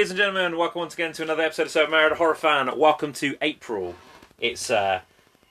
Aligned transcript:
ladies 0.00 0.12
and 0.12 0.16
gentlemen. 0.16 0.56
Welcome 0.56 0.78
once 0.78 0.94
again 0.94 1.12
to 1.12 1.22
another 1.22 1.42
episode 1.42 1.64
of 1.64 1.72
So 1.72 1.86
Married 1.86 2.16
Horror 2.16 2.34
Fan. 2.34 2.70
Welcome 2.78 3.12
to 3.12 3.36
April. 3.42 3.96
It's 4.40 4.70
uh, 4.70 5.02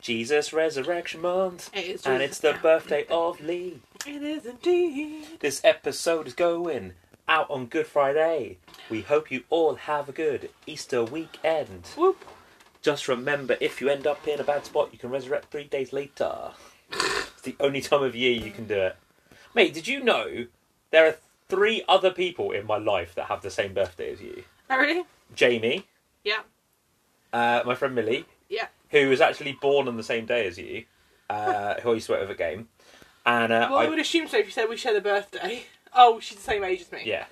Jesus 0.01 0.51
Resurrection 0.51 1.21
Month, 1.21 1.69
It 1.71 1.85
is 1.85 2.03
and 2.03 2.19
Jesus- 2.19 2.31
it's 2.31 2.39
the 2.39 2.59
birthday 2.59 3.05
of 3.11 3.39
Lee. 3.41 3.81
It 4.07 4.23
is 4.23 4.47
indeed. 4.47 5.39
This 5.39 5.61
episode 5.63 6.25
is 6.25 6.33
going 6.33 6.93
out 7.27 7.47
on 7.51 7.67
Good 7.67 7.85
Friday. 7.85 8.57
We 8.89 9.01
hope 9.01 9.29
you 9.29 9.43
all 9.51 9.75
have 9.75 10.09
a 10.09 10.13
good 10.13 10.49
Easter 10.65 11.03
weekend. 11.03 11.85
Whoop. 11.95 12.25
Just 12.81 13.07
remember, 13.07 13.55
if 13.61 13.79
you 13.79 13.89
end 13.89 14.07
up 14.07 14.27
in 14.27 14.39
a 14.39 14.43
bad 14.43 14.65
spot, 14.65 14.89
you 14.91 14.97
can 14.97 15.11
resurrect 15.11 15.51
three 15.51 15.65
days 15.65 15.93
later. 15.93 16.53
it's 16.91 17.41
the 17.43 17.55
only 17.59 17.81
time 17.81 18.01
of 18.01 18.15
year 18.15 18.31
you 18.33 18.49
can 18.49 18.65
do 18.65 18.81
it. 18.81 18.95
Mate, 19.53 19.75
did 19.75 19.87
you 19.87 20.03
know 20.03 20.47
there 20.89 21.05
are 21.05 21.17
three 21.49 21.83
other 21.89 22.11
people 22.11 22.51
in 22.51 22.65
my 22.65 22.77
life 22.77 23.15
that 23.15 23.25
have 23.25 23.41
the 23.41 23.49
same 23.51 23.73
birthday 23.73 24.13
as 24.13 24.21
you? 24.21 24.43
Oh, 24.69 24.77
really? 24.77 25.03
Jamie, 25.35 25.85
Yeah. 26.23 26.41
uh, 27.33 27.63
my 27.65 27.75
friend 27.75 27.93
Millie, 27.95 28.25
Yeah. 28.47 28.67
who 28.91 29.09
was 29.09 29.19
actually 29.19 29.53
born 29.53 29.87
on 29.87 29.97
the 29.97 30.03
same 30.03 30.25
day 30.25 30.47
as 30.47 30.57
you, 30.57 30.85
uh, 31.29 31.75
who 31.81 31.91
I 31.91 31.93
used 31.95 32.05
to 32.07 32.13
work 32.13 32.21
with 32.21 32.31
at 32.31 32.37
Game, 32.37 32.69
and 33.25 33.51
uh, 33.51 33.67
Well, 33.69 33.79
I, 33.79 33.85
I, 33.85 33.89
would 33.89 33.99
assume 33.99 34.27
so 34.27 34.37
if 34.37 34.45
you 34.45 34.51
said 34.51 34.69
we 34.69 34.77
share 34.77 34.93
the 34.93 35.01
birthday. 35.01 35.63
Oh, 35.93 36.19
she's 36.19 36.37
the 36.37 36.43
same 36.43 36.63
age 36.63 36.81
as 36.81 36.91
me. 36.91 37.01
yeah, 37.05 37.25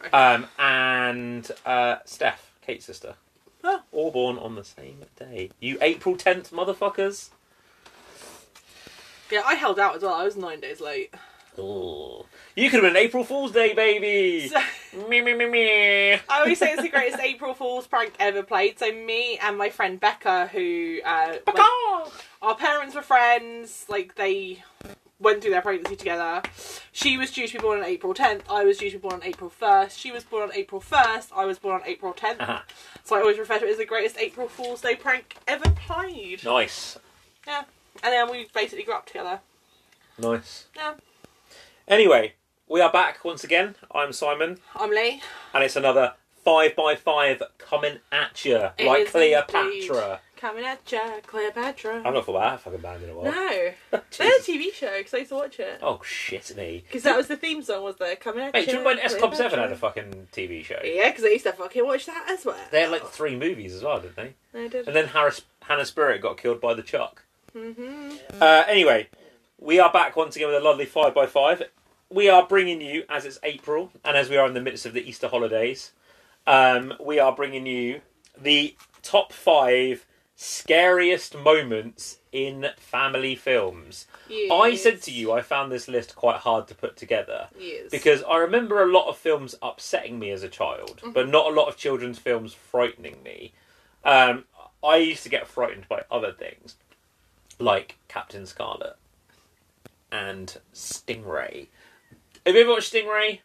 Right. 0.00 0.14
um, 0.14 0.46
and 0.58 1.50
uh, 1.66 1.96
Steph, 2.04 2.52
Kate's 2.62 2.84
sister, 2.86 3.14
Oh. 3.64 3.82
all 3.90 4.12
born 4.12 4.38
on 4.38 4.54
the 4.54 4.62
same 4.64 5.04
day. 5.16 5.50
You 5.58 5.78
April 5.80 6.16
tenth, 6.16 6.52
motherfuckers. 6.52 7.30
Yeah, 9.32 9.42
I 9.44 9.54
held 9.54 9.78
out 9.80 9.96
as 9.96 10.02
well. 10.02 10.14
I 10.14 10.22
was 10.24 10.36
nine 10.36 10.60
days 10.60 10.80
late. 10.80 11.12
Ooh. 11.58 12.24
You 12.56 12.70
could 12.70 12.82
have 12.82 12.92
been 12.92 12.96
an 13.00 13.04
April 13.04 13.22
Fool's 13.24 13.52
Day, 13.52 13.72
baby. 13.72 14.48
So, 14.48 14.60
me 15.08 15.20
me 15.20 15.34
me 15.34 15.48
me. 15.48 16.12
I 16.14 16.20
always 16.40 16.58
say 16.58 16.72
it's 16.72 16.82
the 16.82 16.88
greatest 16.88 17.20
April 17.20 17.54
Fool's 17.54 17.86
prank 17.86 18.14
ever 18.18 18.42
played. 18.42 18.78
So 18.78 18.90
me 18.90 19.38
and 19.38 19.56
my 19.56 19.70
friend 19.70 20.00
Becca, 20.00 20.48
who 20.48 20.98
uh, 21.04 21.36
like, 21.46 22.12
our 22.42 22.56
parents 22.56 22.94
were 22.94 23.02
friends, 23.02 23.86
like 23.88 24.16
they 24.16 24.62
went 25.20 25.42
through 25.42 25.50
their 25.50 25.62
pregnancy 25.62 25.96
together. 25.96 26.42
She 26.92 27.16
was 27.16 27.30
due 27.30 27.46
to 27.46 27.52
be 27.52 27.58
born 27.58 27.78
on 27.78 27.84
April 27.84 28.14
10th. 28.14 28.42
I 28.48 28.64
was 28.64 28.78
due 28.78 28.90
to 28.90 28.96
be 28.98 29.02
born 29.02 29.14
on 29.14 29.24
April 29.24 29.52
1st. 29.60 29.98
She 29.98 30.10
was 30.12 30.24
born 30.24 30.44
on 30.44 30.54
April 30.54 30.80
1st. 30.80 31.28
I 31.36 31.44
was 31.44 31.58
born 31.58 31.80
on 31.80 31.86
April 31.86 32.12
10th. 32.12 32.40
Uh-huh. 32.40 32.60
So 33.04 33.16
I 33.16 33.20
always 33.20 33.38
refer 33.38 33.58
to 33.58 33.66
it 33.66 33.70
as 33.70 33.78
the 33.78 33.84
greatest 33.84 34.16
April 34.18 34.48
Fool's 34.48 34.80
Day 34.80 34.94
prank 34.96 35.36
ever 35.46 35.68
played. 35.70 36.44
Nice, 36.44 36.98
Yeah. 37.46 37.64
And 38.02 38.12
then 38.12 38.30
we 38.30 38.48
basically 38.54 38.84
grew 38.84 38.94
up 38.94 39.06
together. 39.06 39.40
nice. 40.18 40.66
Yeah. 40.76 40.94
Anyway, 41.88 42.34
we 42.68 42.80
are 42.80 42.92
back 42.92 43.24
once 43.24 43.44
again. 43.44 43.74
I'm 43.90 44.12
Simon. 44.12 44.58
I'm 44.76 44.90
Lee. 44.90 45.22
and 45.54 45.64
it's 45.64 45.76
another 45.76 46.14
five 46.44 46.76
by 46.76 46.94
five 46.94 47.42
coming 47.58 47.98
at 48.12 48.44
you 48.44 48.56
It 48.78 48.86
like 48.86 49.06
is 49.06 49.10
Cleopatra. 49.10 50.20
Coming 50.36 50.64
at 50.64 50.92
ya, 50.92 51.00
Cleopatra. 51.26 52.02
I've 52.04 52.14
not 52.14 52.24
thought 52.26 52.36
about 52.36 52.50
that 52.52 52.60
fucking 52.60 52.80
band 52.80 53.02
in 53.04 53.10
a 53.10 53.14
while. 53.14 53.32
No. 53.32 53.70
They 54.18 54.24
had 54.24 54.34
a 54.40 54.42
TV 54.42 54.72
show 54.72 54.98
because 54.98 55.14
I 55.14 55.18
used 55.18 55.30
to 55.30 55.34
watch 55.36 55.58
it. 55.58 55.78
Oh 55.82 56.00
shit 56.04 56.54
me! 56.56 56.84
Because 56.86 57.02
that 57.04 57.16
was 57.16 57.26
the 57.26 57.36
theme 57.36 57.62
song, 57.62 57.82
was 57.82 57.96
there? 57.96 58.14
Coming 58.16 58.44
at 58.44 58.52
Mate, 58.52 58.66
do 58.66 58.72
ya, 58.72 58.78
you 58.78 58.78
remember 58.84 59.00
when 59.02 59.04
S 59.04 59.16
Club 59.16 59.34
Seven 59.34 59.58
had 59.58 59.68
Cleopatra. 59.70 60.04
a 60.04 60.10
fucking 60.10 60.28
TV 60.32 60.64
show? 60.64 60.78
Yeah, 60.84 61.08
because 61.10 61.24
I 61.24 61.28
used 61.28 61.44
to 61.44 61.52
fucking 61.52 61.84
watch 61.84 62.06
that 62.06 62.26
as 62.30 62.44
well. 62.44 62.56
They 62.70 62.82
had 62.82 62.90
like 62.90 63.06
three 63.06 63.34
movies 63.36 63.74
as 63.74 63.82
well, 63.82 63.98
didn't 64.00 64.16
they? 64.16 64.34
I 64.54 64.68
did. 64.68 64.86
And 64.86 64.94
then 64.94 65.08
Harris, 65.08 65.42
Hannah 65.62 65.82
Spearritt 65.82 66.20
got 66.20 66.36
killed 66.36 66.60
by 66.60 66.74
the 66.74 66.82
Chuck. 66.82 67.24
hmm 67.52 68.10
Uh, 68.40 68.64
anyway, 68.68 69.08
we 69.58 69.80
are 69.80 69.92
back 69.92 70.14
once 70.14 70.36
again 70.36 70.48
with 70.48 70.56
a 70.56 70.60
lovely 70.64 70.86
five 70.86 71.14
by 71.14 71.26
five. 71.26 71.62
We 72.10 72.28
are 72.28 72.46
bringing 72.46 72.80
you, 72.80 73.04
as 73.08 73.24
it's 73.26 73.38
April, 73.42 73.92
and 74.04 74.16
as 74.16 74.30
we 74.30 74.36
are 74.36 74.46
in 74.46 74.54
the 74.54 74.62
midst 74.62 74.86
of 74.86 74.94
the 74.94 75.06
Easter 75.06 75.28
holidays, 75.28 75.92
um, 76.46 76.94
we 76.98 77.18
are 77.18 77.32
bringing 77.34 77.66
you 77.66 78.00
the 78.40 78.74
top 79.02 79.32
five 79.32 80.06
scariest 80.34 81.36
moments 81.36 82.18
in 82.32 82.66
family 82.78 83.34
films. 83.34 84.06
I 84.30 84.74
said 84.76 85.02
to 85.02 85.10
you, 85.10 85.32
I 85.32 85.42
found 85.42 85.70
this 85.70 85.88
list 85.88 86.14
quite 86.16 86.36
hard 86.36 86.68
to 86.68 86.74
put 86.74 86.96
together 86.96 87.48
Yes. 87.58 87.90
because 87.90 88.22
I 88.22 88.36
remember 88.38 88.82
a 88.82 88.86
lot 88.90 89.08
of 89.08 89.18
films 89.18 89.54
upsetting 89.60 90.18
me 90.18 90.30
as 90.30 90.42
a 90.42 90.48
child, 90.48 91.00
but 91.12 91.28
not 91.28 91.46
a 91.46 91.54
lot 91.54 91.68
of 91.68 91.76
children's 91.76 92.18
films 92.18 92.54
frightening 92.54 93.22
me. 93.22 93.52
Um, 94.04 94.44
I 94.82 94.96
used 94.96 95.24
to 95.24 95.28
get 95.28 95.48
frightened 95.48 95.88
by 95.88 96.04
other 96.10 96.32
things, 96.32 96.76
like 97.58 97.96
Captain 98.06 98.46
Scarlet 98.46 98.94
and 100.12 100.56
Stingray. 100.72 101.66
Have 102.46 102.54
you 102.54 102.62
ever 102.62 102.70
watched 102.70 102.92
Stingray? 102.92 103.40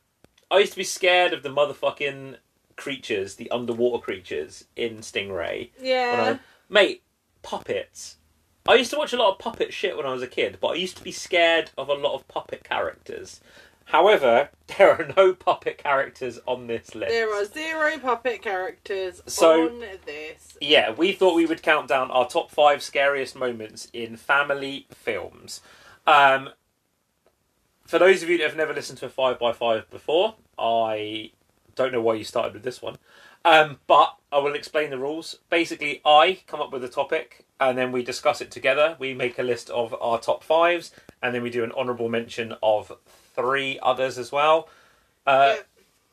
I 0.51 0.59
used 0.59 0.73
to 0.73 0.77
be 0.77 0.83
scared 0.83 1.33
of 1.33 1.43
the 1.43 1.49
motherfucking 1.49 2.37
creatures, 2.75 3.35
the 3.35 3.49
underwater 3.51 4.03
creatures 4.03 4.65
in 4.75 4.97
Stingray. 4.97 5.71
Yeah. 5.81 6.37
I, 6.37 6.39
mate, 6.73 7.03
puppets. 7.41 8.17
I 8.67 8.75
used 8.75 8.91
to 8.91 8.97
watch 8.97 9.13
a 9.13 9.17
lot 9.17 9.31
of 9.33 9.39
puppet 9.39 9.73
shit 9.73 9.97
when 9.97 10.05
I 10.05 10.13
was 10.13 10.21
a 10.21 10.27
kid, 10.27 10.57
but 10.61 10.69
I 10.69 10.75
used 10.75 10.97
to 10.97 11.03
be 11.03 11.11
scared 11.11 11.71
of 11.77 11.89
a 11.89 11.93
lot 11.93 12.13
of 12.15 12.27
puppet 12.27 12.63
characters. 12.63 13.41
However, 13.85 14.49
there 14.77 14.91
are 14.91 15.11
no 15.17 15.33
puppet 15.33 15.77
characters 15.77 16.39
on 16.45 16.67
this 16.67 16.95
list. 16.95 17.11
There 17.11 17.33
are 17.33 17.45
zero 17.45 17.97
puppet 17.99 18.41
characters 18.41 19.21
So- 19.25 19.67
on 19.69 19.79
this. 20.05 20.57
Yeah, 20.61 20.91
we 20.91 21.11
thought 21.11 21.35
we 21.35 21.45
would 21.45 21.61
count 21.63 21.89
down 21.89 22.09
our 22.11 22.27
top 22.27 22.51
five 22.51 22.81
scariest 22.81 23.35
moments 23.35 23.89
in 23.91 24.15
family 24.15 24.87
films. 24.91 25.59
Um, 26.07 26.49
for 27.85 27.99
those 27.99 28.23
of 28.23 28.29
you 28.29 28.37
that 28.37 28.45
have 28.47 28.55
never 28.55 28.73
listened 28.73 28.99
to 28.99 29.05
a 29.05 29.09
5x5 29.09 29.89
before, 29.89 30.35
I 30.57 31.31
don't 31.75 31.91
know 31.91 32.01
why 32.01 32.15
you 32.15 32.23
started 32.23 32.53
with 32.53 32.63
this 32.63 32.81
one. 32.81 32.97
Um, 33.45 33.79
but 33.87 34.15
I 34.31 34.37
will 34.39 34.55
explain 34.55 34.89
the 34.89 34.97
rules. 34.97 35.35
Basically, 35.49 36.01
I 36.05 36.39
come 36.47 36.61
up 36.61 36.71
with 36.71 36.83
a 36.83 36.89
topic 36.89 37.45
and 37.59 37.77
then 37.77 37.91
we 37.91 38.03
discuss 38.03 38.39
it 38.41 38.51
together. 38.51 38.95
We 38.99 39.13
make 39.13 39.37
a 39.37 39.43
list 39.43 39.69
of 39.69 39.93
our 40.01 40.19
top 40.19 40.43
fives 40.43 40.91
and 41.21 41.35
then 41.35 41.43
we 41.43 41.49
do 41.49 41.63
an 41.63 41.71
honourable 41.73 42.09
mention 42.09 42.55
of 42.63 42.91
three 43.35 43.79
others 43.83 44.17
as 44.17 44.31
well. 44.31 44.69
Uh, 45.27 45.55
Yeah. 45.57 45.61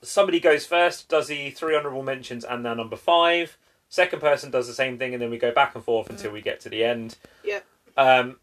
Somebody 0.03 0.41
goes 0.41 0.65
first, 0.65 1.11
does 1.11 1.29
the 1.29 1.51
three 1.51 1.77
honourable 1.77 2.03
mentions 2.03 2.43
and 2.43 2.65
their 2.65 2.75
number 2.75 2.97
five. 2.97 3.59
Second 3.91 4.21
person 4.21 4.51
does 4.51 4.67
the 4.67 4.73
same 4.73 4.97
thing, 4.97 5.13
and 5.13 5.21
then 5.21 5.29
we 5.29 5.37
go 5.37 5.53
back 5.53 5.75
and 5.75 5.85
forth 5.85 6.09
until 6.09 6.31
we 6.33 6.41
get 6.41 6.59
to 6.61 6.71
the 6.71 6.83
end. 6.83 7.17
Yep. 7.45 7.67
Um, 7.99 8.37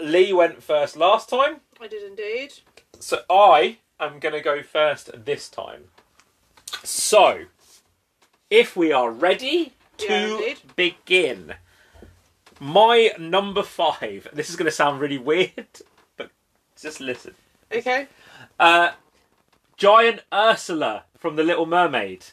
Lee 0.00 0.32
went 0.32 0.62
first 0.62 0.96
last 0.96 1.28
time, 1.28 1.60
I 1.80 1.88
did 1.88 2.02
indeed. 2.02 2.52
so 2.98 3.22
I 3.28 3.78
am 3.98 4.18
going 4.20 4.34
to 4.34 4.40
go 4.40 4.62
first 4.62 5.10
this 5.24 5.48
time. 5.48 5.84
So, 6.84 7.44
if 8.50 8.76
we 8.76 8.92
are 8.92 9.10
ready 9.10 9.72
to 9.98 10.44
Yeah, 10.46 10.54
begin, 10.76 11.54
my 12.60 13.10
number 13.18 13.62
five. 13.62 14.28
This 14.32 14.48
is 14.50 14.56
going 14.56 14.66
to 14.66 14.70
sound 14.72 15.00
really 15.00 15.18
weird, 15.30 15.66
but 16.16 16.30
just 16.80 17.00
listen. 17.00 17.34
Okay. 17.72 18.06
Uh, 18.58 18.92
giant 19.76 20.20
Ursula 20.32 21.04
from 21.18 21.36
The 21.36 21.42
Little 21.44 21.66
Mermaid. 21.66 22.26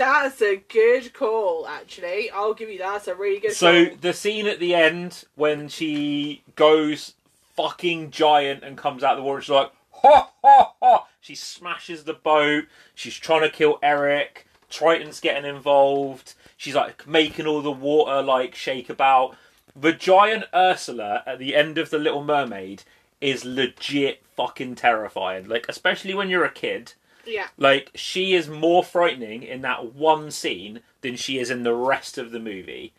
That's 0.00 0.40
a 0.40 0.56
good 0.56 1.12
call, 1.12 1.66
actually. 1.66 2.30
I'll 2.30 2.54
give 2.54 2.70
you 2.70 2.78
that. 2.78 2.92
That's 2.92 3.08
a 3.08 3.14
really 3.14 3.38
good 3.38 3.52
So 3.52 3.84
call. 3.86 3.96
the 4.00 4.12
scene 4.14 4.46
at 4.46 4.58
the 4.58 4.74
end 4.74 5.24
when 5.34 5.68
she 5.68 6.42
goes 6.56 7.14
fucking 7.54 8.10
giant 8.10 8.64
and 8.64 8.78
comes 8.78 9.04
out 9.04 9.12
of 9.12 9.18
the 9.18 9.24
water, 9.24 9.42
she's 9.42 9.50
like, 9.50 9.70
ha 9.92 10.30
ha 10.42 10.72
ha! 10.80 11.06
She 11.20 11.34
smashes 11.34 12.04
the 12.04 12.14
boat. 12.14 12.64
She's 12.94 13.14
trying 13.14 13.42
to 13.42 13.50
kill 13.50 13.78
Eric. 13.82 14.46
Triton's 14.70 15.20
getting 15.20 15.44
involved. 15.44 16.32
She's 16.56 16.74
like 16.74 17.06
making 17.06 17.46
all 17.46 17.60
the 17.60 17.70
water 17.70 18.22
like 18.22 18.54
shake 18.54 18.88
about. 18.88 19.36
The 19.76 19.92
giant 19.92 20.44
Ursula 20.54 21.22
at 21.26 21.38
the 21.38 21.54
end 21.54 21.76
of 21.76 21.90
the 21.90 21.98
Little 21.98 22.24
Mermaid 22.24 22.84
is 23.20 23.44
legit 23.44 24.22
fucking 24.34 24.76
terrifying. 24.76 25.46
Like 25.46 25.66
especially 25.68 26.14
when 26.14 26.30
you're 26.30 26.44
a 26.46 26.50
kid. 26.50 26.94
Yeah. 27.26 27.48
Like 27.58 27.90
she 27.94 28.34
is 28.34 28.48
more 28.48 28.82
frightening 28.84 29.42
in 29.42 29.62
that 29.62 29.94
one 29.94 30.30
scene 30.30 30.80
than 31.02 31.16
she 31.16 31.38
is 31.38 31.50
in 31.50 31.62
the 31.62 31.74
rest 31.74 32.18
of 32.18 32.30
the 32.30 32.40
movie. 32.40 32.92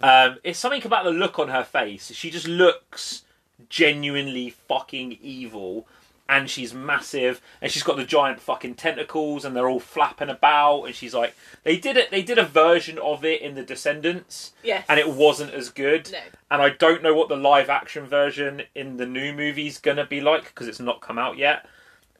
Um, 0.00 0.38
it's 0.44 0.58
something 0.58 0.84
about 0.86 1.04
the 1.04 1.10
look 1.10 1.38
on 1.38 1.48
her 1.48 1.64
face. 1.64 2.12
She 2.14 2.30
just 2.30 2.46
looks 2.46 3.22
genuinely 3.68 4.50
fucking 4.50 5.18
evil, 5.20 5.86
and 6.28 6.48
she's 6.48 6.72
massive, 6.74 7.40
and 7.60 7.70
she's 7.72 7.82
got 7.82 7.96
the 7.96 8.04
giant 8.04 8.40
fucking 8.40 8.74
tentacles, 8.74 9.44
and 9.44 9.56
they're 9.56 9.68
all 9.68 9.80
flapping 9.80 10.28
about, 10.28 10.82
and 10.84 10.94
she's 10.94 11.14
like, 11.14 11.34
they 11.64 11.76
did 11.76 11.96
it. 11.96 12.10
They 12.10 12.22
did 12.22 12.38
a 12.38 12.44
version 12.44 12.98
of 12.98 13.24
it 13.24 13.40
in 13.42 13.54
the 13.54 13.62
Descendants, 13.62 14.52
Yes. 14.62 14.84
and 14.88 15.00
it 15.00 15.08
wasn't 15.10 15.52
as 15.54 15.70
good. 15.70 16.10
No. 16.12 16.18
And 16.50 16.62
I 16.62 16.70
don't 16.70 17.02
know 17.02 17.14
what 17.14 17.28
the 17.28 17.36
live 17.36 17.68
action 17.70 18.06
version 18.06 18.62
in 18.74 18.96
the 18.98 19.06
new 19.06 19.32
movie's 19.32 19.78
gonna 19.78 20.06
be 20.06 20.20
like 20.20 20.44
because 20.44 20.68
it's 20.68 20.80
not 20.80 21.00
come 21.00 21.18
out 21.18 21.36
yet. 21.38 21.66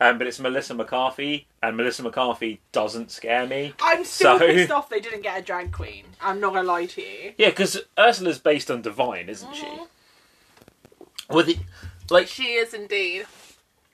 Um, 0.00 0.16
but 0.18 0.28
it's 0.28 0.38
Melissa 0.38 0.74
McCarthy, 0.74 1.48
and 1.60 1.76
Melissa 1.76 2.04
McCarthy 2.04 2.60
doesn't 2.70 3.10
scare 3.10 3.46
me. 3.46 3.74
I'm 3.80 4.04
still 4.04 4.38
So- 4.38 4.46
pissed 4.46 4.70
off 4.70 4.88
they 4.88 5.00
didn't 5.00 5.22
get 5.22 5.38
a 5.38 5.42
drag 5.42 5.72
queen. 5.72 6.04
I'm 6.20 6.38
not 6.38 6.54
gonna 6.54 6.68
lie 6.68 6.86
to 6.86 7.02
you. 7.02 7.34
Yeah, 7.36 7.48
because 7.50 7.80
Ursula's 7.98 8.38
based 8.38 8.70
on 8.70 8.80
Divine, 8.82 9.28
isn't 9.28 9.54
she? 9.56 9.66
Mhm. 9.66 9.88
Well, 11.28 11.44
the, 11.44 11.58
like, 12.10 12.28
She 12.28 12.54
is 12.54 12.72
indeed. 12.72 13.26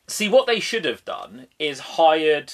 see, 0.07 0.29
what 0.29 0.47
they 0.47 0.61
should 0.61 0.85
have 0.85 1.05
done 1.07 1.49
is 1.59 1.81
hired 1.81 2.53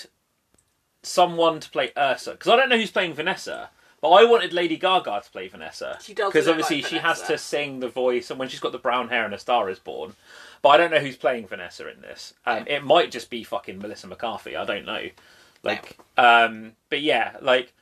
someone 1.02 1.58
to 1.61 1.70
play 1.70 1.93
Ursa 1.99 2.32
because 2.32 2.49
I 2.52 2.56
don't 2.56 2.69
know 2.69 2.76
who's 2.79 2.91
playing 2.93 3.14
Vanessa. 3.14 3.70
But 4.02 4.11
I 4.12 4.25
wanted 4.25 4.55
Lady 4.55 4.79
Gaga 4.79 5.20
to 5.25 5.31
play 5.31 5.47
Vanessa. 5.49 5.99
She 6.02 6.14
does 6.14 6.32
because 6.32 6.49
obviously 6.49 6.81
like 6.81 6.87
she 6.91 6.97
has 6.99 7.20
to 7.25 7.37
sing 7.37 7.81
the 7.81 7.88
voice, 7.88 8.31
and 8.31 8.38
when 8.38 8.49
she's 8.49 8.58
got 8.61 8.73
the 8.73 8.79
brown 8.79 9.08
hair 9.11 9.26
and 9.26 9.35
a 9.35 9.38
star 9.38 9.69
is 9.69 9.79
born. 9.79 10.17
But 10.62 10.69
I 10.71 10.77
don't 10.77 10.91
know 10.91 10.99
who's 10.99 11.17
playing 11.17 11.47
Vanessa 11.47 11.89
in 11.91 12.01
this. 12.03 12.35
Um, 12.45 12.65
It 12.67 12.85
might 12.85 13.11
just 13.11 13.31
be 13.31 13.45
fucking 13.45 13.79
Melissa 13.79 14.07
McCarthy. 14.07 14.57
I 14.57 14.65
don't 14.65 14.85
know. 14.85 15.09
Like, 15.62 15.97
um, 16.17 16.73
but 16.89 17.01
yeah, 17.03 17.37
like 17.41 17.73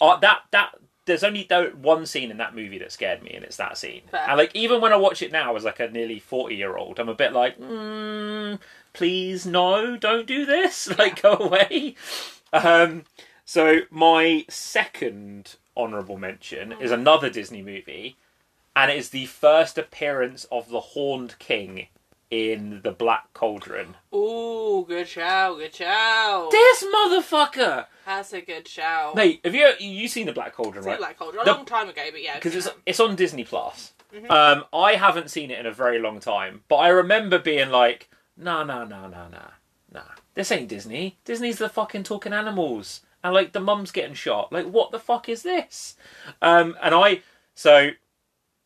uh, 0.00 0.16
that 0.18 0.40
that. 0.50 0.74
There's 1.04 1.24
only 1.24 1.48
one 1.80 2.06
scene 2.06 2.30
in 2.30 2.36
that 2.36 2.54
movie 2.54 2.78
that 2.78 2.92
scared 2.92 3.24
me, 3.24 3.32
and 3.32 3.44
it's 3.44 3.56
that 3.56 3.76
scene. 3.76 4.02
Fair. 4.12 4.24
And 4.28 4.38
like, 4.38 4.54
even 4.54 4.80
when 4.80 4.92
I 4.92 4.96
watch 4.96 5.20
it 5.20 5.32
now 5.32 5.56
as 5.56 5.64
like 5.64 5.80
a 5.80 5.88
nearly 5.88 6.20
forty 6.20 6.54
year 6.54 6.76
old, 6.76 7.00
I'm 7.00 7.08
a 7.08 7.14
bit 7.14 7.32
like, 7.32 7.58
mm, 7.58 8.60
please 8.92 9.44
no, 9.44 9.96
don't 9.96 10.26
do 10.28 10.46
this. 10.46 10.88
Like, 10.98 11.20
go 11.22 11.32
away. 11.34 11.96
Um, 12.52 13.04
so 13.44 13.80
my 13.90 14.44
second 14.48 15.56
honourable 15.76 16.18
mention 16.18 16.70
is 16.72 16.92
another 16.92 17.28
Disney 17.30 17.62
movie, 17.62 18.16
and 18.76 18.88
it 18.88 18.96
is 18.96 19.10
the 19.10 19.26
first 19.26 19.78
appearance 19.78 20.46
of 20.52 20.68
the 20.68 20.80
Horned 20.80 21.36
King 21.40 21.88
in 22.32 22.80
the 22.82 22.90
Black 22.92 23.30
Cauldron. 23.34 23.94
Ooh, 24.14 24.86
good 24.88 25.06
show, 25.06 25.54
good 25.58 25.74
show. 25.74 26.48
This 26.50 26.82
motherfucker, 26.82 27.84
That's 28.06 28.32
a 28.32 28.40
good 28.40 28.66
show. 28.66 29.12
mate. 29.14 29.42
Have 29.44 29.54
you 29.54 29.70
you 29.78 30.08
seen 30.08 30.24
the 30.26 30.32
Black 30.32 30.54
Cauldron, 30.54 30.78
I've 30.78 30.84
seen 30.84 30.90
right? 30.92 30.98
Black 30.98 31.18
Cauldron 31.18 31.42
a 31.42 31.44
The- 31.44 31.52
long 31.52 31.66
time 31.66 31.90
ago, 31.90 32.02
but 32.10 32.22
yeah. 32.22 32.36
Because 32.36 32.54
it's 32.56 32.68
it's 32.86 33.00
on 33.00 33.16
Disney 33.16 33.44
Plus. 33.44 33.92
Mm-hmm. 34.14 34.30
Um, 34.30 34.64
I 34.72 34.94
haven't 34.94 35.30
seen 35.30 35.50
it 35.50 35.58
in 35.58 35.66
a 35.66 35.72
very 35.72 35.98
long 35.98 36.20
time, 36.20 36.62
but 36.68 36.76
I 36.76 36.88
remember 36.88 37.38
being 37.38 37.68
like, 37.70 38.08
nah, 38.36 38.64
nah, 38.64 38.84
nah, 38.84 39.08
nah, 39.08 39.28
nah, 39.28 39.50
nah. 39.92 40.00
This 40.34 40.50
ain't 40.50 40.68
Disney. 40.68 41.18
Disney's 41.26 41.58
the 41.58 41.68
fucking 41.68 42.04
talking 42.04 42.32
animals, 42.32 43.02
and 43.22 43.34
like 43.34 43.52
the 43.52 43.60
mum's 43.60 43.90
getting 43.92 44.14
shot. 44.14 44.50
Like, 44.52 44.66
what 44.66 44.90
the 44.90 44.98
fuck 44.98 45.28
is 45.28 45.42
this? 45.42 45.96
Um, 46.40 46.76
and 46.82 46.94
I 46.94 47.20
so 47.54 47.90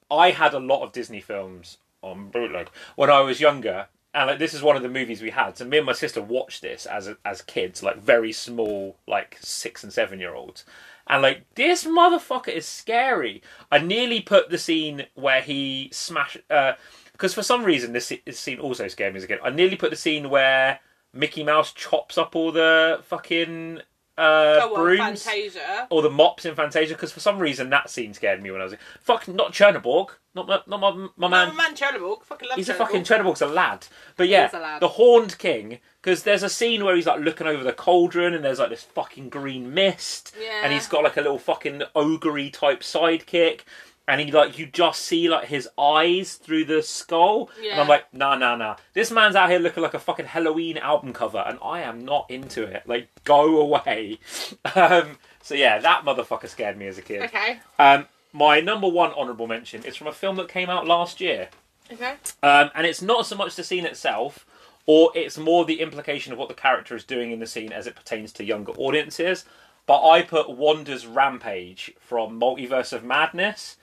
I 0.08 0.30
had 0.30 0.54
a 0.54 0.60
lot 0.60 0.84
of 0.84 0.92
Disney 0.92 1.20
films 1.20 1.78
on 2.06 2.28
bootleg 2.28 2.70
when 2.94 3.10
I 3.10 3.20
was 3.20 3.40
younger, 3.40 3.88
and 4.14 4.28
like 4.28 4.38
this 4.38 4.54
is 4.54 4.62
one 4.62 4.76
of 4.76 4.82
the 4.82 4.88
movies 4.88 5.22
we 5.22 5.30
had. 5.30 5.58
So 5.58 5.64
me 5.64 5.78
and 5.78 5.86
my 5.86 5.92
sister 5.92 6.22
watched 6.22 6.62
this 6.62 6.86
as 6.86 7.10
as 7.24 7.42
kids, 7.42 7.82
like 7.82 7.98
very 7.98 8.32
small, 8.32 8.96
like 9.06 9.38
six 9.40 9.82
and 9.82 9.92
seven 9.92 10.20
year 10.20 10.34
olds. 10.34 10.64
And 11.06 11.22
like 11.22 11.54
this 11.54 11.84
motherfucker 11.84 12.48
is 12.48 12.66
scary. 12.66 13.42
I 13.70 13.78
nearly 13.78 14.20
put 14.20 14.50
the 14.50 14.58
scene 14.58 15.06
where 15.14 15.40
he 15.40 15.90
smashed 15.92 16.38
because 16.48 17.32
uh, 17.32 17.34
for 17.34 17.42
some 17.42 17.64
reason 17.64 17.92
this, 17.92 18.12
this 18.24 18.40
scene 18.40 18.58
also 18.58 18.88
scared 18.88 19.12
me 19.12 19.18
as 19.18 19.24
a 19.24 19.28
kid. 19.28 19.38
I 19.44 19.50
nearly 19.50 19.76
put 19.76 19.90
the 19.90 19.96
scene 19.96 20.30
where 20.30 20.80
Mickey 21.12 21.44
Mouse 21.44 21.72
chops 21.72 22.18
up 22.18 22.34
all 22.34 22.52
the 22.52 23.00
fucking 23.04 23.82
uh, 24.18 24.60
Oh, 24.62 24.72
well, 24.72 24.82
brooms 24.84 25.22
Fantasia. 25.24 25.86
or 25.90 26.00
the 26.02 26.10
mops 26.10 26.44
in 26.44 26.54
Fantasia 26.54 26.94
because 26.94 27.12
for 27.12 27.20
some 27.20 27.38
reason 27.38 27.70
that 27.70 27.90
scene 27.90 28.14
scared 28.14 28.42
me 28.42 28.50
when 28.50 28.60
I 28.60 28.64
was 28.64 28.72
like, 28.72 28.80
fuck 29.00 29.28
not 29.28 29.52
Chernabog 29.52 30.10
not 30.34 30.46
my, 30.46 30.60
not 30.66 30.80
my, 30.80 30.90
my 31.16 31.28
man 31.28 31.48
Man, 31.48 31.56
man 31.56 31.74
Chernabog. 31.74 32.22
Fucking 32.24 32.48
love 32.48 32.56
he's 32.56 32.68
a 32.68 32.74
fucking 32.74 33.02
Chernabog's 33.02 33.40
a 33.42 33.46
lad 33.46 33.86
but 34.16 34.28
yeah 34.28 34.48
lad. 34.52 34.80
the 34.80 34.88
Horned 34.88 35.36
King 35.38 35.80
because 36.02 36.22
there's 36.22 36.42
a 36.42 36.48
scene 36.48 36.84
where 36.84 36.94
he's 36.96 37.06
like 37.06 37.20
looking 37.20 37.46
over 37.46 37.62
the 37.64 37.72
cauldron 37.72 38.32
and 38.34 38.44
there's 38.44 38.58
like 38.58 38.70
this 38.70 38.82
fucking 38.84 39.28
green 39.28 39.72
mist 39.74 40.34
Yeah. 40.40 40.60
and 40.64 40.72
he's 40.72 40.86
got 40.88 41.04
like 41.04 41.16
a 41.16 41.20
little 41.22 41.38
fucking 41.38 41.82
ogre 41.94 42.48
type 42.50 42.80
sidekick 42.80 43.60
and 44.08 44.20
he 44.20 44.30
like 44.30 44.58
you 44.58 44.66
just 44.66 45.02
see 45.02 45.28
like 45.28 45.48
his 45.48 45.68
eyes 45.78 46.34
through 46.34 46.64
the 46.64 46.82
skull 46.82 47.50
and 47.72 47.80
I'm 47.80 47.88
like 47.88 48.12
nah 48.14 48.36
nah 48.36 48.54
nah 48.56 48.76
this 48.92 49.10
man's 49.10 49.34
out 49.36 49.50
here 49.50 49.58
looking 49.58 49.82
like 49.82 49.94
a 49.94 49.98
fucking 49.98 50.26
Halloween 50.26 50.78
album 50.78 51.12
cover 51.12 51.42
and 51.46 51.58
I 51.62 51.80
am 51.82 52.04
not 52.04 52.30
into 52.30 52.62
it 52.62 52.82
like 52.86 53.08
go 53.24 53.60
away 53.60 54.18
um 54.74 55.18
so 55.42 55.54
yeah 55.54 55.78
that 55.78 56.04
motherfucker 56.04 56.48
scared 56.48 56.76
me 56.76 56.86
as 56.86 56.98
a 56.98 57.02
kid 57.02 57.22
Okay. 57.22 57.58
um 57.78 58.06
my 58.32 58.60
number 58.60 58.88
one 58.88 59.12
honourable 59.12 59.46
mention 59.46 59.82
is 59.84 59.96
from 59.96 60.06
a 60.08 60.12
film 60.12 60.36
that 60.36 60.48
came 60.48 60.68
out 60.70 60.86
last 60.86 61.20
year 61.20 61.48
Okay. 61.92 62.14
um, 62.42 62.70
and 62.74 62.86
it's 62.86 63.00
not 63.00 63.26
so 63.26 63.36
much 63.36 63.54
the 63.54 63.62
scene 63.62 63.86
itself, 63.86 64.44
or 64.86 65.12
it's 65.14 65.38
more 65.38 65.64
the 65.64 65.80
implication 65.80 66.32
of 66.32 66.38
what 66.38 66.48
the 66.48 66.54
character 66.54 66.96
is 66.96 67.04
doing 67.04 67.30
in 67.30 67.38
the 67.38 67.46
scene 67.46 67.72
as 67.72 67.86
it 67.86 67.94
pertains 67.94 68.32
to 68.32 68.44
younger 68.44 68.72
audiences. 68.72 69.44
But 69.86 70.04
I 70.04 70.22
put 70.22 70.50
Wanda's 70.50 71.06
Rampage 71.06 71.92
from 72.00 72.40
Multiverse 72.40 72.92
of 72.92 73.04
Madness. 73.04 73.76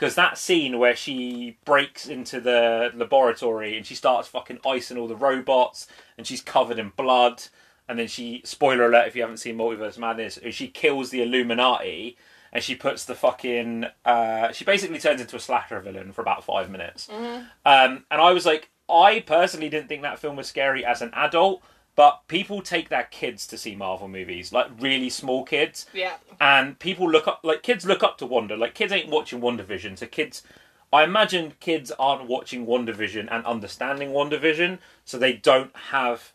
Because 0.00 0.14
that 0.14 0.38
scene 0.38 0.78
where 0.78 0.96
she 0.96 1.58
breaks 1.66 2.06
into 2.06 2.40
the 2.40 2.90
laboratory 2.94 3.76
and 3.76 3.84
she 3.84 3.94
starts 3.94 4.28
fucking 4.28 4.58
icing 4.66 4.96
all 4.96 5.06
the 5.06 5.14
robots 5.14 5.86
and 6.16 6.26
she's 6.26 6.40
covered 6.40 6.78
in 6.78 6.90
blood, 6.96 7.42
and 7.86 7.98
then 7.98 8.06
she, 8.06 8.40
spoiler 8.42 8.86
alert 8.86 9.08
if 9.08 9.14
you 9.14 9.20
haven't 9.20 9.36
seen 9.36 9.58
Multiverse 9.58 9.98
Madness, 9.98 10.38
she 10.52 10.68
kills 10.68 11.10
the 11.10 11.20
Illuminati 11.20 12.16
and 12.50 12.64
she 12.64 12.74
puts 12.74 13.04
the 13.04 13.14
fucking. 13.14 13.84
Uh, 14.06 14.52
she 14.52 14.64
basically 14.64 14.98
turns 14.98 15.20
into 15.20 15.36
a 15.36 15.40
slasher 15.40 15.80
villain 15.80 16.12
for 16.12 16.22
about 16.22 16.44
five 16.44 16.70
minutes. 16.70 17.06
Um, 17.66 18.06
and 18.10 18.22
I 18.22 18.32
was 18.32 18.46
like, 18.46 18.70
I 18.88 19.20
personally 19.20 19.68
didn't 19.68 19.88
think 19.88 20.00
that 20.00 20.18
film 20.18 20.34
was 20.34 20.48
scary 20.48 20.82
as 20.82 21.02
an 21.02 21.10
adult, 21.12 21.62
but 22.00 22.26
people 22.28 22.62
take 22.62 22.88
their 22.88 23.02
kids 23.02 23.46
to 23.46 23.58
see 23.58 23.76
Marvel 23.76 24.08
movies, 24.08 24.54
like 24.54 24.68
really 24.80 25.10
small 25.10 25.44
kids, 25.44 25.84
Yeah. 25.92 26.14
and 26.40 26.78
people 26.78 27.06
look 27.06 27.28
up, 27.28 27.40
like 27.42 27.62
kids 27.62 27.84
look 27.84 28.02
up 28.02 28.16
to 28.16 28.26
Wanda. 28.26 28.56
Like 28.56 28.72
kids 28.72 28.90
ain't 28.90 29.10
watching 29.10 29.42
WandaVision, 29.42 29.98
so 29.98 30.06
kids. 30.06 30.42
I 30.90 31.04
imagine 31.04 31.52
kids 31.60 31.92
aren't 31.98 32.26
watching 32.26 32.64
WandaVision 32.64 33.28
and 33.30 33.44
understanding 33.44 34.12
WandaVision, 34.12 34.78
so 35.04 35.18
they 35.18 35.34
don't 35.34 35.76
have 35.76 36.32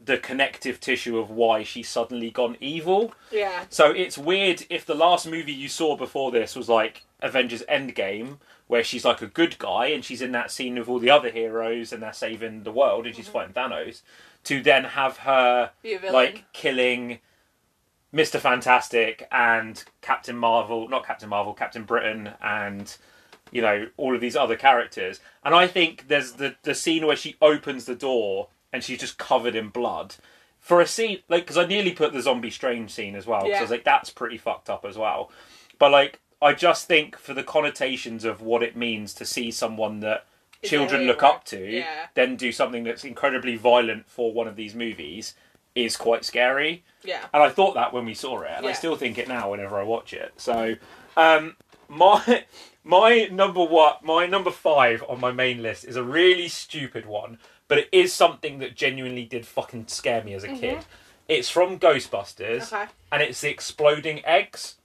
the 0.00 0.16
connective 0.16 0.80
tissue 0.80 1.18
of 1.18 1.28
why 1.28 1.62
she's 1.62 1.90
suddenly 1.90 2.30
gone 2.30 2.56
evil. 2.58 3.12
Yeah. 3.30 3.66
So 3.68 3.90
it's 3.90 4.16
weird 4.16 4.64
if 4.70 4.86
the 4.86 4.94
last 4.94 5.26
movie 5.26 5.52
you 5.52 5.68
saw 5.68 5.98
before 5.98 6.30
this 6.30 6.56
was 6.56 6.70
like 6.70 7.04
Avengers 7.20 7.62
Endgame, 7.68 8.38
where 8.66 8.82
she's 8.82 9.04
like 9.04 9.20
a 9.20 9.26
good 9.26 9.58
guy 9.58 9.88
and 9.88 10.04
she's 10.04 10.22
in 10.22 10.32
that 10.32 10.50
scene 10.50 10.78
with 10.78 10.88
all 10.88 10.98
the 10.98 11.10
other 11.10 11.30
heroes 11.30 11.92
and 11.92 12.02
they're 12.02 12.12
saving 12.14 12.62
the 12.62 12.72
world 12.72 13.06
and 13.06 13.14
she's 13.14 13.26
mm-hmm. 13.26 13.52
fighting 13.52 13.54
Thanos, 13.54 14.00
to 14.46 14.62
then 14.62 14.84
have 14.84 15.18
her 15.18 15.70
Be 15.82 15.94
a 15.94 15.98
villain. 15.98 16.14
like 16.14 16.44
killing 16.52 17.20
Mr. 18.14 18.38
Fantastic 18.40 19.26
and 19.30 19.84
Captain 20.00 20.36
Marvel, 20.36 20.88
not 20.88 21.06
Captain 21.06 21.28
Marvel, 21.28 21.52
Captain 21.54 21.84
Britain 21.84 22.30
and 22.42 22.96
you 23.52 23.62
know 23.62 23.88
all 23.96 24.14
of 24.14 24.20
these 24.20 24.36
other 24.36 24.56
characters. 24.56 25.20
And 25.44 25.54
I 25.54 25.66
think 25.66 26.08
there's 26.08 26.32
the 26.32 26.56
the 26.62 26.74
scene 26.74 27.06
where 27.06 27.16
she 27.16 27.36
opens 27.42 27.84
the 27.84 27.94
door 27.94 28.48
and 28.72 28.82
she's 28.82 29.00
just 29.00 29.18
covered 29.18 29.54
in 29.54 29.68
blood. 29.68 30.16
For 30.60 30.80
a 30.80 30.86
scene 30.86 31.18
like 31.28 31.44
because 31.44 31.58
I 31.58 31.66
nearly 31.66 31.92
put 31.92 32.12
the 32.12 32.22
zombie 32.22 32.50
strange 32.50 32.90
scene 32.92 33.14
as 33.14 33.26
well. 33.26 33.42
'cause 33.42 33.50
I 33.58 33.62
was 33.62 33.70
like 33.70 33.84
that's 33.84 34.10
pretty 34.10 34.38
fucked 34.38 34.68
up 34.70 34.84
as 34.84 34.96
well. 34.98 35.30
But 35.78 35.90
like 35.92 36.20
I 36.42 36.52
just 36.54 36.86
think 36.86 37.16
for 37.18 37.34
the 37.34 37.42
connotations 37.44 38.24
of 38.24 38.40
what 38.42 38.62
it 38.62 38.76
means 38.76 39.14
to 39.14 39.24
see 39.24 39.50
someone 39.50 40.00
that 40.00 40.26
children 40.64 41.02
look 41.02 41.22
up 41.22 41.44
to, 41.46 41.58
Yeah. 41.78 42.06
then 42.14 42.36
do 42.36 42.52
something 42.52 42.84
that's 42.84 43.04
incredibly 43.04 43.56
violent 43.56 44.08
for 44.08 44.32
one 44.32 44.46
of 44.48 44.56
these 44.56 44.74
movies 44.74 45.34
is 45.74 45.96
quite 45.96 46.24
scary. 46.24 46.84
Yeah. 47.04 47.26
And 47.34 47.42
I 47.42 47.50
thought 47.50 47.74
that 47.74 47.92
when 47.92 48.04
we 48.06 48.14
saw 48.14 48.40
it, 48.42 48.50
and 48.56 48.66
I 48.66 48.72
still 48.72 48.96
think 48.96 49.18
it 49.18 49.28
now 49.28 49.50
whenever 49.50 49.78
I 49.78 49.82
watch 49.82 50.12
it. 50.14 50.32
So, 50.36 50.76
um, 51.16 51.56
my 51.88 52.44
my 52.84 53.28
number 53.30 53.62
one, 53.62 53.94
my 54.02 54.26
number 54.26 54.50
five 54.50 55.04
on 55.08 55.20
my 55.20 55.32
main 55.32 55.62
list 55.62 55.84
is 55.84 55.96
a 55.96 56.02
really 56.02 56.48
stupid 56.48 57.04
one, 57.06 57.38
but 57.68 57.78
it 57.78 57.88
is 57.92 58.12
something 58.12 58.58
that 58.60 58.74
genuinely 58.74 59.24
did 59.24 59.46
fucking 59.46 59.88
scare 59.88 60.22
me 60.24 60.32
as 60.34 60.44
a 60.44 60.48
kid. 60.48 60.84
It's 61.28 61.50
from 61.50 61.78
Ghostbusters, 61.78 62.72
Okay. 62.72 62.86
and 63.12 63.20
it's 63.22 63.40
the 63.40 63.50
exploding 63.50 64.24
eggs. 64.24 64.76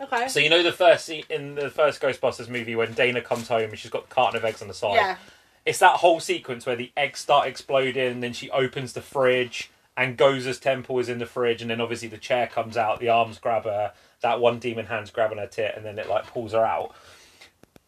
Okay. 0.00 0.28
So 0.28 0.40
you 0.40 0.48
know 0.50 0.62
the 0.62 0.72
first 0.72 1.04
scene 1.04 1.24
in 1.28 1.54
the 1.54 1.70
first 1.70 2.00
Ghostbusters 2.00 2.48
movie 2.48 2.74
when 2.74 2.92
Dana 2.92 3.20
comes 3.20 3.48
home 3.48 3.70
and 3.70 3.78
she's 3.78 3.90
got 3.90 4.08
the 4.08 4.14
carton 4.14 4.36
of 4.36 4.44
eggs 4.44 4.62
on 4.62 4.68
the 4.68 4.74
side. 4.74 4.96
yeah. 4.96 5.16
It's 5.64 5.78
that 5.78 5.96
whole 5.96 6.18
sequence 6.18 6.66
where 6.66 6.74
the 6.74 6.90
eggs 6.96 7.20
start 7.20 7.46
exploding, 7.46 8.10
and 8.10 8.22
then 8.22 8.32
she 8.32 8.50
opens 8.50 8.94
the 8.94 9.00
fridge, 9.00 9.70
and 9.96 10.18
Gozer's 10.18 10.58
temple 10.58 10.98
is 10.98 11.08
in 11.08 11.18
the 11.18 11.26
fridge, 11.26 11.62
and 11.62 11.70
then 11.70 11.80
obviously 11.80 12.08
the 12.08 12.18
chair 12.18 12.48
comes 12.48 12.76
out, 12.76 12.98
the 12.98 13.08
arms 13.08 13.38
grab 13.38 13.62
her, 13.62 13.92
that 14.22 14.40
one 14.40 14.58
demon 14.58 14.86
hand's 14.86 15.12
grabbing 15.12 15.38
her 15.38 15.46
tit, 15.46 15.74
and 15.76 15.84
then 15.84 16.00
it 16.00 16.08
like 16.08 16.26
pulls 16.26 16.50
her 16.52 16.64
out. 16.66 16.92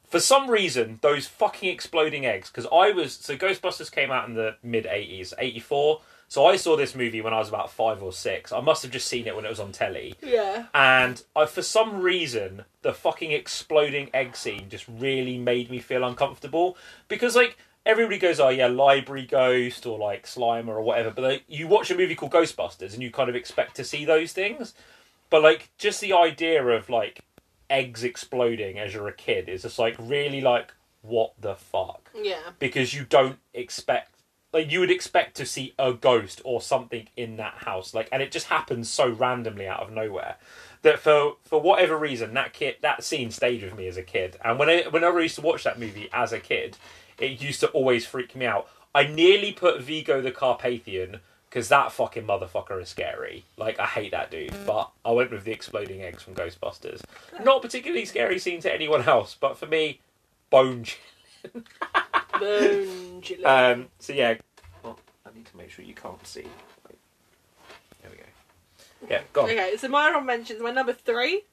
For 0.06 0.20
some 0.20 0.48
reason, 0.48 1.00
those 1.02 1.26
fucking 1.26 1.68
exploding 1.68 2.24
eggs, 2.24 2.48
because 2.48 2.66
I 2.66 2.92
was 2.92 3.14
so 3.14 3.36
Ghostbusters 3.36 3.90
came 3.90 4.12
out 4.12 4.28
in 4.28 4.34
the 4.34 4.54
mid 4.62 4.84
'80s, 4.84 5.32
'84. 5.36 6.00
So 6.28 6.46
I 6.46 6.56
saw 6.56 6.76
this 6.76 6.94
movie 6.94 7.20
when 7.20 7.32
I 7.34 7.38
was 7.38 7.48
about 7.48 7.70
five 7.70 8.02
or 8.02 8.12
six. 8.12 8.52
I 8.52 8.60
must 8.60 8.82
have 8.82 8.90
just 8.92 9.06
seen 9.06 9.26
it 9.26 9.36
when 9.36 9.44
it 9.44 9.48
was 9.50 9.60
on 9.60 9.72
telly. 9.72 10.14
Yeah. 10.22 10.66
And 10.74 11.22
I, 11.36 11.46
for 11.46 11.62
some 11.62 12.00
reason, 12.02 12.64
the 12.82 12.92
fucking 12.92 13.30
exploding 13.32 14.10
egg 14.12 14.34
scene 14.36 14.68
just 14.68 14.86
really 14.88 15.38
made 15.38 15.70
me 15.70 15.78
feel 15.78 16.02
uncomfortable 16.04 16.76
because, 17.08 17.36
like, 17.36 17.56
everybody 17.86 18.18
goes, 18.18 18.40
"Oh 18.40 18.48
yeah, 18.48 18.66
library 18.66 19.26
ghost" 19.26 19.86
or 19.86 19.98
like 19.98 20.24
Slimer 20.26 20.68
or 20.68 20.82
whatever. 20.82 21.10
But 21.10 21.22
like, 21.24 21.44
you 21.46 21.68
watch 21.68 21.90
a 21.90 21.96
movie 21.96 22.14
called 22.14 22.32
Ghostbusters 22.32 22.94
and 22.94 23.02
you 23.02 23.10
kind 23.10 23.28
of 23.28 23.36
expect 23.36 23.76
to 23.76 23.84
see 23.84 24.04
those 24.04 24.32
things. 24.32 24.74
But 25.30 25.42
like, 25.42 25.70
just 25.78 26.00
the 26.00 26.12
idea 26.14 26.64
of 26.64 26.88
like 26.88 27.20
eggs 27.70 28.02
exploding 28.04 28.78
as 28.78 28.92
you're 28.94 29.08
a 29.08 29.12
kid 29.12 29.48
is 29.48 29.62
just 29.62 29.78
like 29.78 29.96
really 29.98 30.40
like 30.40 30.72
what 31.02 31.32
the 31.40 31.54
fuck 31.54 32.10
Yeah. 32.14 32.40
because 32.58 32.94
you 32.94 33.04
don't 33.04 33.38
expect 33.52 34.13
like 34.54 34.70
you 34.70 34.80
would 34.80 34.90
expect 34.90 35.36
to 35.36 35.44
see 35.44 35.74
a 35.78 35.92
ghost 35.92 36.40
or 36.44 36.62
something 36.62 37.08
in 37.16 37.36
that 37.36 37.54
house, 37.54 37.92
like, 37.92 38.08
and 38.12 38.22
it 38.22 38.30
just 38.30 38.46
happens 38.46 38.88
so 38.88 39.10
randomly 39.10 39.66
out 39.66 39.80
of 39.80 39.92
nowhere 39.92 40.36
that 40.82 41.00
for 41.00 41.36
for 41.42 41.60
whatever 41.60 41.98
reason 41.98 42.32
that 42.34 42.52
kid 42.52 42.76
that 42.80 43.02
scene 43.02 43.30
stayed 43.30 43.62
with 43.62 43.76
me 43.76 43.88
as 43.88 43.96
a 43.96 44.02
kid, 44.02 44.38
and 44.42 44.58
when 44.58 44.70
I, 44.70 44.84
whenever 44.88 45.18
I 45.18 45.24
used 45.24 45.34
to 45.34 45.40
watch 45.42 45.64
that 45.64 45.78
movie 45.78 46.08
as 46.12 46.32
a 46.32 46.38
kid, 46.38 46.78
it 47.18 47.42
used 47.42 47.60
to 47.60 47.68
always 47.68 48.06
freak 48.06 48.34
me 48.36 48.46
out. 48.46 48.68
I 48.94 49.08
nearly 49.08 49.52
put 49.52 49.82
Vigo 49.82 50.22
the 50.22 50.30
Carpathian 50.30 51.18
because 51.50 51.68
that 51.68 51.90
fucking 51.90 52.24
motherfucker 52.26 52.80
is 52.80 52.88
scary. 52.88 53.44
Like 53.56 53.80
I 53.80 53.86
hate 53.86 54.12
that 54.12 54.30
dude, 54.30 54.54
but 54.64 54.90
I 55.04 55.10
went 55.10 55.32
with 55.32 55.44
the 55.44 55.52
exploding 55.52 56.02
eggs 56.02 56.22
from 56.22 56.34
Ghostbusters. 56.34 57.02
Not 57.42 57.60
particularly 57.60 58.04
scary 58.04 58.38
scene 58.38 58.60
to 58.60 58.72
anyone 58.72 59.02
else, 59.08 59.36
but 59.38 59.58
for 59.58 59.66
me, 59.66 59.98
bone. 60.48 60.84
chilling. 60.84 61.64
Um, 63.44 63.88
so 63.98 64.12
yeah, 64.12 64.34
well, 64.82 64.98
I 65.26 65.30
need 65.34 65.46
to 65.46 65.56
make 65.56 65.70
sure 65.70 65.84
you 65.84 65.94
can't 65.94 66.24
see. 66.26 66.42
Wait. 66.88 66.98
There 68.02 68.10
we 68.10 68.16
go. 68.16 68.24
Yeah, 69.10 69.22
go 69.32 69.42
on. 69.42 69.50
Okay, 69.50 69.74
so 69.78 69.88
my 69.88 70.18
mentions, 70.20 70.60
my 70.60 70.70
number 70.70 70.92
three 70.92 71.44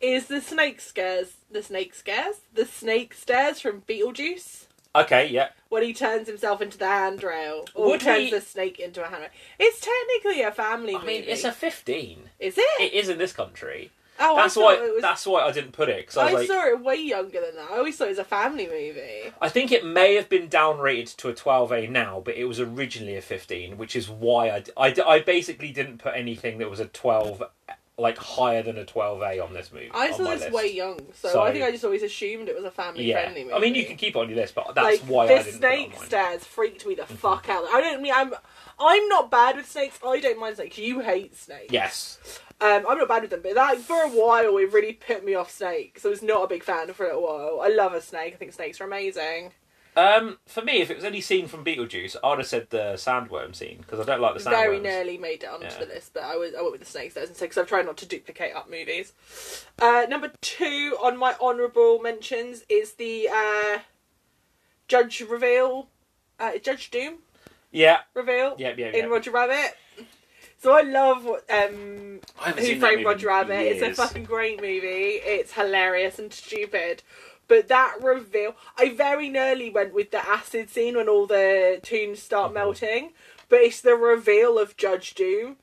is 0.00 0.26
the 0.26 0.40
snake 0.40 0.80
scares. 0.80 1.34
The 1.50 1.62
snake 1.62 1.94
scares? 1.94 2.36
The 2.54 2.64
snake 2.66 3.14
stairs 3.14 3.60
from 3.60 3.82
Beetlejuice. 3.82 4.66
Okay, 4.96 5.28
yeah. 5.28 5.48
When 5.68 5.82
he 5.82 5.92
turns 5.92 6.26
himself 6.28 6.62
into 6.62 6.78
the 6.78 6.86
handrail. 6.86 7.66
Or 7.74 7.88
Would 7.90 8.00
turns 8.00 8.24
we- 8.24 8.30
the 8.30 8.40
snake 8.40 8.78
into 8.80 9.04
a 9.04 9.08
handrail. 9.08 9.30
It's 9.58 9.80
technically 9.80 10.42
a 10.42 10.50
family 10.50 10.94
I 10.94 10.98
movie. 11.00 11.06
mean, 11.20 11.24
it's 11.26 11.44
a 11.44 11.52
fifteen. 11.52 12.30
Is 12.40 12.56
it? 12.58 12.80
It 12.80 12.92
is 12.94 13.08
in 13.08 13.18
this 13.18 13.32
country. 13.32 13.90
Oh, 14.20 14.36
That's 14.36 14.56
why. 14.56 14.76
was... 14.80 15.02
That's 15.02 15.26
why 15.26 15.42
I 15.42 15.52
didn't 15.52 15.72
put 15.72 15.88
it 15.88 16.06
because 16.06 16.16
I 16.16 16.28
I 16.28 16.32
like, 16.32 16.46
saw 16.46 16.66
it 16.66 16.80
way 16.80 16.96
younger 16.96 17.40
than 17.40 17.56
that. 17.56 17.70
I 17.70 17.78
always 17.78 17.96
thought 17.96 18.06
it 18.06 18.10
was 18.10 18.18
a 18.18 18.24
family 18.24 18.66
movie. 18.66 19.32
I 19.40 19.48
think 19.48 19.72
it 19.72 19.84
may 19.84 20.14
have 20.14 20.28
been 20.28 20.48
downrated 20.48 21.16
to 21.16 21.28
a 21.28 21.34
12A 21.34 21.90
now, 21.90 22.22
but 22.24 22.36
it 22.36 22.44
was 22.44 22.60
originally 22.60 23.16
a 23.16 23.22
15, 23.22 23.78
which 23.78 23.96
is 23.96 24.08
why 24.08 24.50
I, 24.50 24.64
I, 24.76 24.94
I 25.06 25.20
basically 25.20 25.72
didn't 25.72 25.98
put 25.98 26.14
anything 26.14 26.58
that 26.58 26.70
was 26.70 26.80
a 26.80 26.86
12, 26.86 27.42
like 27.98 28.16
higher 28.16 28.62
than 28.62 28.78
a 28.78 28.84
12A 28.84 29.44
on 29.44 29.52
this 29.52 29.72
movie. 29.72 29.90
I 29.92 30.12
saw 30.12 30.24
this 30.24 30.42
list. 30.42 30.52
way 30.52 30.72
young, 30.72 31.00
so, 31.12 31.28
So- 31.30 31.42
I 31.42 31.52
think 31.52 31.64
I 31.64 31.70
just 31.70 31.84
always 31.84 32.02
assumed 32.02 32.48
it 32.48 32.54
was 32.54 32.64
a 32.64 32.70
family 32.70 33.04
Yeah, 33.04 33.22
friendly 33.22 33.44
movie. 33.44 33.54
I 33.54 33.58
mean 33.58 33.74
you 33.74 33.84
can 33.84 33.96
keep 33.96 34.14
it 34.14 34.18
on 34.18 34.28
your 34.28 34.38
list, 34.38 34.54
but 34.54 34.74
that's 34.74 34.84
like 34.84 35.00
why 35.00 35.26
this 35.26 35.40
I 35.40 35.42
didn't 35.44 35.58
snake 35.58 35.70
put 35.70 35.72
it 35.72 35.94
on 35.94 35.98
mine. 35.98 36.06
stairs 36.06 36.44
freaked 36.44 36.86
me 36.86 36.94
the 36.94 37.02
mm-hmm. 37.02 37.14
fuck 37.14 37.48
out. 37.48 37.64
I 37.72 37.80
don't 37.80 38.00
mean 38.00 38.12
I'm 38.14 38.34
I'm 38.80 39.08
not 39.08 39.30
bad 39.30 39.56
with 39.56 39.68
snakes. 39.68 39.98
I 40.06 40.20
don't 40.20 40.38
mind 40.38 40.56
snakes. 40.56 40.78
You 40.78 41.00
hate 41.00 41.36
snakes. 41.36 41.72
Yes, 41.72 42.40
Um, 42.60 42.84
I'm 42.88 42.98
not 42.98 43.08
bad 43.08 43.22
with 43.22 43.30
them, 43.30 43.40
but 43.42 43.54
that 43.54 43.78
for 43.78 44.02
a 44.02 44.08
while 44.08 44.56
it 44.58 44.72
really 44.72 44.92
put 44.94 45.24
me 45.24 45.34
off 45.34 45.50
snakes. 45.50 46.04
I 46.04 46.08
was 46.08 46.22
not 46.22 46.42
a 46.42 46.48
big 46.48 46.64
fan 46.64 46.92
for 46.92 47.04
a 47.04 47.08
little 47.14 47.22
while. 47.22 47.60
I 47.62 47.68
love 47.68 47.94
a 47.94 48.00
snake. 48.02 48.34
I 48.34 48.36
think 48.36 48.52
snakes 48.52 48.80
are 48.80 48.84
amazing. 48.84 49.52
um, 49.96 50.38
for 50.46 50.62
me, 50.62 50.80
if 50.80 50.90
it 50.90 50.96
was 50.96 51.04
any 51.04 51.20
scene 51.20 51.46
from 51.48 51.64
Beetlejuice, 51.64 52.16
I 52.22 52.28
would 52.30 52.38
have 52.38 52.46
said 52.48 52.70
the 52.70 52.94
sandworm 52.94 53.54
scene 53.54 53.78
because 53.78 54.00
I 54.00 54.04
don't 54.04 54.20
like 54.20 54.34
the 54.34 54.40
sandworms. 54.40 54.50
Very 54.50 54.80
nearly 54.80 55.18
made 55.18 55.44
it 55.44 55.48
onto 55.48 55.66
Yeah. 55.66 55.78
the 55.78 55.86
list, 55.86 56.14
but 56.14 56.24
I 56.24 56.36
was 56.36 56.52
I 56.54 56.60
went 56.60 56.72
with 56.72 56.80
the 56.80 56.86
snakes 56.86 57.14
stairs 57.14 57.28
instead 57.28 57.46
because 57.46 57.58
I've 57.58 57.68
tried 57.68 57.86
not 57.86 57.96
to 57.98 58.06
duplicate 58.06 58.54
up 58.56 58.68
movies. 58.70 59.12
Uh, 59.80 60.06
number 60.08 60.32
two 60.40 60.96
on 61.00 61.16
my 61.16 61.34
honourable 61.40 62.00
mentions 62.00 62.64
is 62.68 62.94
the 62.94 63.28
uh, 63.28 63.78
Judge 64.88 65.20
reveal, 65.20 65.88
uh, 66.40 66.58
Judge 66.58 66.90
Doom 66.90 67.18
Yeah, 67.70 68.00
reveal 68.14 68.54
yeah, 68.58 68.74
yeah. 68.76 68.86
in. 68.88 69.10
Roger 69.10 69.30
Rabbit. 69.30 69.76
So 70.60 70.72
I 70.72 70.80
love 70.82 71.24
um, 71.26 72.20
I 72.40 72.50
Who 72.52 72.80
Framed 72.80 73.04
Roger 73.04 73.28
Rabbit. 73.28 73.60
It's 73.60 73.82
a 73.82 73.94
fucking 73.94 74.24
great 74.24 74.60
movie. 74.60 75.20
It's 75.22 75.52
hilarious 75.52 76.18
and 76.18 76.32
stupid. 76.32 77.02
But 77.46 77.68
that 77.68 77.96
reveal, 78.02 78.54
I 78.76 78.90
very 78.90 79.28
nearly 79.28 79.70
went 79.70 79.94
with 79.94 80.10
the 80.10 80.26
acid 80.28 80.68
scene 80.68 80.96
when 80.96 81.08
all 81.08 81.26
the 81.26 81.80
tunes 81.82 82.20
start 82.22 82.50
Mhm. 82.50 82.54
melting. 82.54 83.12
But 83.48 83.60
it's 83.60 83.80
the 83.80 83.94
reveal 83.94 84.58
of 84.58 84.76
Judge 84.76 85.14
Doom. 85.14 85.56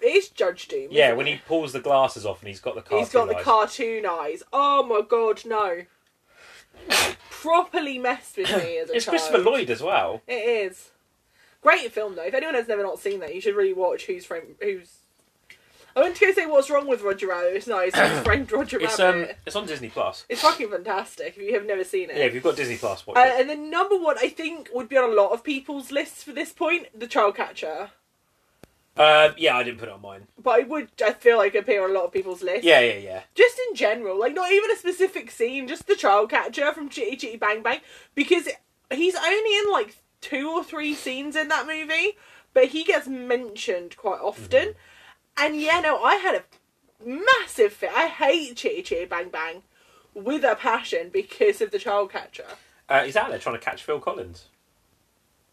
It's 0.00 0.28
Judge 0.28 0.66
Doom. 0.68 0.88
Yeah, 0.90 1.12
when 1.12 1.26
it? 1.28 1.34
he 1.34 1.40
pulls 1.46 1.72
the 1.72 1.80
glasses 1.80 2.26
off 2.26 2.40
and 2.40 2.48
he's 2.48 2.60
got 2.60 2.74
the 2.74 2.82
cartoon 2.82 2.98
he's 2.98 3.12
got 3.12 3.28
the 3.28 3.36
eyes. 3.36 3.44
cartoon 3.44 4.04
eyes. 4.04 4.42
Oh 4.52 4.82
my 4.82 5.00
god, 5.08 5.44
no! 5.46 5.84
Properly 7.30 7.98
messed 7.98 8.36
with 8.36 8.50
me 8.50 8.78
as 8.78 8.90
a 8.90 8.94
It's 8.96 9.04
child. 9.04 9.12
Christopher 9.18 9.38
Lloyd 9.38 9.70
as 9.70 9.82
well. 9.82 10.22
It 10.26 10.32
is. 10.34 10.90
Great 11.62 11.92
film 11.92 12.16
though. 12.16 12.24
If 12.24 12.34
anyone 12.34 12.54
has 12.56 12.68
never 12.68 12.82
not 12.82 12.98
seen 12.98 13.20
that, 13.20 13.34
you 13.34 13.40
should 13.40 13.54
really 13.56 13.72
watch 13.72 14.06
Who's 14.06 14.24
Framed 14.26 14.56
Who's. 14.60 14.96
I 15.94 16.00
went 16.00 16.16
to 16.16 16.26
go 16.26 16.32
say 16.32 16.46
what's 16.46 16.70
wrong 16.70 16.88
with 16.88 17.02
Roger 17.02 17.28
Rabbit. 17.28 17.54
It's 17.54 17.66
not. 17.66 17.86
It's 17.86 17.98
Who's 17.98 18.20
Framed 18.24 18.50
Roger 18.50 18.80
It's 18.80 18.98
um, 18.98 19.20
Rabbit. 19.20 19.38
it's 19.46 19.54
on 19.56 19.66
Disney 19.66 19.90
Plus. 19.90 20.24
It's 20.28 20.40
fucking 20.42 20.70
fantastic. 20.70 21.36
If 21.36 21.42
you 21.42 21.52
have 21.54 21.66
never 21.66 21.84
seen 21.84 22.08
it. 22.10 22.16
Yeah, 22.16 22.24
if 22.24 22.34
you've 22.34 22.42
got 22.42 22.56
Disney 22.56 22.76
Plus, 22.78 23.06
watch 23.06 23.16
Uh, 23.16 23.20
it. 23.20 23.40
and 23.42 23.50
then 23.50 23.70
number 23.70 23.96
one, 23.98 24.16
I 24.18 24.28
think, 24.30 24.70
would 24.72 24.88
be 24.88 24.96
on 24.96 25.10
a 25.10 25.14
lot 25.14 25.32
of 25.32 25.44
people's 25.44 25.92
lists 25.92 26.22
for 26.24 26.32
this 26.32 26.50
point, 26.52 26.86
The 26.98 27.06
Child 27.06 27.36
Catcher. 27.36 27.90
Uh, 28.96 29.32
yeah, 29.38 29.56
I 29.56 29.62
didn't 29.62 29.78
put 29.80 29.88
it 29.88 29.94
on 29.94 30.02
mine. 30.02 30.26
But 30.42 30.60
it 30.60 30.68
would, 30.68 30.88
I 31.04 31.12
feel 31.14 31.38
like, 31.38 31.54
appear 31.54 31.84
on 31.84 31.90
a 31.90 31.94
lot 31.94 32.04
of 32.04 32.12
people's 32.12 32.42
lists. 32.42 32.64
Yeah, 32.64 32.80
yeah, 32.80 32.96
yeah. 32.98 33.20
Just 33.34 33.58
in 33.68 33.74
general, 33.74 34.18
like 34.18 34.34
not 34.34 34.50
even 34.52 34.70
a 34.70 34.76
specific 34.76 35.30
scene, 35.30 35.66
just 35.68 35.86
the 35.86 35.96
Child 35.96 36.28
Catcher 36.30 36.72
from 36.72 36.88
Chitty 36.90 37.16
Chitty 37.16 37.36
Bang 37.36 37.62
Bang, 37.62 37.80
because 38.14 38.48
he's 38.90 39.14
only 39.16 39.58
in 39.58 39.70
like 39.72 39.96
two 40.22 40.48
or 40.50 40.64
three 40.64 40.94
scenes 40.94 41.36
in 41.36 41.48
that 41.48 41.66
movie, 41.66 42.16
but 42.54 42.66
he 42.68 42.84
gets 42.84 43.06
mentioned 43.06 43.96
quite 43.98 44.20
often. 44.20 44.74
And 45.36 45.60
yeah, 45.60 45.80
no, 45.80 46.02
I 46.02 46.14
had 46.16 46.34
a 46.36 46.44
massive 47.06 47.72
fit. 47.74 47.90
I 47.94 48.06
hate 48.06 48.56
Chitty 48.56 48.82
Chitty 48.82 49.04
Bang 49.06 49.28
Bang 49.28 49.62
with 50.14 50.44
a 50.44 50.54
passion 50.54 51.10
because 51.12 51.60
of 51.60 51.70
the 51.70 51.78
Child 51.78 52.10
Catcher. 52.12 52.46
Uh, 52.88 53.04
he's 53.04 53.16
out 53.16 53.28
there 53.30 53.38
trying 53.38 53.56
to 53.56 53.60
catch 53.64 53.82
Phil 53.82 54.00
Collins 54.00 54.46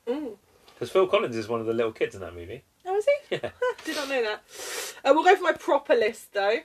Mm. 0.07 0.37
because 0.73 0.89
Phil 0.89 1.05
Collins 1.07 1.35
is 1.35 1.47
one 1.47 1.59
of 1.59 1.65
the 1.67 1.73
little 1.73 1.91
kids 1.91 2.15
in 2.15 2.21
that 2.21 2.33
movie. 2.33 2.63
Oh, 2.85 2.95
is 2.97 3.05
he? 3.29 3.35
Yeah. 3.35 3.49
Did 3.85 3.95
not 3.95 4.09
know 4.09 4.21
that. 4.23 4.41
Uh, 5.05 5.11
we'll 5.13 5.23
go 5.23 5.35
for 5.35 5.43
my 5.43 5.51
proper 5.53 5.93
list 5.95 6.33
though. 6.33 6.59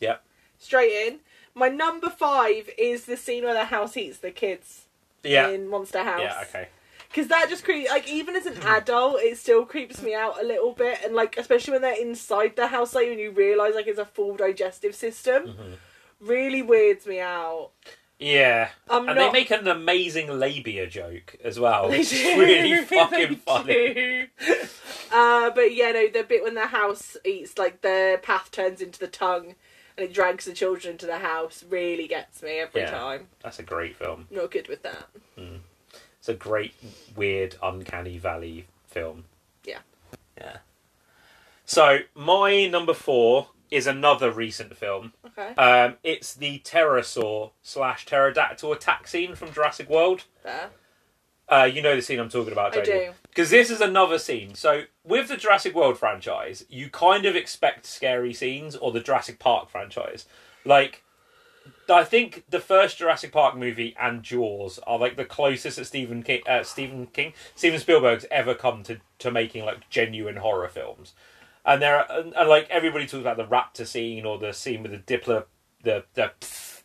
Yep. 0.00 0.22
Straight 0.58 0.92
in. 1.08 1.20
My 1.54 1.68
number 1.68 2.10
five 2.10 2.68
is 2.76 3.06
the 3.06 3.16
scene 3.16 3.44
where 3.44 3.54
the 3.54 3.64
house 3.64 3.96
eats 3.96 4.18
the 4.18 4.30
kids 4.30 4.82
Yeah. 5.22 5.48
in 5.48 5.68
Monster 5.68 6.02
House. 6.04 6.20
Yeah. 6.20 6.44
Okay. 6.48 6.68
Because 7.16 7.28
that 7.30 7.48
just 7.48 7.64
creeps, 7.64 7.88
like, 7.88 8.06
even 8.12 8.36
as 8.36 8.44
an 8.44 8.58
adult, 8.62 9.20
it 9.22 9.38
still 9.38 9.64
creeps 9.64 10.02
me 10.02 10.12
out 10.14 10.38
a 10.38 10.44
little 10.44 10.72
bit. 10.72 10.98
And, 11.02 11.14
like, 11.14 11.38
especially 11.38 11.72
when 11.72 11.80
they're 11.80 11.98
inside 11.98 12.56
the 12.56 12.66
house, 12.66 12.94
like, 12.94 13.08
when 13.08 13.18
you 13.18 13.30
realise, 13.30 13.74
like, 13.74 13.86
it's 13.86 13.98
a 13.98 14.04
full 14.04 14.36
digestive 14.36 14.94
system, 14.94 15.46
Mhm. 15.46 15.76
really 16.20 16.60
weirds 16.60 17.06
me 17.06 17.18
out. 17.20 17.70
Yeah. 18.18 18.68
I'm 18.90 19.08
and 19.08 19.16
not. 19.18 19.32
they 19.32 19.32
make 19.40 19.50
an 19.50 19.66
amazing 19.66 20.28
labia 20.38 20.86
joke 20.88 21.36
as 21.42 21.58
well, 21.58 21.88
They 21.88 22.00
which 22.00 22.12
is 22.12 22.22
really 22.36 22.76
fucking 22.84 23.36
funny. 23.36 24.28
uh, 25.10 25.50
but 25.52 25.74
yeah, 25.74 25.92
no, 25.92 26.08
the 26.08 26.22
bit 26.22 26.42
when 26.42 26.54
the 26.54 26.66
house 26.66 27.16
eats, 27.24 27.56
like 27.56 27.80
the 27.80 28.20
path 28.22 28.50
turns 28.50 28.82
into 28.82 28.98
the 28.98 29.08
tongue 29.08 29.54
and 29.96 30.04
it 30.06 30.12
drags 30.12 30.44
the 30.44 30.52
children 30.52 30.92
into 30.92 31.06
the 31.06 31.20
house, 31.20 31.64
really 31.66 32.06
gets 32.08 32.42
me 32.42 32.58
every 32.58 32.82
Yeah. 32.82 32.90
time. 32.90 33.28
That's 33.42 33.58
a 33.58 33.62
great 33.62 33.96
film. 33.96 34.28
Not 34.30 34.50
good 34.50 34.68
with 34.68 34.82
that. 34.82 35.06
It's 36.26 36.42
a 36.42 36.48
great, 36.48 36.74
weird, 37.14 37.54
uncanny 37.62 38.18
valley 38.18 38.66
film. 38.88 39.26
Yeah. 39.64 39.78
Yeah. 40.36 40.56
So 41.64 41.98
my 42.16 42.66
number 42.66 42.94
four 42.94 43.50
is 43.70 43.86
another 43.86 44.32
recent 44.32 44.76
film. 44.76 45.12
Okay, 45.24 45.54
Um, 45.54 45.98
it's 46.02 46.34
the 46.34 46.58
pterosaur 46.64 47.52
slash 47.62 48.06
pterodactyl 48.06 48.72
attack 48.72 49.06
scene 49.06 49.36
from 49.36 49.52
Jurassic 49.52 49.88
World. 49.88 50.24
fair. 50.42 50.70
Uh, 51.48 51.62
you 51.72 51.80
know 51.80 51.94
the 51.94 52.02
scene 52.02 52.18
I'm 52.18 52.28
talking 52.28 52.52
about, 52.52 52.72
I 52.72 52.80
don't 52.80 52.86
you? 52.88 52.92
do. 53.06 53.12
Because 53.28 53.50
this 53.50 53.70
is 53.70 53.80
another 53.80 54.18
scene. 54.18 54.56
So 54.56 54.82
with 55.04 55.28
the 55.28 55.36
Jurassic 55.36 55.76
World 55.76 55.96
franchise, 55.96 56.64
you 56.68 56.90
kind 56.90 57.24
of 57.24 57.36
expect 57.36 57.86
scary 57.86 58.34
scenes, 58.34 58.74
or 58.74 58.90
the 58.90 58.98
Jurassic 58.98 59.38
Park 59.38 59.70
franchise. 59.70 60.26
Like, 60.64 61.04
I 61.88 62.04
think 62.04 62.44
the 62.48 62.60
first 62.60 62.98
Jurassic 62.98 63.32
Park 63.32 63.56
movie 63.56 63.94
and 64.00 64.22
Jaws 64.22 64.78
are 64.86 64.98
like 64.98 65.16
the 65.16 65.24
closest 65.24 65.76
that 65.76 65.84
Stephen 65.86 66.22
King, 66.22 66.42
uh, 66.48 66.62
Stephen 66.62 67.06
King, 67.06 67.32
Steven 67.54 67.78
Spielberg's 67.78 68.26
ever 68.30 68.54
come 68.54 68.82
to 68.84 68.98
to 69.20 69.30
making 69.30 69.64
like 69.64 69.88
genuine 69.90 70.36
horror 70.36 70.68
films. 70.68 71.14
And 71.64 71.82
there, 71.82 71.98
are, 71.98 72.20
and, 72.20 72.34
and 72.34 72.48
like 72.48 72.68
everybody 72.70 73.06
talks 73.06 73.20
about 73.20 73.36
the 73.36 73.44
raptor 73.46 73.86
scene 73.86 74.24
or 74.24 74.38
the 74.38 74.52
scene 74.52 74.82
with 74.82 74.92
the 74.92 74.98
Diplo, 74.98 75.44
the 75.82 76.04
the 76.14 76.32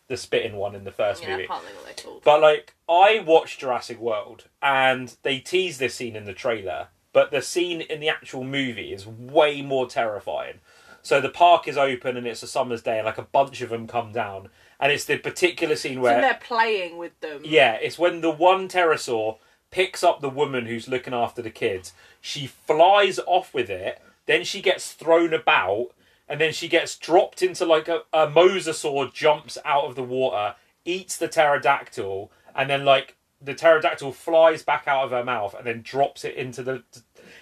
the 0.08 0.16
spitting 0.16 0.56
one 0.56 0.74
in 0.74 0.84
the 0.84 0.90
first 0.90 1.22
Yeah, 1.22 1.30
movie. 1.30 1.44
I 1.44 1.46
can't 1.46 1.64
think 1.64 1.76
what 1.76 1.96
they're 1.96 2.04
called. 2.04 2.22
But 2.24 2.40
like, 2.40 2.74
I 2.88 3.20
watched 3.26 3.60
Jurassic 3.60 3.98
World, 3.98 4.44
and 4.60 5.16
they 5.22 5.38
tease 5.38 5.78
this 5.78 5.94
scene 5.94 6.16
in 6.16 6.24
the 6.24 6.34
trailer, 6.34 6.88
but 7.12 7.30
the 7.30 7.42
scene 7.42 7.80
in 7.80 8.00
the 8.00 8.08
actual 8.08 8.44
movie 8.44 8.92
is 8.92 9.06
way 9.06 9.62
more 9.62 9.88
terrifying. 9.88 10.60
So 11.00 11.20
the 11.20 11.28
park 11.30 11.66
is 11.66 11.76
open, 11.76 12.16
and 12.16 12.26
it's 12.26 12.42
a 12.42 12.46
summer's 12.46 12.82
day, 12.82 12.98
and 12.98 13.06
like 13.06 13.18
a 13.18 13.22
bunch 13.22 13.60
of 13.60 13.70
them 13.70 13.86
come 13.86 14.12
down, 14.12 14.50
and 14.82 14.92
it's 14.92 15.04
the 15.06 15.16
particular 15.16 15.76
scene 15.76 15.94
So 15.94 16.00
where, 16.02 16.20
they're 16.20 16.40
playing 16.42 16.98
with 16.98 17.18
them. 17.20 17.40
yeah, 17.44 17.74
it's 17.80 17.98
when 17.98 18.20
the 18.20 18.30
one 18.30 18.68
pterosaur 18.68 19.38
picks 19.70 20.02
up 20.04 20.20
the 20.20 20.28
woman 20.28 20.66
who's 20.66 20.88
looking 20.88 21.14
after 21.14 21.40
the 21.40 21.50
kids. 21.50 21.92
She 22.20 22.46
flies 22.46 23.18
off 23.26 23.54
with 23.54 23.70
it, 23.70 24.02
then 24.26 24.44
she 24.44 24.60
gets 24.60 24.92
thrown 24.92 25.32
about, 25.32 25.88
and 26.28 26.40
then 26.40 26.52
she 26.52 26.68
gets 26.68 26.96
dropped 26.98 27.42
into 27.42 27.64
like 27.64 27.88
a, 27.88 28.02
a 28.12 28.26
mosasaur 28.26 29.12
jumps 29.14 29.56
out 29.64 29.84
of 29.84 29.94
the 29.94 30.02
water, 30.02 30.56
eats 30.84 31.16
the 31.16 31.28
pterodactyl, 31.28 32.30
and 32.54 32.68
then 32.68 32.84
like 32.84 33.16
the 33.40 33.54
pterodactyl 33.54 34.12
flies 34.12 34.62
back 34.62 34.86
out 34.86 35.04
of 35.04 35.10
her 35.10 35.24
mouth 35.24 35.54
and 35.54 35.66
then 35.66 35.80
drops 35.82 36.24
it 36.24 36.34
into 36.34 36.62
the. 36.62 36.82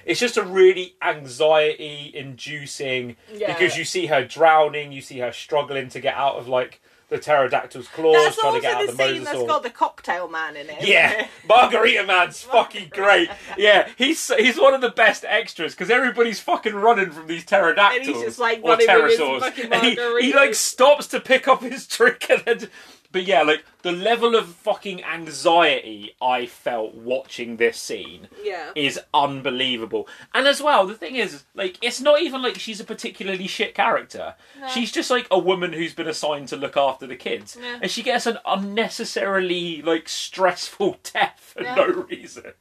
It's 0.06 0.20
just 0.20 0.36
a 0.36 0.42
really 0.42 0.94
anxiety 1.02 2.10
inducing 2.14 3.16
Yeah. 3.32 3.52
because 3.52 3.76
you 3.76 3.84
see 3.84 4.06
her 4.06 4.24
drowning, 4.24 4.92
you 4.92 5.00
see 5.02 5.18
her 5.18 5.32
struggling 5.32 5.88
to 5.90 6.00
get 6.00 6.14
out 6.14 6.36
of 6.36 6.48
like 6.48 6.80
the 7.10 7.18
pterodactyl's 7.18 7.88
claws, 7.88 8.14
That's 8.14 8.36
trying 8.36 8.54
to 8.54 8.60
get 8.60 8.74
out 8.74 8.86
the 8.86 8.92
of 8.92 8.96
the 8.96 9.04
scene 9.04 9.24
that's 9.24 9.42
got 9.42 9.62
the 9.62 9.70
cocktail 9.70 10.28
man 10.28 10.56
in 10.56 10.70
it. 10.70 10.86
Yeah, 10.86 11.26
Margarita 11.48 12.06
Man's 12.06 12.42
fucking 12.42 12.90
great. 12.92 13.28
Yeah, 13.58 13.88
he's 13.98 14.32
he's 14.34 14.58
one 14.58 14.74
of 14.74 14.80
the 14.80 14.90
best 14.90 15.24
extras 15.26 15.74
because 15.74 15.90
everybody's 15.90 16.40
fucking 16.40 16.74
running 16.74 17.10
from 17.10 17.26
these 17.26 17.44
pterodactyls 17.44 18.06
And 18.06 18.16
he's 18.16 18.24
just, 18.24 18.38
like, 18.38 18.60
or 18.62 18.76
pterosaurs. 18.76 19.42
And 19.70 19.82
he, 19.82 20.26
he 20.26 20.32
like 20.32 20.54
stops 20.54 21.08
to 21.08 21.20
pick 21.20 21.48
up 21.48 21.62
his 21.62 21.86
drink 21.86 22.26
and 22.30 22.42
then. 22.46 22.68
But 23.12 23.24
yeah, 23.24 23.42
like 23.42 23.64
the 23.82 23.90
level 23.90 24.36
of 24.36 24.46
fucking 24.48 25.02
anxiety 25.02 26.14
I 26.22 26.46
felt 26.46 26.94
watching 26.94 27.56
this 27.56 27.76
scene 27.78 28.28
Yeah. 28.42 28.70
is 28.76 29.00
unbelievable. 29.12 30.06
And 30.32 30.46
as 30.46 30.62
well, 30.62 30.86
the 30.86 30.94
thing 30.94 31.16
is, 31.16 31.44
like, 31.54 31.76
it's 31.82 32.00
not 32.00 32.22
even 32.22 32.40
like 32.40 32.58
she's 32.58 32.78
a 32.78 32.84
particularly 32.84 33.48
shit 33.48 33.74
character. 33.74 34.34
No. 34.60 34.68
She's 34.68 34.92
just 34.92 35.10
like 35.10 35.26
a 35.30 35.38
woman 35.38 35.72
who's 35.72 35.92
been 35.94 36.06
assigned 36.06 36.48
to 36.48 36.56
look 36.56 36.76
after 36.76 37.06
the 37.06 37.16
kids, 37.16 37.56
Yeah. 37.60 37.80
and 37.82 37.90
she 37.90 38.02
gets 38.04 38.26
an 38.26 38.38
unnecessarily 38.46 39.82
like 39.82 40.08
stressful 40.08 40.98
death 41.12 41.52
for 41.56 41.62
Yeah. 41.62 41.74
no 41.74 41.86
reason. 42.08 42.52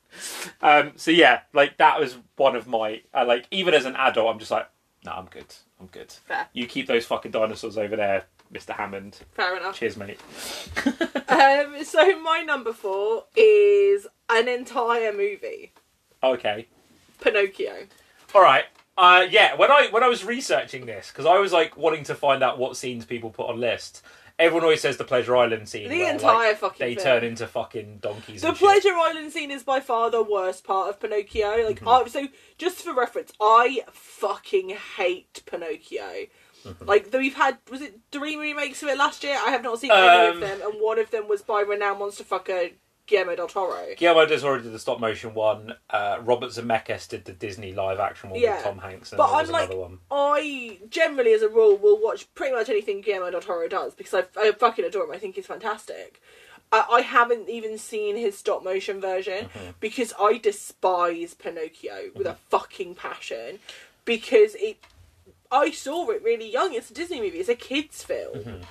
Um, 0.61 0.93
so 0.95 1.11
yeah, 1.11 1.41
like 1.53 1.77
that 1.77 1.99
was 1.99 2.17
one 2.37 2.55
of 2.55 2.67
my 2.67 3.01
uh, 3.13 3.25
like 3.25 3.45
even 3.51 3.73
as 3.73 3.85
an 3.85 3.95
adult, 3.95 4.29
I'm 4.33 4.39
just 4.39 4.51
like, 4.51 4.67
no, 5.05 5.11
I'm 5.11 5.25
good, 5.25 5.53
I'm 5.79 5.87
good. 5.87 6.11
Fair. 6.11 6.47
You 6.53 6.65
keep 6.65 6.87
those 6.87 7.05
fucking 7.05 7.31
dinosaurs 7.31 7.77
over 7.77 7.95
there, 7.95 8.25
Mister 8.51 8.73
Hammond. 8.73 9.19
Fair 9.33 9.57
enough. 9.57 9.77
Cheers, 9.79 9.97
mate. 9.97 10.19
Um, 11.29 11.83
so 11.85 12.19
my 12.21 12.41
number 12.41 12.73
four 12.73 13.25
is 13.35 14.07
an 14.29 14.47
entire 14.47 15.13
movie, 15.13 15.71
Okay. 16.23 16.67
Pinocchio. 17.21 17.85
All 18.33 18.41
right. 18.41 18.65
Uh, 18.97 19.25
yeah, 19.29 19.55
when 19.55 19.71
I 19.71 19.87
when 19.91 20.03
I 20.03 20.07
was 20.07 20.25
researching 20.25 20.85
this 20.87 21.09
because 21.11 21.25
I 21.27 21.37
was 21.37 21.53
like 21.53 21.77
wanting 21.77 22.03
to 22.05 22.15
find 22.15 22.43
out 22.43 22.57
what 22.57 22.75
scenes 22.75 23.05
people 23.05 23.29
put 23.29 23.47
on 23.47 23.59
lists. 23.59 24.01
Everyone 24.39 24.63
always 24.63 24.81
says 24.81 24.95
the 24.97 25.03
Pleasure 25.03 25.35
Island 25.37 25.67
scene. 25.69 25.89
The 25.89 25.99
where, 25.99 26.13
entire 26.13 26.49
like, 26.49 26.57
fucking 26.57 26.87
they 26.87 26.95
film. 26.95 27.05
turn 27.05 27.23
into 27.25 27.45
fucking 27.45 27.97
donkeys. 28.01 28.41
The 28.41 28.47
and 28.49 28.57
shit. 28.57 28.67
Pleasure 28.67 28.95
Island 28.97 29.31
scene 29.33 29.51
is 29.51 29.63
by 29.63 29.81
far 29.81 30.09
the 30.09 30.23
worst 30.23 30.63
part 30.63 30.89
of 30.89 30.99
Pinocchio. 30.99 31.65
Like, 31.65 31.81
Mm-hmm. 31.81 31.87
I, 31.89 32.07
so 32.07 32.27
just 32.57 32.77
for 32.81 32.93
reference, 32.93 33.33
I 33.41 33.81
fucking 33.91 34.69
hate 34.97 35.43
Pinocchio. 35.45 36.27
Mm-hmm. 36.65 36.85
Like, 36.85 37.09
we've 37.13 37.35
had 37.35 37.57
was 37.71 37.81
it 37.81 37.99
three 38.11 38.35
remakes 38.35 38.83
of 38.83 38.89
it 38.89 38.97
last 38.97 39.23
year? 39.23 39.37
I 39.45 39.51
have 39.51 39.63
not 39.63 39.79
seen 39.79 39.91
any 39.91 40.27
of 40.29 40.35
Um, 40.35 40.39
them, 40.41 40.59
and 40.63 40.73
one 40.81 40.99
of 40.99 41.11
them 41.11 41.27
was 41.27 41.41
by 41.41 41.61
renowned 41.61 41.99
monster 41.99 42.23
fucker 42.23 42.73
Guillermo 43.07 43.35
del 43.35 43.47
Toro. 43.47 43.87
Guillermo 43.97 44.25
del 44.27 44.39
Toro 44.39 44.59
did 44.59 44.71
the 44.71 44.77
stop 44.79 44.99
motion 44.99 45.33
one. 45.33 45.73
Uh, 45.89 46.19
Robert 46.21 46.51
Zemeckis 46.51 47.07
did 47.09 47.25
the 47.25 47.31
Disney 47.33 47.73
live 47.73 47.99
action 47.99 48.29
one 48.29 48.39
Yeah. 48.39 48.55
with 48.57 48.63
Tom 48.65 48.77
Hanks, 48.79 49.11
and 49.11 49.17
But 49.17 49.31
I'm 49.33 49.47
like- 49.49 49.69
one. 49.73 49.99
I 50.11 50.79
generally, 50.89 51.33
as 51.33 51.41
a 51.41 51.49
rule, 51.49 51.75
will 51.77 51.99
watch 51.99 52.31
pretty 52.35 52.53
much 52.53 52.69
anything 52.69 53.01
Guillermo 53.01 53.31
del 53.31 53.41
Toro 53.41 53.67
does 53.67 53.95
because 53.95 54.13
I, 54.13 54.39
I 54.39 54.51
fucking 54.51 54.85
adore 54.85 55.05
him. 55.05 55.11
I 55.11 55.17
think 55.17 55.35
he's 55.35 55.47
fantastic. 55.47 56.21
I, 56.71 56.85
I 56.91 57.01
haven't 57.01 57.49
even 57.49 57.79
seen 57.79 58.15
his 58.15 58.37
stop 58.37 58.63
motion 58.63 59.01
version 59.01 59.45
Mm-hmm. 59.45 59.71
because 59.79 60.13
I 60.19 60.37
despise 60.37 61.33
Pinocchio 61.33 62.11
with 62.13 62.27
a 62.27 62.35
fucking 62.49 62.93
passion 62.95 63.57
because 64.05 64.53
it. 64.55 64.77
I 65.51 65.71
saw 65.71 66.09
it 66.09 66.23
really 66.23 66.49
young. 66.51 66.73
It's 66.73 66.91
a 66.91 66.93
Disney 66.93 67.21
movie. 67.21 67.39
It's 67.39 67.49
a 67.49 67.55
kids' 67.55 68.03
film, 68.03 68.35
Mm-hmm. 68.37 68.63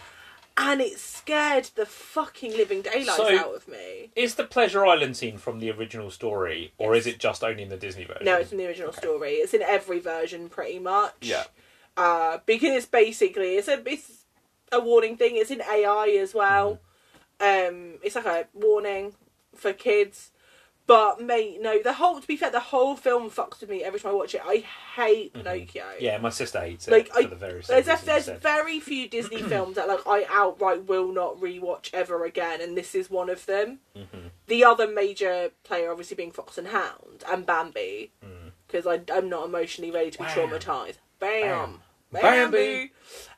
and 0.56 0.80
it 0.80 0.98
scared 0.98 1.70
the 1.74 1.86
fucking 1.86 2.52
living 2.56 2.82
daylights 2.82 3.16
So- 3.16 3.36
out 3.38 3.54
of 3.54 3.68
me. 3.68 4.10
Is 4.16 4.34
the 4.36 4.44
Pleasure 4.44 4.84
Island 4.86 5.16
scene 5.16 5.38
from 5.38 5.58
the 5.60 5.70
original 5.70 6.10
story, 6.10 6.72
or 6.78 6.94
Yes. 6.94 7.06
is 7.06 7.14
it 7.14 7.18
just 7.20 7.42
only 7.44 7.62
in 7.62 7.68
the 7.68 7.76
Disney 7.76 8.04
version? 8.04 8.24
No, 8.24 8.36
it's 8.36 8.52
in 8.52 8.58
the 8.58 8.66
original 8.66 8.92
story. 8.92 9.34
It's 9.34 9.54
in 9.54 9.62
every 9.62 9.98
version, 10.00 10.48
pretty 10.48 10.78
much. 10.78 11.14
Yeah. 11.20 11.44
uh, 11.96 12.38
because 12.46 12.70
it's 12.76 12.86
basically 12.86 13.56
it's 13.56 13.66
a 13.68 13.82
it's 13.88 14.24
a 14.70 14.78
warning 14.80 15.16
thing. 15.16 15.36
It's 15.36 15.50
in 15.50 15.60
AI 15.62 16.16
as 16.20 16.32
well. 16.34 16.78
Um, 17.40 17.98
it's 18.04 18.14
like 18.14 18.24
a 18.26 18.46
warning 18.54 19.14
for 19.56 19.72
kids. 19.72 20.30
But 20.88 21.20
mate, 21.20 21.58
no, 21.60 21.82
the 21.82 21.92
whole 21.92 22.18
to 22.18 22.26
be 22.26 22.36
fair, 22.36 22.50
the 22.50 22.58
whole 22.60 22.96
film 22.96 23.28
fucks 23.30 23.60
with 23.60 23.68
me 23.68 23.84
every 23.84 24.00
time 24.00 24.12
I 24.12 24.14
watch 24.14 24.34
it. 24.34 24.40
I 24.44 24.64
hate 24.96 25.34
Pinocchio. 25.34 25.84
Yeah, 26.00 26.16
my 26.18 26.30
sister 26.30 26.60
hates 26.60 26.88
it 26.88 26.90
Like, 26.90 27.08
for 27.08 27.18
I- 27.20 27.26
the 27.26 27.36
very 27.36 27.62
same 27.62 27.84
There's, 27.84 28.02
a, 28.02 28.06
there's 28.06 28.28
very 28.40 28.80
few 28.80 29.06
Disney 29.06 29.42
films 29.52 29.76
that 29.76 29.86
like 29.86 30.00
I 30.06 30.24
outright 30.30 30.86
will 30.88 31.12
not 31.12 31.36
rewatch 31.40 31.90
ever 31.92 32.24
again, 32.24 32.62
and 32.62 32.74
this 32.76 32.94
is 32.94 33.10
one 33.10 33.28
of 33.28 33.44
them. 33.44 33.80
Mm-hmm. 33.94 34.28
The 34.46 34.64
other 34.64 34.88
major 34.88 35.50
player, 35.62 35.90
obviously, 35.90 36.16
being 36.16 36.32
Fox 36.32 36.56
and 36.56 36.68
Hound 36.68 37.22
and 37.30 37.44
Bambi, 37.44 38.12
because 38.66 38.86
I'm 38.86 39.28
not 39.28 39.44
emotionally 39.46 39.90
ready 39.90 40.10
to 40.10 40.18
be 40.18 40.24
Mm. 40.24 40.34
Bam. 40.34 40.48
traumatized. 40.58 40.96
Bam, 41.20 41.80
Bam. 42.12 42.50
Bambi. 42.50 42.92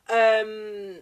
Um, 0.09 0.99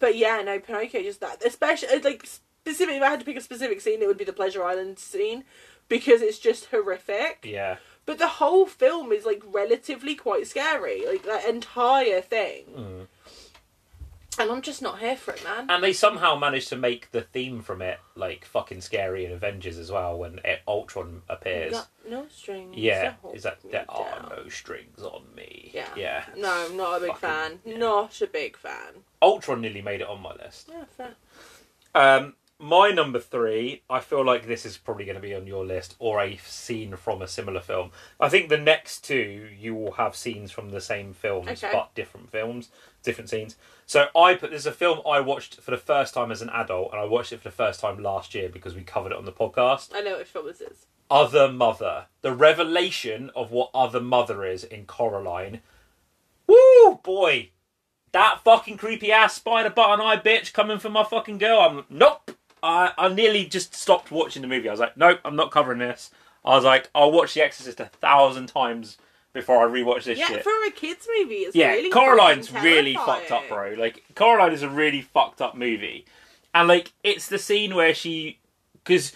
but 0.00 0.16
yeah, 0.16 0.42
no, 0.42 0.58
Pinocchio 0.58 1.02
just 1.02 1.20
that. 1.20 1.44
Especially 1.44 2.00
like 2.00 2.28
specifically, 2.70 2.96
if 2.98 3.02
I 3.02 3.10
had 3.10 3.20
to 3.20 3.26
pick 3.26 3.36
a 3.36 3.40
specific 3.40 3.80
scene, 3.80 4.02
it 4.02 4.06
would 4.06 4.16
be 4.18 4.24
the 4.24 4.32
Pleasure 4.32 4.64
Island 4.64 4.98
scene 4.98 5.44
because 5.88 6.22
it's 6.22 6.38
just 6.38 6.66
horrific. 6.66 7.44
Yeah. 7.48 7.76
But 8.06 8.18
the 8.18 8.28
whole 8.28 8.66
film 8.66 9.12
is 9.12 9.24
like 9.24 9.42
relatively 9.46 10.14
quite 10.14 10.46
scary, 10.46 11.04
like 11.06 11.24
that 11.24 11.44
entire 11.48 12.20
thing. 12.20 12.64
Mm. 12.76 13.06
And 14.38 14.50
I'm 14.50 14.62
just 14.62 14.80
not 14.80 15.00
here 15.00 15.16
for 15.16 15.32
it, 15.34 15.44
man. 15.44 15.66
And 15.68 15.82
they 15.84 15.92
somehow 15.92 16.36
managed 16.36 16.68
to 16.68 16.76
make 16.76 17.10
the 17.10 17.20
theme 17.20 17.60
from 17.60 17.82
it 17.82 17.98
like 18.14 18.44
fucking 18.44 18.80
scary 18.80 19.26
in 19.26 19.32
Avengers 19.32 19.76
as 19.76 19.90
well 19.90 20.16
when 20.16 20.40
it, 20.44 20.60
Ultron 20.66 21.22
appears. 21.28 21.72
Got 21.72 21.88
no 22.08 22.26
strings. 22.30 22.74
Yeah, 22.76 23.14
is 23.34 23.42
that 23.42 23.58
there 23.70 23.84
are 23.88 24.28
no 24.30 24.48
strings 24.48 25.02
on 25.02 25.22
me? 25.36 25.72
Yeah. 25.74 25.88
yeah. 25.96 26.24
No, 26.38 26.66
I'm 26.68 26.76
not 26.76 26.98
a 26.98 27.00
big 27.00 27.16
Fucking- 27.16 27.58
fan. 27.64 27.78
Not 27.78 28.22
a 28.22 28.26
big 28.28 28.56
fan. 28.56 29.02
Ultron 29.20 29.60
nearly 29.60 29.82
made 29.82 30.00
it 30.00 30.08
on 30.08 30.22
my 30.22 30.32
list. 30.34 30.70
Yeah, 30.72 30.84
fair. 30.96 31.14
Um, 31.94 32.34
my 32.60 32.90
number 32.90 33.18
three, 33.18 33.82
I 33.88 34.00
feel 34.00 34.24
like 34.24 34.46
this 34.46 34.66
is 34.66 34.76
probably 34.76 35.04
going 35.04 35.16
to 35.16 35.20
be 35.20 35.34
on 35.34 35.46
your 35.46 35.64
list 35.64 35.96
or 35.98 36.20
a 36.20 36.36
scene 36.36 36.94
from 36.96 37.22
a 37.22 37.26
similar 37.28 37.60
film. 37.60 37.90
I 38.20 38.28
think 38.28 38.48
the 38.48 38.58
next 38.58 39.00
two 39.04 39.48
you 39.58 39.74
will 39.74 39.92
have 39.92 40.14
scenes 40.14 40.50
from 40.52 40.70
the 40.70 40.80
same 40.80 41.12
films 41.14 41.48
Okay. 41.48 41.70
but 41.72 41.94
different 41.94 42.30
films, 42.30 42.68
different 43.02 43.30
scenes. 43.30 43.56
So 43.86 44.08
I 44.14 44.34
put 44.34 44.50
there's 44.50 44.66
a 44.66 44.72
film 44.72 45.00
I 45.06 45.20
watched 45.20 45.60
for 45.60 45.70
the 45.70 45.76
first 45.76 46.14
time 46.14 46.30
as 46.30 46.42
an 46.42 46.50
adult, 46.50 46.92
and 46.92 47.00
I 47.00 47.04
watched 47.06 47.32
it 47.32 47.38
for 47.38 47.48
the 47.48 47.54
first 47.54 47.80
time 47.80 48.02
last 48.02 48.34
year 48.34 48.48
because 48.48 48.74
we 48.74 48.82
covered 48.82 49.12
it 49.12 49.18
on 49.18 49.24
the 49.24 49.32
podcast. 49.32 49.90
I 49.94 50.00
know 50.00 50.18
which 50.18 50.28
film 50.28 50.46
this 50.46 50.60
is. 50.60 50.86
Other 51.10 51.50
Mother, 51.50 52.06
the 52.20 52.32
revelation 52.32 53.30
of 53.34 53.50
what 53.50 53.70
Other 53.74 54.00
Mother 54.00 54.44
is 54.44 54.62
in 54.62 54.84
Coraline. 54.86 55.60
Woo, 56.46 57.00
boy, 57.02 57.50
that 58.12 58.40
fucking 58.44 58.76
creepy 58.76 59.10
ass 59.10 59.34
spider 59.34 59.70
button 59.70 60.04
eye 60.04 60.16
bitch 60.16 60.52
coming 60.52 60.78
for 60.78 60.88
my 60.88 61.04
fucking 61.04 61.38
girl. 61.38 61.58
I'm 61.60 61.84
nope. 61.88 62.30
I 62.62 62.92
I 62.98 63.08
nearly 63.08 63.44
just 63.46 63.74
stopped 63.74 64.10
watching 64.10 64.42
the 64.42 64.48
movie. 64.48 64.68
I 64.68 64.72
was 64.72 64.80
like, 64.80 64.96
nope, 64.96 65.20
I'm 65.24 65.36
not 65.36 65.50
covering 65.50 65.78
this. 65.78 66.10
I 66.44 66.54
was 66.56 66.64
like, 66.64 66.88
I'll 66.94 67.12
watch 67.12 67.34
The 67.34 67.42
Exorcist 67.42 67.80
a 67.80 67.86
thousand 67.86 68.46
times 68.46 68.96
before 69.32 69.58
I 69.66 69.70
rewatch 69.70 70.04
this 70.04 70.18
Yeah, 70.18 70.26
shit. 70.26 70.42
for 70.42 70.50
a 70.66 70.70
kids 70.70 71.06
movie, 71.18 71.34
it's 71.36 71.54
yeah, 71.54 71.70
really 71.72 71.90
Coraline's 71.90 72.52
really 72.52 72.94
fucked 72.94 73.30
up, 73.30 73.48
bro. 73.48 73.74
Like 73.78 74.02
Coraline 74.14 74.52
is 74.52 74.62
a 74.62 74.68
really 74.68 75.02
fucked 75.02 75.40
up 75.40 75.54
movie, 75.54 76.04
and 76.54 76.66
like 76.68 76.92
it's 77.04 77.28
the 77.28 77.38
scene 77.38 77.74
where 77.74 77.94
she 77.94 78.38
because 78.84 79.12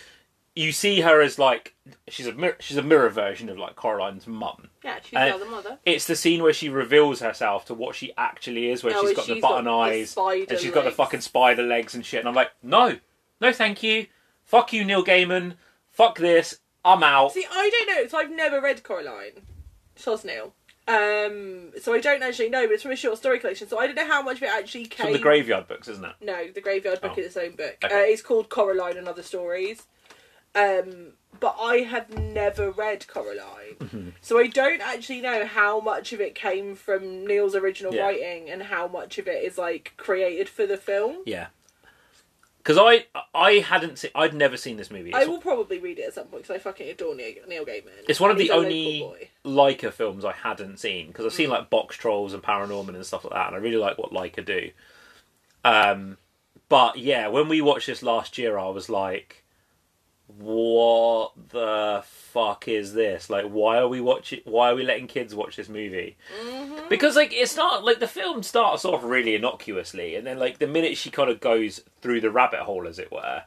you 0.54 0.70
see 0.70 1.00
her 1.00 1.20
as 1.20 1.37
like 1.37 1.74
she's 2.07 2.28
a 2.28 2.33
mir- 2.33 2.57
she's 2.61 2.76
a 2.76 2.83
mirror 2.83 3.09
version 3.09 3.48
of 3.48 3.59
like 3.59 3.74
Coraline's 3.74 4.26
mum. 4.28 4.68
Yeah, 4.85 4.98
she's 5.02 5.11
the 5.12 5.35
other 5.35 5.46
mother. 5.50 5.78
It's 5.85 6.07
the 6.07 6.14
scene 6.14 6.42
where 6.44 6.52
she 6.52 6.68
reveals 6.68 7.18
herself 7.20 7.64
to 7.66 7.74
what 7.74 7.96
she 7.96 8.12
actually 8.16 8.70
is, 8.70 8.85
where 8.85 8.94
Oh, 8.94 9.04
she's 9.04 9.16
got 9.16 9.26
the 9.26 9.40
button 9.40 9.64
got 9.64 9.80
eyes 9.80 10.11
spider 10.11 10.46
and 10.50 10.59
she's 10.61 10.70
got 10.70 10.85
the 10.85 10.90
fucking 10.92 11.22
spider 11.22 11.64
legs 11.64 11.94
and 11.96 12.07
shit. 12.07 12.20
And 12.20 12.28
I'm 12.28 12.35
like, 12.37 12.50
no, 12.62 12.98
no, 13.40 13.53
thank 13.53 13.83
you. 13.83 14.07
Fuck 14.44 14.73
you, 14.73 14.85
Neil 14.85 15.05
Gaiman. 15.05 15.55
Fuck 15.90 16.18
this. 16.18 16.59
I'm 16.85 17.03
out. 17.03 17.33
See, 17.33 17.47
I 17.51 17.70
don't 17.70 17.97
know. 17.97 18.09
So 18.09 18.18
I've 18.18 18.31
never 18.31 18.61
read 18.61 18.83
Coraline. 18.83 19.42
Sosnil. 19.97 20.53
Um, 20.87 21.70
so 21.81 21.94
I 21.94 22.01
don't 22.01 22.23
actually 22.23 22.51
know, 22.51 22.66
but 22.66 22.73
it's 22.75 22.83
from 22.83 22.92
a 22.92 22.97
short 22.97 23.16
story 23.16 23.38
collection. 23.38 23.68
So 23.68 23.79
I 23.79 23.87
don't 23.87 23.94
know 23.97 24.07
how 24.07 24.20
much 24.23 24.37
of 24.38 24.42
it 24.42 24.51
actually 24.51 24.85
came. 24.87 25.07
from 25.07 25.12
the 25.14 25.18
Graveyard 25.18 25.66
books, 25.66 25.88
isn't 25.88 26.05
it? 26.05 26.12
No, 26.20 26.49
the 26.53 26.61
Graveyard 26.61 27.01
Book 27.01 27.12
Oh. 27.16 27.20
is 27.20 27.27
its 27.29 27.37
own 27.38 27.53
book. 27.57 27.77
Okay. 27.83 27.94
Uh, 27.94 27.99
it's 28.05 28.20
called 28.20 28.51
Coraline 28.51 28.99
and 28.99 29.09
Other 29.09 29.23
Stories. 29.23 29.85
Um, 30.55 31.12
but 31.40 31.57
I 31.59 31.79
have 31.79 32.11
never 32.16 32.70
read 32.70 33.07
Coraline, 33.09 33.75
Mm-hmm. 33.81 34.09
so 34.20 34.38
I 34.38 34.47
don't 34.47 34.81
actually 34.83 35.20
know 35.23 35.47
how 35.47 35.81
much 35.81 36.12
of 36.12 36.20
it 36.20 36.35
came 36.35 36.77
from 36.77 37.27
Neil's 37.27 37.55
original 37.57 37.94
Yeah. 37.94 38.03
writing 38.03 38.51
and 38.51 38.62
how 38.64 38.87
much 38.87 39.18
of 39.18 39.27
it 39.27 39.42
is 39.42 39.57
like 39.59 39.94
created 39.97 40.49
for 40.49 40.66
the 40.66 40.77
film. 40.77 41.18
Yeah. 41.25 41.47
Because 42.64 42.79
I 42.79 43.05
I 43.35 43.59
hadn't 43.59 43.98
seen 43.98 44.11
I'd 44.14 44.33
never 44.35 44.57
seen 44.57 44.79
this 44.79 44.90
movie. 44.90 45.12
I 45.12 45.20
It's, 45.20 45.29
will 45.29 45.38
probably 45.38 45.79
read 45.79 45.98
it 45.98 46.07
at 46.07 46.14
some 46.14 46.29
point 46.29 46.44
because 46.44 46.57
I 46.57 46.59
fucking 46.59 46.88
adore 46.88 47.14
Neil, 47.14 47.35
Neil 47.46 47.64
Gaiman. 47.66 47.90
it's 48.09 48.18
one 48.18 48.31
of 48.31 48.38
the 48.38 48.44
he's 48.44 48.50
a 48.53 48.57
local 48.57 48.70
only. 48.74 49.31
Laika 49.44 49.92
films 49.92 50.24
I 50.24 50.33
hadn't 50.33 50.79
seen 50.79 51.09
because 51.09 51.27
I've 51.27 51.33
Mm. 51.33 51.37
seen 51.37 51.50
like 51.50 51.68
Box 51.70 51.96
Trolls 51.96 52.33
and 52.33 52.42
Paranorman 52.42 52.94
and 52.94 53.05
stuff 53.05 53.24
like 53.24 53.35
that, 53.35 53.48
and 53.48 53.57
I 53.57 53.59
really 53.59 53.77
like 53.77 53.98
what 53.98 54.12
Laika 54.12 54.42
do. 54.44 54.70
Um, 55.64 56.18
but 56.68 56.98
yeah, 56.98 57.29
when 57.29 57.48
we 57.48 57.61
watched 57.61 57.87
this 57.87 58.03
last 58.03 58.38
year, 58.38 58.59
I 58.59 58.68
was 58.68 58.88
like, 58.88 59.43
what 60.38 61.33
the 61.51 62.03
fuck 62.05 62.66
is 62.68 62.94
this? 62.94 63.31
Like, 63.31 63.47
why 63.47 63.79
are 63.79 63.88
we 63.88 64.01
watching? 64.01 64.40
Why 64.44 64.70
are 64.70 64.75
we 64.75 64.85
letting 64.85 65.07
kids 65.07 65.35
watch 65.35 65.57
this 65.57 65.68
movie? 65.68 66.16
Mm-hmm. 66.44 66.88
Because 66.88 67.16
like 67.16 67.33
it's 67.33 67.57
not 67.57 67.85
like 67.85 68.01
the 68.01 68.09
film 68.09 68.42
starts 68.42 68.85
off 68.85 69.05
really 69.05 69.35
innocuously, 69.35 70.16
and 70.16 70.27
then 70.27 70.38
like 70.38 70.59
the 70.59 70.66
minute 70.66 70.97
she 70.97 71.11
kind 71.11 71.31
of 71.31 71.40
goes 71.40 71.83
through 72.01 72.20
the 72.20 72.31
rabbit 72.31 72.61
hole, 72.61 72.88
as 72.88 72.99
it 72.99 73.12
were, 73.12 73.42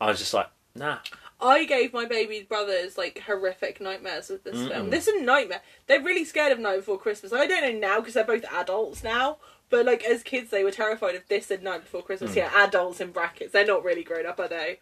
I 0.00 0.08
was 0.08 0.18
just 0.18 0.34
like, 0.34 0.48
nah. 0.74 0.98
I 1.40 1.64
gave 1.64 1.92
my 1.92 2.06
baby 2.06 2.46
brothers 2.48 2.96
like 2.96 3.22
horrific 3.26 3.80
nightmares 3.80 4.30
with 4.30 4.44
this 4.44 4.56
Mm-mm. 4.56 4.68
film. 4.70 4.90
This 4.90 5.06
is 5.06 5.20
a 5.20 5.24
nightmare. 5.24 5.60
They're 5.86 6.02
really 6.02 6.24
scared 6.24 6.52
of 6.52 6.58
Night 6.58 6.76
Before 6.76 6.98
Christmas. 6.98 7.32
I 7.32 7.46
don't 7.46 7.62
know 7.62 7.78
now 7.78 8.00
because 8.00 8.14
they're 8.14 8.24
both 8.24 8.44
adults 8.52 9.04
now. 9.04 9.38
But 9.68 9.84
like 9.84 10.04
as 10.04 10.22
kids, 10.22 10.50
they 10.50 10.62
were 10.62 10.70
terrified 10.70 11.16
of 11.16 11.26
this 11.28 11.50
and 11.50 11.62
Night 11.64 11.82
Before 11.82 12.00
Christmas. 12.00 12.30
Mm. 12.32 12.36
Yeah, 12.36 12.50
adults 12.64 13.00
in 13.00 13.10
brackets. 13.10 13.52
They're 13.52 13.66
not 13.66 13.82
really 13.82 14.04
grown 14.04 14.24
up, 14.24 14.38
are 14.38 14.46
they? 14.46 14.78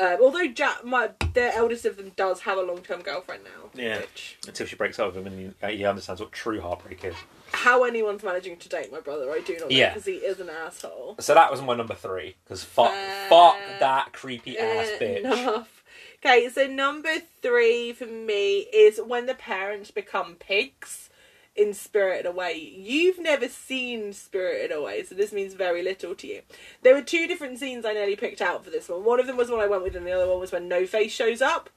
Um, 0.00 0.18
although 0.20 0.48
Jack, 0.48 0.84
my 0.84 1.10
the 1.32 1.54
eldest 1.56 1.84
of 1.86 1.96
them, 1.96 2.10
does 2.16 2.40
have 2.40 2.58
a 2.58 2.62
long 2.62 2.78
term 2.82 3.02
girlfriend 3.02 3.44
now. 3.44 3.70
Yeah. 3.80 4.00
Which 4.00 4.36
Until 4.46 4.66
she 4.66 4.74
breaks 4.74 4.98
up 4.98 5.14
with 5.14 5.24
him, 5.24 5.32
and 5.32 5.54
he, 5.70 5.76
he 5.76 5.84
understands 5.84 6.20
what 6.20 6.32
true 6.32 6.60
heartbreak 6.60 7.04
is. 7.04 7.14
how 7.52 7.84
anyone's 7.84 8.24
managing 8.24 8.56
to 8.58 8.68
date 8.68 8.90
my 8.92 8.98
brother, 9.00 9.30
I 9.30 9.40
do 9.40 9.52
not 9.54 9.70
know 9.70 9.76
Yeah. 9.76 9.90
because 9.90 10.06
he 10.06 10.14
is 10.16 10.40
an 10.40 10.50
asshole. 10.50 11.14
So 11.20 11.32
that 11.32 11.50
was 11.50 11.62
my 11.62 11.76
number 11.76 11.94
three. 11.94 12.34
Because 12.44 12.64
fuck, 12.64 12.90
Fair 12.90 13.28
fuck 13.30 13.56
that 13.78 14.12
creepy 14.12 14.58
ass 14.58 14.88
bitch. 15.00 15.20
Enough. 15.20 15.84
Okay, 16.26 16.48
so 16.48 16.66
number 16.66 17.20
three 17.40 17.92
for 17.92 18.06
me 18.06 18.66
is 18.74 18.98
when 18.98 19.26
the 19.26 19.34
parents 19.34 19.92
become 19.92 20.34
pigs 20.34 21.08
in 21.54 21.72
Spirited 21.72 22.26
Away. 22.26 22.58
You've 22.58 23.20
never 23.20 23.46
seen 23.48 24.12
Spirited 24.12 24.72
Away, 24.72 25.04
so 25.04 25.14
this 25.14 25.32
means 25.32 25.54
very 25.54 25.84
little 25.84 26.16
to 26.16 26.26
you. 26.26 26.42
There 26.82 26.96
were 26.96 27.02
two 27.02 27.28
different 27.28 27.60
scenes 27.60 27.84
I 27.84 27.92
nearly 27.92 28.16
picked 28.16 28.42
out 28.42 28.64
for 28.64 28.70
this 28.70 28.88
one. 28.88 29.04
One 29.04 29.20
of 29.20 29.28
them 29.28 29.36
was 29.36 29.52
one 29.52 29.60
I 29.60 29.68
went 29.68 29.84
with, 29.84 29.94
and 29.94 30.04
the 30.04 30.10
other 30.10 30.26
one 30.26 30.40
was 30.40 30.50
when 30.50 30.66
No 30.66 30.84
Face 30.84 31.12
shows 31.12 31.40
up. 31.40 31.70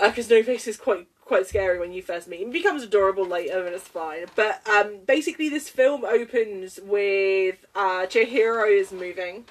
Because 0.00 0.30
No 0.30 0.42
Face 0.42 0.66
is 0.66 0.78
quite 0.78 1.06
quite 1.26 1.46
scary 1.46 1.78
when 1.78 1.92
you 1.92 2.00
first 2.00 2.28
meet 2.28 2.40
him. 2.40 2.50
He 2.50 2.60
becomes 2.62 2.82
adorable 2.82 3.26
later, 3.26 3.62
and 3.62 3.74
it's 3.74 3.86
fine. 3.86 4.24
But 4.36 4.66
um, 4.66 5.00
basically, 5.06 5.50
this 5.50 5.68
film 5.68 6.02
opens 6.02 6.80
with 6.82 7.66
uh, 7.74 8.06
is 8.10 8.90
moving 8.90 9.44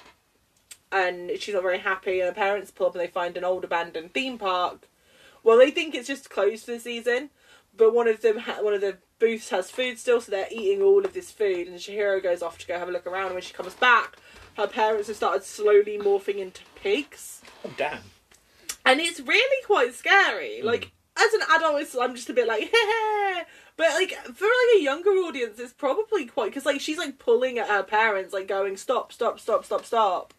and 0.90 1.30
she's 1.38 1.54
not 1.54 1.62
very 1.62 1.78
happy. 1.78 2.20
And 2.20 2.28
her 2.28 2.34
parents 2.34 2.70
pull 2.70 2.86
up 2.86 2.94
and 2.94 3.02
they 3.02 3.08
find 3.08 3.36
an 3.36 3.44
old 3.44 3.64
abandoned 3.64 4.12
theme 4.14 4.38
park. 4.38 4.88
Well, 5.42 5.58
they 5.58 5.70
think 5.70 5.94
it's 5.94 6.08
just 6.08 6.30
closed 6.30 6.64
for 6.64 6.72
the 6.72 6.80
season, 6.80 7.30
but 7.76 7.94
one 7.94 8.08
of 8.08 8.20
them, 8.22 8.38
ha- 8.38 8.62
one 8.62 8.74
of 8.74 8.80
the 8.80 8.98
booths 9.18 9.50
has 9.50 9.70
food 9.70 9.98
still, 9.98 10.20
so 10.20 10.30
they're 10.30 10.48
eating 10.50 10.82
all 10.82 11.04
of 11.04 11.14
this 11.14 11.30
food. 11.30 11.68
And 11.68 11.78
Chihiro 11.78 12.22
goes 12.22 12.42
off 12.42 12.58
to 12.58 12.66
go 12.66 12.78
have 12.78 12.88
a 12.88 12.92
look 12.92 13.06
around. 13.06 13.26
And 13.26 13.34
when 13.34 13.42
she 13.42 13.54
comes 13.54 13.74
back, 13.74 14.16
her 14.56 14.66
parents 14.66 15.08
have 15.08 15.16
started 15.16 15.44
slowly 15.44 15.98
morphing 15.98 16.38
into 16.38 16.62
pigs, 16.74 17.42
Oh 17.64 17.70
damn. 17.76 18.00
and 18.84 19.00
it's 19.00 19.20
really 19.20 19.64
quite 19.64 19.94
scary. 19.94 20.60
Mm. 20.62 20.64
Like 20.64 20.90
as 21.16 21.32
an 21.34 21.42
adult, 21.54 21.80
it's, 21.80 21.96
I'm 21.96 22.14
just 22.16 22.28
a 22.30 22.32
bit 22.32 22.48
like, 22.48 22.70
heh 22.74 23.44
but 23.76 23.90
like 23.94 24.12
for 24.34 24.44
like 24.44 24.80
a 24.80 24.82
younger 24.82 25.10
audience, 25.10 25.60
it's 25.60 25.72
probably 25.72 26.26
quite 26.26 26.50
because 26.50 26.66
like 26.66 26.80
she's 26.80 26.98
like 26.98 27.18
pulling 27.20 27.58
at 27.58 27.68
her 27.68 27.84
parents, 27.84 28.34
like 28.34 28.48
going 28.48 28.76
stop, 28.76 29.12
stop, 29.12 29.38
stop, 29.38 29.64
stop, 29.64 29.84
stop. 29.86 30.34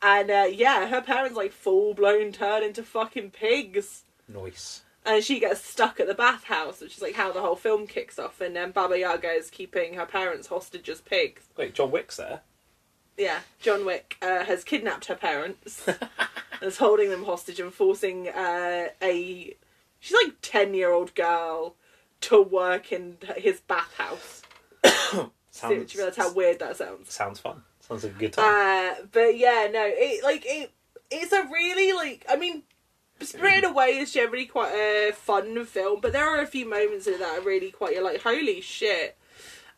And 0.00 0.30
uh, 0.30 0.46
yeah, 0.50 0.86
her 0.88 1.00
parents 1.02 1.36
like 1.36 1.52
full 1.52 1.94
blown 1.94 2.32
turn 2.32 2.62
into 2.62 2.82
fucking 2.82 3.30
pigs, 3.32 4.04
Nice. 4.28 4.82
and 5.04 5.24
she 5.24 5.40
gets 5.40 5.64
stuck 5.64 5.98
at 5.98 6.06
the 6.06 6.14
bathhouse, 6.14 6.80
which 6.80 6.96
is 6.96 7.02
like 7.02 7.14
how 7.14 7.32
the 7.32 7.40
whole 7.40 7.56
film 7.56 7.86
kicks 7.86 8.18
off. 8.18 8.40
And 8.40 8.54
then 8.54 8.70
Baba 8.70 8.98
Yaga 8.98 9.30
is 9.30 9.50
keeping 9.50 9.94
her 9.94 10.06
parents 10.06 10.46
hostage 10.48 10.88
as 10.88 11.00
pigs. 11.00 11.42
Wait, 11.56 11.74
John 11.74 11.90
Wick's 11.90 12.16
there. 12.16 12.40
Yeah, 13.16 13.40
John 13.60 13.84
Wick 13.84 14.16
uh, 14.22 14.44
has 14.44 14.62
kidnapped 14.62 15.06
her 15.06 15.16
parents, 15.16 15.84
and 15.88 15.98
is 16.62 16.78
holding 16.78 17.10
them 17.10 17.24
hostage 17.24 17.58
and 17.58 17.74
forcing 17.74 18.28
uh, 18.28 18.90
a 19.02 19.56
she's 19.98 20.16
like 20.24 20.34
ten 20.42 20.74
year 20.74 20.92
old 20.92 21.12
girl 21.16 21.74
to 22.20 22.40
work 22.40 22.92
in 22.92 23.16
his 23.36 23.60
bathhouse. 23.60 24.42
So 25.50 25.70
Sounds, 25.70 25.92
you 25.92 25.98
realise 25.98 26.16
how 26.16 26.32
weird 26.32 26.60
that 26.60 26.76
sounds. 26.76 27.12
sounds 27.12 27.40
fun. 27.40 27.62
Sounds 27.88 28.04
like 28.04 28.14
a 28.14 28.18
good 28.18 28.32
time. 28.32 28.44
Uh, 28.44 28.94
but 29.10 29.36
yeah, 29.38 29.68
no, 29.72 29.82
it 29.84 30.22
like 30.22 30.44
it. 30.46 30.70
It's 31.10 31.32
a 31.32 31.42
really 31.44 31.92
like 31.94 32.26
I 32.28 32.36
mean, 32.36 32.62
Spirited 33.20 33.64
Away 33.70 33.98
is 33.98 34.12
generally 34.12 34.46
quite 34.46 34.72
a 34.72 35.12
fun 35.12 35.64
film, 35.64 36.00
but 36.00 36.12
there 36.12 36.24
are 36.28 36.42
a 36.42 36.46
few 36.46 36.68
moments 36.68 37.06
in 37.06 37.18
that 37.18 37.38
are 37.38 37.42
really 37.42 37.70
quite 37.70 37.94
you're 37.94 38.04
like 38.04 38.22
holy 38.22 38.60
shit. 38.60 39.16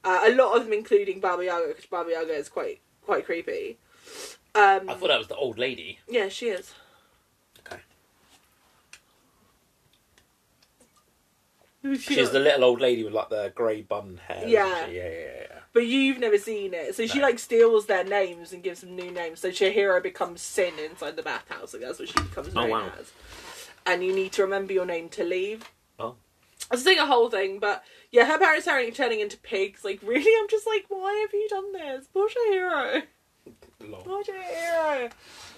Uh, 0.02 0.22
a 0.24 0.34
lot 0.34 0.56
of 0.56 0.64
them, 0.64 0.72
including 0.72 1.20
Baba 1.20 1.44
Yaga, 1.44 1.68
because 1.68 1.86
Baba 1.86 2.10
Yaga 2.10 2.32
is 2.32 2.48
quite 2.48 2.80
quite 3.02 3.24
creepy. 3.24 3.78
Um, 4.54 4.90
I 4.90 4.94
thought 4.94 5.08
that 5.08 5.18
was 5.18 5.28
the 5.28 5.36
old 5.36 5.58
lady. 5.58 6.00
yeah, 6.08 6.28
she 6.28 6.48
is. 6.48 6.74
Okay. 7.60 7.80
She 11.82 11.96
She's 12.14 12.30
the 12.30 12.40
little 12.40 12.64
old 12.64 12.80
lady 12.80 13.04
with 13.04 13.14
like 13.14 13.30
the 13.30 13.52
grey 13.54 13.80
bun 13.82 14.20
hair. 14.28 14.46
Yeah. 14.46 14.66
Yeah, 14.80 14.86
yeah, 14.86 15.08
yeah, 15.08 15.40
yeah. 15.50 15.58
But 15.72 15.86
you've 15.86 16.18
never 16.18 16.36
seen 16.36 16.74
it, 16.74 16.94
so 16.94 17.06
she 17.06 17.18
No. 17.20 17.24
like 17.26 17.38
steals 17.38 17.86
their 17.86 18.04
names 18.04 18.52
and 18.52 18.62
gives 18.62 18.80
them 18.80 18.96
new 18.96 19.10
names. 19.10 19.40
So 19.40 19.50
Chihiro 19.50 20.02
becomes 20.02 20.42
Sen 20.42 20.72
inside 20.78 21.16
the 21.16 21.22
bathhouse. 21.22 21.72
Like 21.72 21.82
that's 21.82 21.98
what 21.98 22.08
she 22.08 22.14
becomes 22.14 22.48
Oh, 22.48 22.60
known 22.62 22.70
wow. 22.70 22.92
as. 22.98 23.12
And 23.86 24.04
you 24.04 24.12
need 24.14 24.32
to 24.32 24.42
remember 24.42 24.72
your 24.72 24.84
name 24.84 25.08
to 25.10 25.24
leave. 25.24 25.70
Oh. 25.98 26.16
It's 26.72 26.84
like 26.84 26.98
a 26.98 27.06
whole 27.06 27.30
thing, 27.30 27.58
but 27.60 27.82
yeah, 28.10 28.26
her 28.26 28.38
parents 28.38 28.68
are 28.68 28.84
turning 28.90 29.20
into 29.20 29.38
pigs. 29.38 29.84
Like, 29.84 30.00
really, 30.02 30.30
I'm 30.40 30.48
just 30.48 30.66
like, 30.66 30.84
why 30.88 31.14
have 31.22 31.32
you 31.32 31.48
done 31.48 31.72
this? 31.72 32.06
Poor 32.12 32.28
Chihiro. 32.28 33.02
Lol. 33.80 34.02
Poor 34.02 34.22
Chihiro. 34.22 35.10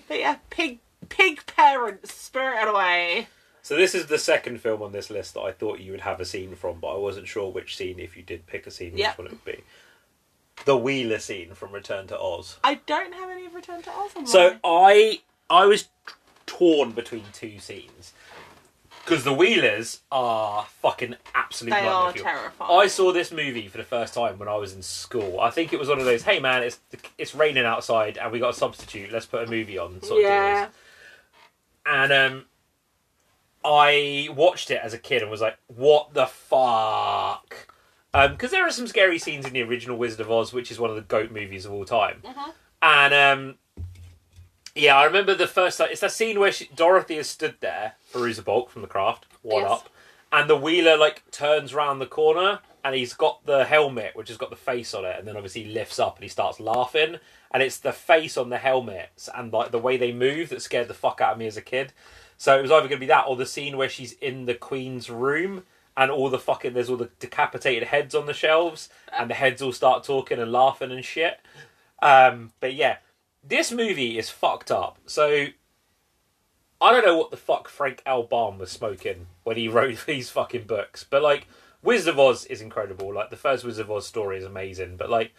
But 0.09 0.19
yeah, 0.21 0.37
pig, 0.51 0.79
pig 1.09 1.45
parents, 1.47 2.15
spirit 2.15 2.69
away. 2.69 3.29
So 3.63 3.77
this 3.77 3.95
is 3.95 4.07
the 4.07 4.19
second 4.19 4.61
film 4.61 4.83
on 4.83 4.91
this 4.91 5.09
list 5.09 5.35
that 5.35 5.41
I 5.41 5.53
thought 5.53 5.79
you 5.79 5.93
would 5.93 6.01
have 6.01 6.21
a 6.21 6.25
scene 6.25 6.57
from, 6.57 6.81
but 6.81 6.95
I 6.95 6.99
wasn't 6.99 7.29
sure 7.29 7.51
which 7.51 7.77
scene, 7.77 8.01
if 8.01 8.17
you 8.17 8.23
did 8.25 8.47
pick 8.47 8.67
a 8.67 8.71
scene, 8.73 8.93
which 8.93 9.01
Yep. 9.01 9.19
one 9.19 9.27
it 9.29 9.31
would 9.31 9.45
be. 9.45 9.63
The 10.65 10.77
Wheeler 10.77 11.21
scene 11.21 11.55
from 11.55 11.73
Return 11.73 12.09
to 12.09 12.19
Oz. 12.19 12.59
I 12.65 12.75
don't 12.87 13.15
have 13.15 13.31
any 13.31 13.47
of 13.47 13.55
Return 13.55 13.81
to 13.83 13.91
Oz 13.91 14.11
on 14.17 14.27
So 14.27 14.51
mine. 14.51 14.61
I 14.65 15.21
I 15.49 15.67
was 15.67 15.89
torn 16.47 16.91
between 16.91 17.25
two 17.33 17.59
scenes 17.61 18.13
because 19.05 19.25
the 19.25 19.33
Wheelers 19.33 20.01
are 20.11 20.65
fucking 20.81 21.17
absolute. 21.35 21.71
They 21.71 21.87
are 21.87 22.13
terrifying. 22.13 22.71
I 22.71 22.87
saw 22.89 23.13
this 23.13 23.31
movie 23.33 23.69
for 23.69 23.79
the 23.79 23.85
first 23.85 24.15
time 24.15 24.39
when 24.39 24.49
I 24.49 24.57
was 24.57 24.73
in 24.73 24.83
school. 24.83 25.41
I 25.41 25.51
think 25.51 25.73
it 25.73 25.79
was 25.79 25.89
one 25.89 25.99
of 25.99 26.05
those, 26.05 26.23
hey 26.23 26.41
man, 26.41 26.63
it's 26.63 26.81
it's 27.17 27.35
raining 27.35 27.65
outside 27.65 28.19
and 28.19 28.33
we 28.33 28.39
got 28.41 28.51
a 28.51 28.57
substitute. 28.57 29.13
Let's 29.13 29.27
put 29.27 29.47
a 29.47 29.51
movie 29.51 29.79
on. 29.79 30.03
Sort 30.03 30.21
of 30.21 30.29
yeah. 30.29 30.61
deals. 30.65 30.75
And 31.85 32.13
um, 32.13 32.45
I 33.65 34.29
watched 34.37 34.71
it 34.71 34.81
as 34.83 34.93
a 34.95 34.99
kid 34.99 35.23
and 35.23 35.31
was 35.31 35.41
like, 35.41 35.57
what 35.69 36.15
the 36.15 36.27
fuck? 36.27 37.69
Because 38.13 38.51
there 38.51 38.67
are 38.67 38.71
some 38.71 38.87
scary 38.87 39.19
scenes 39.19 39.47
in 39.47 39.53
the 39.53 39.63
original 39.63 39.97
Wizard 39.97 40.21
of 40.21 40.31
Oz, 40.31 40.53
which 40.53 40.71
is 40.71 40.79
one 40.79 40.91
of 40.91 40.97
the 40.97 41.03
goat 41.03 41.31
movies 41.31 41.65
of 41.65 41.73
all 41.73 41.85
time. 41.85 42.23
Mhm. 42.25 42.53
And 42.83 43.15
um, 43.15 43.55
yeah, 44.75 44.97
I 44.97 45.05
remember 45.05 45.35
the 45.35 45.47
first 45.47 45.79
time. 45.79 45.89
It's 45.91 46.01
that 46.01 46.13
scene 46.13 46.39
where 46.41 46.53
she, 46.53 46.69
Dorothy 46.75 47.17
has 47.17 47.29
stood 47.29 47.55
there, 47.61 47.95
Fairuza 48.13 48.45
Balk 48.45 48.71
from 48.71 48.83
The 48.83 48.89
Craft, 48.89 49.27
one 49.43 49.63
Yes. 49.63 49.71
up, 49.71 49.89
and 50.33 50.49
the 50.51 50.57
wheeler 50.57 50.97
like 50.97 51.31
turns 51.31 51.73
round 51.75 52.01
the 52.01 52.07
corner 52.07 52.61
and 52.85 52.95
he's 52.97 53.15
got 53.15 53.47
the 53.47 53.65
helmet 53.65 54.17
which 54.17 54.29
has 54.29 54.37
got 54.37 54.51
the 54.51 54.57
face 54.57 54.93
on 54.93 55.05
it, 55.05 55.17
and 55.19 55.27
then 55.29 55.37
obviously 55.37 55.63
he 55.63 55.73
lifts 55.73 55.99
up 56.01 56.17
and 56.17 56.23
he 56.25 56.29
starts 56.29 56.59
laughing, 56.59 57.17
and 57.53 57.63
it's 57.63 57.79
the 57.79 57.93
face 57.93 58.37
on 58.37 58.51
the 58.51 58.59
helmets 58.59 59.29
and 59.35 59.53
like 59.53 59.71
the 59.71 59.79
way 59.79 59.97
they 59.97 60.13
move 60.13 60.49
that 60.49 60.61
scared 60.63 60.89
the 60.89 60.95
fuck 60.95 61.21
out 61.21 61.35
of 61.35 61.39
me 61.39 61.47
as 61.47 61.57
a 61.57 61.63
kid. 61.63 61.93
So 62.43 62.59
it 62.59 62.63
was 62.63 62.73
either 62.73 62.89
going 62.89 62.99
to 62.99 63.07
be 63.07 63.07
that 63.07 63.27
or 63.29 63.37
the 63.37 63.47
scene 63.47 63.77
where 63.77 63.89
she's 63.89 64.15
in 64.15 64.47
the 64.47 64.55
Queen's 64.55 65.09
room 65.09 65.63
and 65.97 66.11
all 66.11 66.29
the 66.29 66.41
fucking 66.41 66.73
there's 66.73 66.91
all 66.91 66.97
the 66.97 67.11
decapitated 67.21 67.85
heads 67.85 68.17
on 68.17 68.27
the 68.27 68.35
shelves 68.35 68.89
and 69.17 69.31
the 69.31 69.35
heads 69.35 69.63
all 69.63 69.71
start 69.71 70.03
talking 70.03 70.41
and 70.41 70.51
laughing 70.51 70.91
and 70.91 71.05
shit. 71.05 71.39
Um, 72.03 72.51
but 72.59 72.75
yeah, 72.75 72.97
this 73.45 73.71
movie 73.71 74.19
is 74.19 74.29
fucked 74.29 74.73
up. 74.73 74.99
So 75.07 75.47
I 76.81 76.91
don't 76.91 77.07
know 77.07 77.17
what 77.17 77.31
the 77.31 77.37
fuck 77.37 77.69
Frank 77.69 78.03
L. 78.05 78.25
Baum 78.25 78.59
was 78.59 78.73
smoking 78.73 79.29
when 79.45 79.57
he 79.57 79.69
wrote 79.69 80.05
these 80.05 80.29
fucking 80.29 80.65
books, 80.65 81.07
but 81.09 81.23
like 81.23 81.47
Wizard 81.81 82.15
of 82.15 82.19
Oz 82.19 82.45
is 82.47 82.61
incredible. 82.61 83.15
Like 83.15 83.31
the 83.31 83.37
first 83.37 83.63
Wizard 83.63 83.85
of 83.85 83.93
Oz 83.93 84.05
story 84.05 84.39
is 84.39 84.45
amazing, 84.45 84.97
but 84.97 85.09
like 85.09 85.33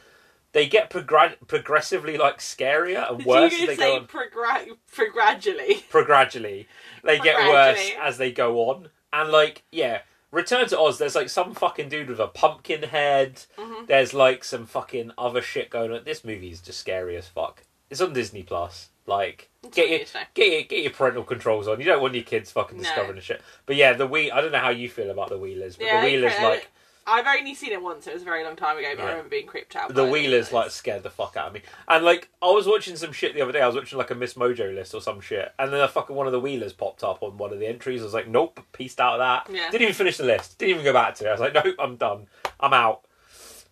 they 0.53 0.67
get 0.67 0.89
progr- 0.89 1.35
progressively 1.47 2.17
like 2.17 2.37
scarier 2.39 3.07
and 3.09 3.17
Did 3.19 3.27
worse 3.27 3.51
you 3.53 3.63
as 3.63 3.67
they 3.67 3.75
say 3.75 3.91
go 3.91 3.95
on. 3.97 4.07
progra- 4.07 4.77
progradually? 4.91 5.83
Prograddually, 5.91 6.65
they 7.03 7.19
get 7.19 7.37
worse 7.49 7.91
as 8.01 8.17
they 8.17 8.31
go 8.31 8.69
on, 8.69 8.89
and 9.11 9.29
like 9.31 9.63
yeah. 9.71 9.99
Return 10.31 10.67
to 10.69 10.79
Oz, 10.79 10.97
there's 10.97 11.13
like 11.13 11.29
some 11.29 11.53
fucking 11.53 11.89
dude 11.89 12.09
with 12.09 12.19
a 12.19 12.25
pumpkin 12.25 12.81
head. 12.81 13.43
Mhm. 13.55 13.85
There's 13.85 14.15
like 14.15 14.43
some 14.43 14.65
fucking 14.65 15.11
other 15.15 15.43
shit 15.43 15.69
going 15.69 15.91
on. 15.91 16.03
This 16.05 16.23
movie 16.23 16.49
is 16.49 16.59
just 16.59 16.79
scary 16.79 17.15
as 17.17 17.27
fuck. 17.27 17.61
It's 17.91 18.01
on 18.01 18.13
Disney 18.13 18.41
Plus. 18.41 18.89
Like, 19.05 19.51
That's 19.61 19.75
get 19.75 19.89
your, 19.89 19.99
get 20.33 20.51
your 20.51 20.61
get 20.63 20.81
your 20.81 20.91
parental 20.91 21.23
controls 21.23 21.67
on. 21.67 21.77
You 21.79 21.85
don't 21.85 22.01
want 22.01 22.15
your 22.15 22.23
kids 22.23 22.49
fucking 22.51 22.77
No. 22.77 22.83
discovering 22.83 23.17
the 23.17 23.21
shit. 23.21 23.43
But 23.67 23.75
yeah, 23.75 23.93
the 23.93 24.07
wheel. 24.07 24.31
I 24.33 24.41
don't 24.41 24.51
know 24.51 24.57
how 24.57 24.69
you 24.71 24.89
feel 24.89 25.11
about 25.11 25.29
the 25.29 25.37
wheelers, 25.37 25.75
but 25.75 25.85
Yeah, 25.85 26.01
the 26.01 26.07
wheelers 26.07 26.33
like 26.41 26.67
I've 27.05 27.25
only 27.27 27.53
seen 27.55 27.71
it 27.71 27.81
once. 27.81 28.07
It 28.07 28.13
was 28.13 28.21
a 28.21 28.25
very 28.25 28.43
long 28.43 28.55
time 28.55 28.77
ago, 28.77 28.87
but 28.95 29.01
Yeah. 29.01 29.05
I 29.07 29.09
remember 29.11 29.29
being 29.29 29.47
creeped 29.47 29.75
out. 29.75 29.89
The 29.89 29.93
by 30.03 30.07
it. 30.07 30.11
Wheelers 30.11 30.51
like 30.53 30.71
scared 30.71 31.03
the 31.03 31.09
fuck 31.09 31.35
out 31.37 31.47
of 31.47 31.53
me, 31.53 31.61
and 31.87 32.03
like 32.05 32.29
I 32.41 32.47
was 32.51 32.65
watching 32.67 32.95
some 32.95 33.11
shit 33.11 33.33
the 33.33 33.41
other 33.41 33.51
day. 33.51 33.61
I 33.61 33.67
was 33.67 33.75
watching 33.75 33.97
like 33.97 34.11
a 34.11 34.15
Miss 34.15 34.35
Mojo 34.35 34.73
list 34.73 34.93
or 34.93 35.01
some 35.01 35.19
shit, 35.21 35.51
and 35.59 35.71
then 35.73 35.81
a 35.81 35.87
fucking 35.87 36.15
one 36.15 36.25
of 36.27 36.31
the 36.33 36.39
Wheelers 36.39 36.73
popped 36.73 37.03
up 37.03 37.21
on 37.21 37.37
one 37.37 37.51
of 37.53 37.59
the 37.59 37.67
entries. 37.67 38.01
I 38.01 38.05
was 38.05 38.13
like, 38.13 38.27
nope, 38.27 38.59
pieced 38.71 38.99
out 38.99 39.19
of 39.19 39.19
that. 39.47 39.53
Yeah. 39.53 39.69
Didn't 39.69 39.83
even 39.83 39.93
finish 39.93 40.17
the 40.17 40.23
list. 40.25 40.57
Didn't 40.57 40.71
even 40.71 40.83
go 40.83 40.93
back 40.93 41.15
to 41.15 41.25
it. 41.25 41.29
I 41.29 41.31
was 41.31 41.41
like, 41.41 41.53
nope, 41.53 41.75
I'm 41.79 41.95
done. 41.97 42.27
I'm 42.59 42.73
out. 42.73 43.05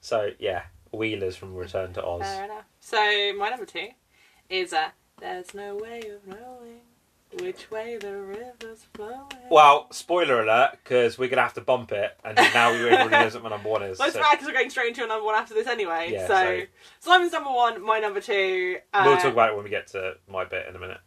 So 0.01 0.31
yeah, 0.39 0.63
Wheelers 0.91 1.35
from 1.35 1.55
Return 1.55 1.93
to 1.93 2.03
Oz. 2.05 2.21
Fair 2.23 2.45
enough. 2.45 2.65
So 2.79 3.33
my 3.37 3.49
number 3.49 3.65
two 3.65 3.89
is 4.49 4.73
uh, 4.73 4.89
"There's 5.19 5.53
no 5.53 5.75
way 5.75 6.01
of 6.09 6.27
knowing 6.27 6.81
which 7.39 7.69
way 7.71 7.97
the 7.97 8.13
river's 8.21 8.85
flowing." 8.93 9.27
Well, 9.49 9.87
spoiler 9.91 10.41
alert, 10.41 10.77
because 10.83 11.17
we're 11.17 11.29
gonna 11.29 11.41
have 11.43 11.53
to 11.55 11.61
bump 11.61 11.91
it, 11.91 12.17
and 12.23 12.35
now 12.35 12.71
we 12.71 12.77
everybody 12.89 13.09
knows 13.23 13.33
what 13.35 13.43
my 13.43 13.49
number 13.49 13.69
one 13.69 13.83
is. 13.83 13.99
Well, 13.99 14.07
it's 14.09 14.17
so 14.17 14.23
because 14.31 14.45
we're 14.47 14.53
going 14.53 14.69
straight 14.69 14.89
into 14.89 15.03
a 15.03 15.07
number 15.07 15.25
one 15.25 15.35
after 15.35 15.53
this 15.53 15.67
anyway. 15.67 16.09
Yeah, 16.11 16.27
so, 16.27 16.33
so- 16.35 16.65
Simon's 16.99 17.31
number 17.31 17.51
one, 17.51 17.81
my 17.81 17.99
number 17.99 18.21
two. 18.21 18.77
Uh, 18.93 19.03
we'll 19.05 19.17
talk 19.17 19.33
about 19.33 19.49
it 19.49 19.55
when 19.55 19.63
we 19.63 19.69
get 19.69 19.87
to 19.87 20.15
my 20.29 20.45
bit 20.45 20.67
in 20.67 20.75
a 20.75 20.79
minute, 20.79 20.99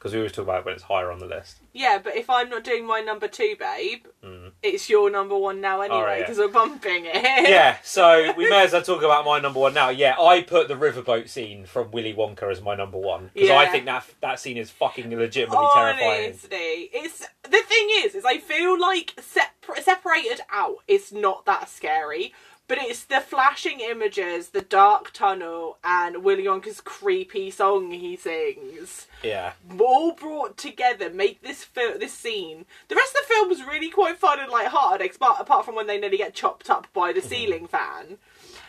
because 0.00 0.12
we 0.14 0.18
always 0.18 0.32
talk 0.32 0.44
about 0.44 0.64
when 0.64 0.72
it's 0.72 0.84
higher 0.84 1.10
on 1.12 1.18
the 1.18 1.26
list. 1.26 1.58
Yeah, 1.74 1.98
but 2.02 2.16
if 2.16 2.30
I'm 2.30 2.48
not 2.48 2.64
doing 2.64 2.86
my 2.86 3.00
number 3.00 3.28
two, 3.28 3.54
babe, 3.58 4.06
Mm. 4.24 4.52
it's 4.62 4.88
your 4.88 5.10
number 5.10 5.36
one 5.36 5.60
now 5.60 5.82
anyway 5.82 5.96
Alright, 5.98 6.18
yeah. 6.20 6.24
because 6.24 6.38
we're 6.38 6.48
bumping 6.48 7.04
it. 7.04 7.14
yeah, 7.48 7.76
so 7.84 8.32
we 8.34 8.48
may 8.48 8.64
as 8.64 8.72
well 8.72 8.80
talk 8.82 9.02
about 9.02 9.26
my 9.26 9.38
number 9.40 9.60
one 9.60 9.74
now. 9.74 9.90
Yeah, 9.90 10.18
I 10.18 10.42
put 10.42 10.68
the 10.68 10.74
riverboat 10.74 11.28
scene 11.28 11.66
from 11.66 11.90
Willy 11.90 12.14
Wonka 12.14 12.50
as 12.50 12.62
my 12.62 12.74
number 12.74 12.96
one 12.98 13.30
because 13.34 13.50
I 13.50 13.66
think 13.66 13.84
that 13.84 14.06
that 14.22 14.40
scene 14.40 14.56
is 14.56 14.70
fucking 14.70 15.10
legitimately 15.14 15.66
terrifying. 15.74 16.24
Honestly, 16.24 16.90
it's 16.94 17.26
the 17.42 17.62
thing 17.62 17.88
is, 18.04 18.14
is 18.14 18.24
I 18.24 18.38
feel 18.38 18.80
like 18.80 19.14
separ- 19.20 19.82
separated 19.82 20.40
out, 20.50 20.76
it's 20.88 21.12
not 21.12 21.44
that 21.44 21.68
scary. 21.68 22.32
But 22.70 22.78
it's 22.82 23.02
the 23.02 23.18
flashing 23.18 23.80
images, 23.80 24.50
the 24.50 24.60
dark 24.60 25.12
tunnel, 25.12 25.78
and 25.82 26.22
Willy 26.22 26.44
Wonka's 26.44 26.80
creepy 26.80 27.50
song 27.50 27.90
he 27.90 28.16
sings. 28.16 29.08
Yeah, 29.24 29.54
all 29.80 30.12
brought 30.12 30.56
together 30.56 31.10
make 31.10 31.42
this 31.42 31.64
fil- 31.64 31.98
this 31.98 32.12
scene. 32.12 32.66
The 32.86 32.94
rest 32.94 33.16
of 33.16 33.26
the 33.26 33.34
film 33.34 33.48
was 33.48 33.64
really 33.64 33.90
quite 33.90 34.18
fun 34.18 34.38
and 34.38 34.52
light-hearted, 34.52 35.04
expa- 35.04 35.40
apart 35.40 35.64
from 35.64 35.74
when 35.74 35.88
they 35.88 35.98
nearly 35.98 36.16
get 36.16 36.32
chopped 36.32 36.70
up 36.70 36.86
by 36.92 37.12
the 37.12 37.20
mhm. 37.20 37.28
ceiling 37.28 37.66
fan. 37.66 38.18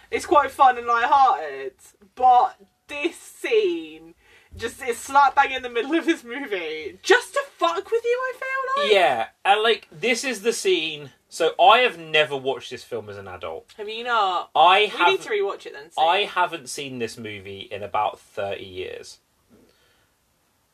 It's 0.10 0.26
quite 0.26 0.50
fun 0.50 0.80
and 0.80 0.88
light-hearted, 0.88 1.74
but 2.16 2.56
this 2.88 3.16
scene 3.16 4.16
just 4.58 4.82
is 4.82 4.98
slap 4.98 5.36
bang 5.36 5.52
in 5.52 5.62
the 5.62 5.70
middle 5.70 5.94
of 5.94 6.08
this 6.08 6.24
movie, 6.24 6.98
just 7.04 7.36
to 7.36 7.42
fuck 7.56 7.92
with 7.92 8.04
you. 8.04 8.20
I 8.20 8.34
feel 8.34 8.84
like. 8.84 8.94
yeah, 8.94 9.28
and 9.46 9.62
like 9.62 9.88
this 9.92 10.24
is 10.24 10.42
the 10.42 10.54
scene. 10.54 11.12
So 11.34 11.54
I 11.58 11.78
have 11.80 11.98
never 11.98 12.36
watched 12.36 12.70
this 12.72 12.84
film 12.84 13.10
as 13.10 13.16
an 13.16 13.26
adult. 13.30 13.72
Have 13.78 13.88
you 13.88 14.04
not? 14.04 14.50
I 14.54 14.80
have. 14.98 15.08
need 15.08 15.22
to 15.22 15.30
rewatch 15.30 15.66
it 15.66 15.72
then. 15.72 15.90
see. 15.90 16.02
I 16.02 16.26
haven't 16.26 16.68
seen 16.68 17.00
this 17.00 17.18
movie 17.18 17.70
in 17.72 17.84
about 17.84 18.20
30 18.20 18.66
years. 18.66 19.20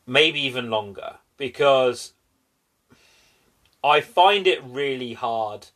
Maybe 0.04 0.40
even 0.40 0.68
longer. 0.68 1.18
Because 1.36 2.14
I 3.84 4.00
find 4.00 4.48
it 4.48 4.60
really 4.64 5.12
hard 5.12 5.68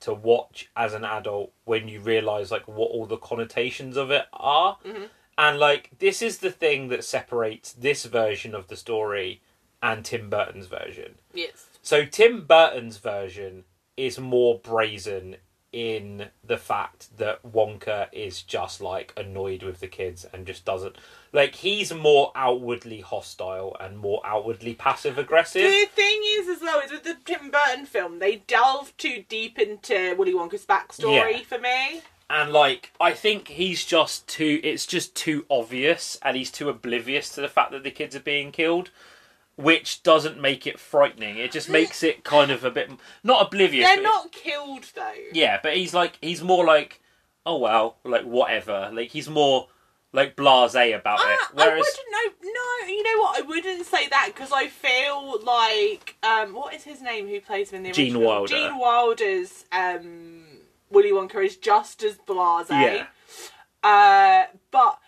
to 0.00 0.14
watch 0.14 0.70
as 0.76 0.94
an 0.94 1.04
adult 1.04 1.50
when 1.64 1.88
you 1.88 1.98
realise 1.98 2.52
like 2.52 2.68
what 2.68 2.92
all 2.92 3.06
the 3.06 3.16
connotations 3.16 3.96
of 3.96 4.12
it 4.12 4.26
are. 4.32 4.78
Mhm. 4.86 5.08
And 5.36 5.58
like 5.58 5.90
this 5.98 6.22
is 6.22 6.38
the 6.38 6.52
thing 6.52 6.86
that 6.90 7.02
separates 7.02 7.72
this 7.72 8.04
version 8.04 8.54
of 8.54 8.68
the 8.68 8.76
story 8.76 9.40
and 9.82 10.04
Tim 10.04 10.30
Burton's 10.30 10.68
version. 10.68 11.18
Yes. 11.34 11.66
So 11.82 12.04
Tim 12.04 12.44
Burton's 12.46 12.98
version 12.98 13.64
is 13.98 14.18
more 14.18 14.58
brazen 14.58 15.36
in 15.70 16.28
the 16.42 16.56
fact 16.56 17.18
that 17.18 17.42
Wonka 17.42 18.08
is 18.10 18.40
just 18.40 18.80
like 18.80 19.12
annoyed 19.18 19.62
with 19.62 19.80
the 19.80 19.86
kids 19.86 20.24
and 20.32 20.46
just 20.46 20.64
doesn't 20.64 20.96
like 21.30 21.56
he's 21.56 21.92
more 21.92 22.32
outwardly 22.34 23.00
hostile 23.00 23.76
and 23.78 23.98
more 23.98 24.22
outwardly 24.24 24.72
passive 24.72 25.18
aggressive. 25.18 25.62
The 25.70 25.86
thing 25.94 26.20
is, 26.38 26.48
as 26.48 26.62
well, 26.62 26.80
is 26.80 26.90
with 26.90 27.04
the 27.04 27.18
Tim 27.26 27.50
Burton 27.50 27.84
film, 27.84 28.18
they 28.18 28.36
delve 28.46 28.96
too 28.96 29.24
deep 29.28 29.58
into 29.58 30.14
Willy 30.16 30.32
Wonka's 30.32 30.64
backstory 30.64 31.32
Yeah. 31.32 31.42
for 31.42 31.58
me. 31.58 32.00
And 32.30 32.50
like 32.52 32.92
I 32.98 33.12
think 33.12 33.48
he's 33.48 33.84
just 33.84 34.26
too 34.26 34.60
it's 34.64 34.86
just 34.86 35.14
too 35.14 35.44
obvious 35.50 36.18
and 36.22 36.34
he's 36.36 36.50
too 36.50 36.70
oblivious 36.70 37.28
to 37.34 37.42
the 37.42 37.48
fact 37.48 37.72
that 37.72 37.84
the 37.84 37.90
kids 37.90 38.16
are 38.16 38.20
being 38.20 38.52
killed. 38.52 38.90
Which 39.58 40.04
doesn't 40.04 40.40
make 40.40 40.68
it 40.68 40.78
frightening. 40.78 41.36
It 41.36 41.50
just 41.50 41.68
makes 41.68 42.04
it 42.04 42.22
kind 42.22 42.52
of 42.52 42.62
a 42.62 42.70
bit 42.70 42.92
not 43.24 43.44
oblivious. 43.44 43.84
They're 43.84 44.00
not 44.00 44.30
killed 44.30 44.84
though. 44.94 45.12
Yeah, 45.32 45.58
but 45.60 45.76
he's 45.76 45.92
like 45.92 46.16
he's 46.22 46.44
more 46.44 46.64
like, 46.64 47.02
oh 47.44 47.58
well, 47.58 47.96
like 48.04 48.22
whatever. 48.22 48.88
Like 48.92 49.10
he's 49.10 49.28
more 49.28 49.66
like 50.12 50.36
blasé 50.36 50.96
about 50.96 51.18
it. 51.18 51.26
Ah, 51.26 51.50
I 51.50 51.54
Whereas 51.54 51.84
wouldn't 51.84 52.12
know. 52.12 52.50
No, 52.52 52.88
you 52.88 53.02
know 53.02 53.20
what? 53.20 53.38
I 53.42 53.46
wouldn't 53.46 53.84
say 53.84 54.08
that 54.08 54.30
because 54.32 54.52
I 54.52 54.68
feel 54.68 55.40
like 55.44 56.14
um, 56.22 56.54
what 56.54 56.72
is 56.72 56.84
his 56.84 57.02
name? 57.02 57.26
Who 57.26 57.40
plays 57.40 57.70
him 57.70 57.78
in 57.78 57.82
the 57.82 57.90
Gene 57.90 58.14
original? 58.14 58.28
Wilder. 58.28 58.54
Gene 58.54 58.78
Wilder's 58.78 59.64
um, 59.72 60.44
Willy 60.88 61.10
Wonka 61.10 61.44
is 61.44 61.56
just 61.56 62.04
as 62.04 62.16
blasé. 62.18 62.70
Yeah. 62.70 63.06
Uh, 63.82 64.46
but 64.70 64.98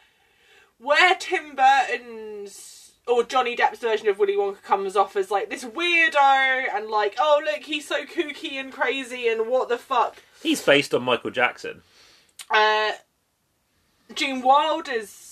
where 0.78 1.14
Tim 1.14 1.54
Burton's 1.54 2.79
or 3.06 3.24
Johnny 3.24 3.56
Depp's 3.56 3.78
version 3.78 4.08
of 4.08 4.18
Willy 4.18 4.36
Wonka 4.36 4.62
comes 4.62 4.96
off 4.96 5.16
as 5.16 5.30
like 5.30 5.50
this 5.50 5.64
weirdo 5.64 6.64
and 6.74 6.88
like, 6.88 7.16
oh 7.18 7.42
look, 7.44 7.62
he's 7.64 7.86
so 7.86 8.04
kooky 8.04 8.52
and 8.54 8.72
crazy 8.72 9.28
and 9.28 9.48
what 9.48 9.68
the 9.68 9.78
fuck. 9.78 10.16
he's 10.42 10.62
based 10.64 10.94
on 10.94 11.02
Michael 11.02 11.30
Jackson. 11.30 11.82
Uh, 12.50 12.92
Gene 14.14 14.42
Wilder's 14.42 15.29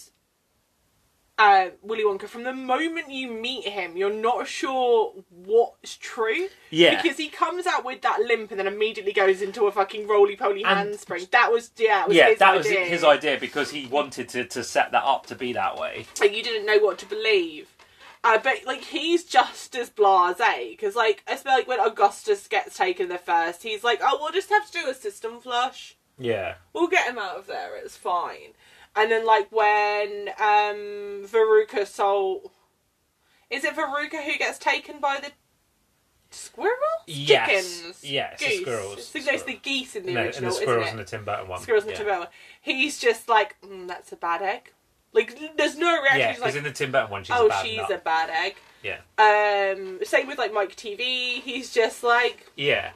uh, 1.38 1.68
Willy 1.82 2.02
Wonka, 2.02 2.26
from 2.26 2.42
the 2.42 2.52
moment 2.52 3.10
you 3.12 3.30
meet 3.30 3.64
him, 3.64 3.96
you're 3.96 4.12
not 4.12 4.48
sure 4.48 5.12
what's 5.30 5.96
true. 5.96 6.48
Yeah. 6.70 7.00
Because 7.00 7.16
he 7.16 7.28
comes 7.28 7.66
out 7.66 7.84
with 7.84 8.02
that 8.02 8.20
limp 8.20 8.50
and 8.50 8.58
then 8.58 8.66
immediately 8.66 9.12
goes 9.12 9.40
into 9.40 9.66
a 9.66 9.72
fucking 9.72 10.08
roly 10.08 10.34
poly 10.34 10.64
handspring. 10.64 11.28
That 11.30 11.52
was, 11.52 11.70
yeah, 11.76 12.02
it 12.02 12.08
was 12.08 12.16
yeah, 12.16 12.28
his 12.30 12.38
that 12.40 12.56
was 12.56 12.66
idea. 12.66 12.84
his 12.84 13.04
idea 13.04 13.38
because 13.38 13.70
he 13.70 13.86
wanted 13.86 14.28
to, 14.30 14.44
to 14.46 14.64
set 14.64 14.90
that 14.92 15.04
up 15.04 15.26
to 15.26 15.36
be 15.36 15.52
that 15.52 15.78
way. 15.78 16.06
Like, 16.20 16.36
you 16.36 16.42
didn't 16.42 16.66
know 16.66 16.78
what 16.78 16.98
to 16.98 17.06
believe. 17.06 17.68
Uh, 18.24 18.36
but 18.42 18.56
like 18.66 18.82
he's 18.82 19.22
just 19.22 19.76
as 19.76 19.90
blasé 19.90 20.70
because 20.70 20.96
like 20.96 21.22
I 21.28 21.36
feel 21.36 21.52
like 21.52 21.68
when 21.68 21.78
Augustus 21.78 22.48
gets 22.48 22.76
taken 22.76 23.08
the 23.08 23.16
first, 23.16 23.62
he's 23.62 23.84
like, 23.84 24.00
"Oh, 24.02 24.18
we'll 24.20 24.32
just 24.32 24.50
have 24.50 24.66
to 24.66 24.72
do 24.72 24.90
a 24.90 24.94
system 24.94 25.40
flush." 25.40 25.96
Yeah. 26.18 26.54
we'll 26.72 26.88
get 26.88 27.08
him 27.08 27.16
out 27.16 27.36
of 27.36 27.46
there. 27.46 27.76
It's 27.76 27.96
fine. 27.96 28.54
And 28.98 29.10
then 29.12 29.24
like 29.24 29.50
when 29.52 30.28
um 30.40 31.24
Veruca 31.26 31.86
Sol, 31.86 32.52
is 33.50 33.64
it 33.64 33.74
Veruca 33.74 34.24
who 34.24 34.36
gets 34.38 34.58
taken 34.58 34.98
by 34.98 35.18
the 35.20 35.30
squirrel? 36.30 36.74
Yes. 37.06 37.80
Chickens. 37.80 38.04
Yeah, 38.04 38.30
it's 38.32 38.42
the 38.42 38.60
squirrels. 38.62 38.98
It's 38.98 39.12
the, 39.12 39.20
no, 39.32 39.38
the 39.38 39.54
geese 39.54 39.96
in 39.96 40.06
the 40.06 40.12
No, 40.12 40.22
original, 40.22 40.48
and 40.48 40.56
the 40.56 40.60
squirrels 40.60 40.88
in 40.88 40.94
it? 40.94 40.96
the 40.96 41.04
Tim 41.04 41.24
Burton 41.24 41.48
one. 41.48 41.60
Squirrels 41.60 41.84
in 41.84 41.90
yeah. 41.90 41.96
the 41.96 42.04
Tim 42.04 42.14
Burton. 42.14 42.28
He's 42.60 42.98
just 42.98 43.28
like, 43.28 43.56
mm, 43.62 43.86
that's 43.86 44.12
a 44.12 44.16
bad 44.16 44.42
egg. 44.42 44.72
Like, 45.12 45.38
there's 45.56 45.78
no 45.78 46.00
reaction. 46.02 46.18
Yeah, 46.20 46.28
He's 46.28 46.36
because 46.36 46.54
like, 46.54 46.58
in 46.58 46.64
the 46.64 46.72
Tim 46.72 46.92
Burton 46.92 47.10
one, 47.10 47.24
she's 47.24 47.34
oh, 47.36 47.46
a 47.46 47.48
bad 47.48 47.64
she's 47.64 47.78
nut. 47.78 47.90
a 47.92 47.98
bad 47.98 48.30
egg. 48.30 48.56
Yeah. 48.82 48.98
Um, 49.18 49.98
same 50.04 50.26
with 50.26 50.38
like 50.38 50.52
Mike 50.52 50.76
Teavee. 50.76 51.40
He's 51.40 51.72
just 51.72 52.02
like 52.04 52.46
Yeah. 52.56 52.90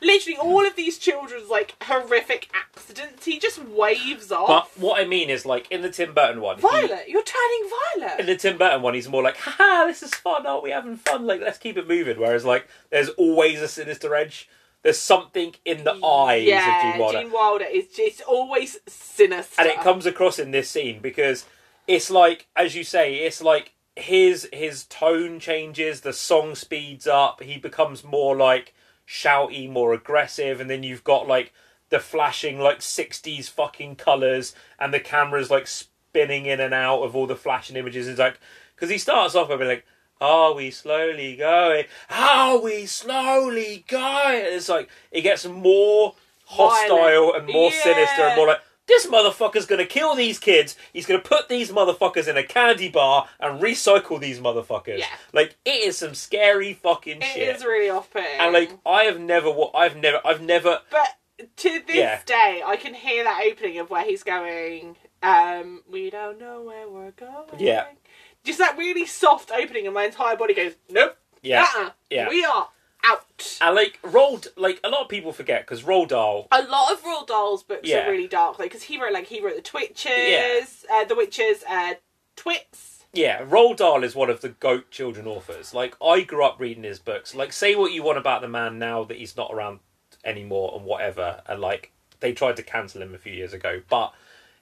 Literally 0.00 0.38
all 0.38 0.66
of 0.66 0.76
these 0.76 0.98
children's 0.98 1.48
like 1.48 1.74
horrific 1.82 2.48
accidents. 2.54 3.24
He 3.24 3.38
just 3.38 3.62
waves 3.64 4.30
off. 4.32 4.48
But 4.48 4.80
what 4.80 5.00
I 5.00 5.06
mean 5.06 5.30
is, 5.30 5.46
like, 5.46 5.70
in 5.70 5.82
the 5.82 5.90
Tim 5.90 6.14
Burton 6.14 6.40
one, 6.40 6.56
he- 6.56 6.62
Violet, 6.62 7.08
you're 7.08 7.22
turning 7.22 7.70
Violet. 7.94 8.20
in 8.20 8.26
the 8.26 8.36
Tim 8.36 8.58
Burton 8.58 8.82
one, 8.82 8.94
he's 8.94 9.08
more 9.08 9.22
like, 9.22 9.36
"Ha, 9.36 9.84
this 9.86 10.02
is 10.02 10.14
fun, 10.14 10.42
oh, 10.46 10.50
aren't 10.52 10.62
we 10.62 10.70
having 10.70 10.96
fun? 10.96 11.26
Like, 11.26 11.40
let's 11.40 11.58
keep 11.58 11.76
it 11.76 11.88
moving. 11.88 12.18
Whereas, 12.18 12.44
like, 12.44 12.68
there's 12.90 13.08
always 13.10 13.60
a 13.60 13.68
sinister 13.68 14.14
edge. 14.14 14.48
There's 14.82 14.98
something 14.98 15.54
in 15.64 15.82
the 15.82 15.94
eyes 16.04 16.44
yeah, 16.46 16.88
of 16.88 16.92
Gene 16.92 17.00
Wilder. 17.00 17.18
Gene 17.20 17.32
Wilder 17.32 17.64
is 17.64 17.88
just 17.88 18.22
always 18.22 18.78
sinister. 18.86 19.60
and 19.60 19.68
it 19.68 19.80
comes 19.80 20.06
across 20.06 20.38
in 20.38 20.52
this 20.52 20.70
scene 20.70 21.00
because 21.00 21.44
it's 21.88 22.08
like 22.08 22.46
as 22.54 22.76
you 22.76 22.84
say 22.84 23.16
it's 23.16 23.42
like 23.42 23.72
his 23.96 24.48
his 24.52 24.84
tone 24.84 25.40
changes 25.40 26.02
the 26.02 26.12
song 26.12 26.54
speeds 26.54 27.06
up 27.06 27.42
he 27.42 27.58
becomes 27.58 28.04
more 28.04 28.36
like 28.36 28.74
shouty 29.06 29.70
more 29.70 29.92
aggressive 29.92 30.60
and 30.60 30.68
then 30.68 30.82
you've 30.82 31.04
got 31.04 31.28
like 31.28 31.52
the 31.90 32.00
flashing 32.00 32.58
like 32.58 32.80
60s 32.80 33.48
fucking 33.48 33.96
colors 33.96 34.54
and 34.78 34.92
the 34.92 35.00
camera's 35.00 35.50
like 35.50 35.66
spinning 35.66 36.46
in 36.46 36.60
and 36.60 36.74
out 36.74 37.02
of 37.02 37.14
all 37.14 37.26
the 37.26 37.36
flashing 37.36 37.76
images. 37.76 38.08
It's 38.08 38.18
like 38.18 38.40
because 38.74 38.90
he 38.90 38.98
starts 38.98 39.34
off 39.34 39.48
by 39.48 39.56
being 39.56 39.68
like 39.68 39.86
are 40.20 40.54
we 40.54 40.70
slowly 40.70 41.36
going? 41.36 41.84
Are 42.08 42.58
we 42.58 42.86
slowly 42.86 43.84
going? 43.86 44.46
And 44.46 44.54
it's 44.54 44.68
like 44.68 44.88
it 45.10 45.20
gets 45.22 45.46
more 45.46 46.14
hostile 46.46 46.96
Violent. 46.96 47.36
and 47.36 47.52
more 47.52 47.70
sinister 47.70 48.22
and 48.22 48.36
more 48.36 48.46
like 48.46 48.62
this 48.86 49.06
motherfucker's 49.06 49.66
gonna 49.66 49.84
kill 49.86 50.14
these 50.14 50.38
kids. 50.38 50.76
He's 50.92 51.06
gonna 51.06 51.20
put 51.20 51.48
these 51.48 51.70
motherfuckers 51.70 52.28
in 52.28 52.36
a 52.36 52.42
candy 52.42 52.88
bar 52.88 53.28
and 53.40 53.60
recycle 53.60 54.20
these 54.20 54.38
motherfuckers. 54.40 54.98
Yeah. 54.98 55.06
Like 55.32 55.56
it 55.64 55.70
is 55.86 55.98
some 55.98 56.14
scary 56.14 56.74
fucking 56.74 57.18
It 57.22 57.24
shit. 57.24 57.48
It 57.48 57.56
is 57.56 57.64
really 57.64 57.90
off-putting. 57.90 58.38
and 58.38 58.52
like 58.52 58.70
I 58.86 59.04
have 59.04 59.18
never, 59.20 59.52
I've 59.74 59.96
never, 59.96 60.20
I've 60.24 60.40
never. 60.40 60.80
but 60.90 61.08
to 61.56 61.82
this 61.86 61.96
Yeah. 61.96 62.20
day, 62.24 62.62
I 62.64 62.76
can 62.76 62.94
hear 62.94 63.24
that 63.24 63.42
opening 63.44 63.78
of 63.78 63.90
where 63.90 64.04
he's 64.04 64.22
going. 64.22 64.96
Um, 65.22 65.82
we 65.90 66.08
don't 66.10 66.38
know 66.38 66.62
where 66.62 66.88
we're 66.88 67.10
going. 67.12 67.48
Yeah. 67.58 67.86
Just 68.44 68.58
that 68.60 68.78
really 68.78 69.06
soft 69.06 69.50
opening, 69.50 69.86
and 69.86 69.94
my 69.94 70.04
entire 70.04 70.36
body 70.36 70.54
goes, 70.54 70.74
nope. 70.88 71.16
Yeah, 71.42 71.66
uh-uh, 71.76 71.90
yeah. 72.10 72.28
We 72.28 72.44
are 72.44 72.68
out. 73.06 73.58
and 73.60 73.74
like 73.74 74.00
Roald, 74.02 74.48
like 74.56 74.80
a 74.84 74.88
lot 74.88 75.02
of 75.02 75.08
people 75.08 75.32
forget 75.32 75.62
because 75.62 75.82
Roald 75.82 76.08
Dahl. 76.08 76.48
A 76.52 76.62
lot 76.62 76.92
of 76.92 77.02
Roald 77.02 77.26
Dahl's 77.28 77.62
books 77.62 77.88
Yeah. 77.88 78.06
are 78.06 78.10
really 78.10 78.28
dark, 78.28 78.58
like 78.58 78.70
because 78.70 78.84
he 78.84 79.00
wrote 79.00 79.12
like 79.12 79.26
he 79.26 79.40
wrote 79.40 79.56
the 79.56 79.62
Twitches, 79.62 80.84
uh, 80.92 81.04
the 81.04 81.14
Witches, 81.14 81.62
uh, 81.68 81.94
Twits. 82.36 83.04
Yeah, 83.12 83.42
Roald 83.44 83.76
Dahl 83.78 84.04
is 84.04 84.14
one 84.14 84.28
of 84.28 84.40
the 84.42 84.50
goat 84.50 84.90
children 84.90 85.26
authors. 85.26 85.72
Like 85.72 85.96
I 86.02 86.20
grew 86.22 86.44
up 86.44 86.60
reading 86.60 86.82
his 86.84 86.98
books. 86.98 87.34
Like 87.34 87.52
say 87.52 87.74
what 87.74 87.92
you 87.92 88.02
want 88.02 88.18
about 88.18 88.42
the 88.42 88.48
man 88.48 88.78
now 88.78 89.04
that 89.04 89.16
he's 89.16 89.36
not 89.36 89.50
around 89.52 89.80
anymore 90.24 90.72
and 90.76 90.84
whatever, 90.84 91.42
and 91.46 91.60
like 91.60 91.92
they 92.20 92.32
tried 92.32 92.56
to 92.56 92.62
cancel 92.62 93.02
him 93.02 93.14
a 93.14 93.18
few 93.18 93.32
years 93.32 93.52
ago, 93.52 93.82
but 93.88 94.12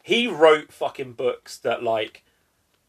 he 0.03 0.27
wrote 0.27 0.73
fucking 0.73 1.13
books 1.13 1.57
that 1.59 1.83
like 1.83 2.23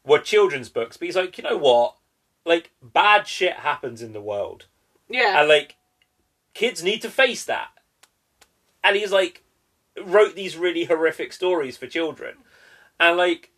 were 0.04 0.18
children's 0.18 0.68
books. 0.68 0.96
But 0.96 1.06
he's 1.06 1.16
like, 1.16 1.36
you 1.38 1.44
know 1.44 1.56
what? 1.56 1.96
Like 2.44 2.70
bad 2.82 3.26
shit 3.26 3.54
happens 3.54 4.02
in 4.02 4.12
the 4.12 4.20
world. 4.20 4.66
Yeah, 5.08 5.40
and 5.40 5.48
like 5.48 5.76
kids 6.54 6.82
need 6.82 7.02
to 7.02 7.10
face 7.10 7.44
that. 7.44 7.68
And 8.82 8.96
he's 8.96 9.12
like 9.12 9.42
wrote 10.02 10.34
these 10.34 10.56
really 10.56 10.84
horrific 10.84 11.32
stories 11.32 11.76
for 11.76 11.86
children. 11.86 12.36
And 12.98 13.16
like 13.16 13.50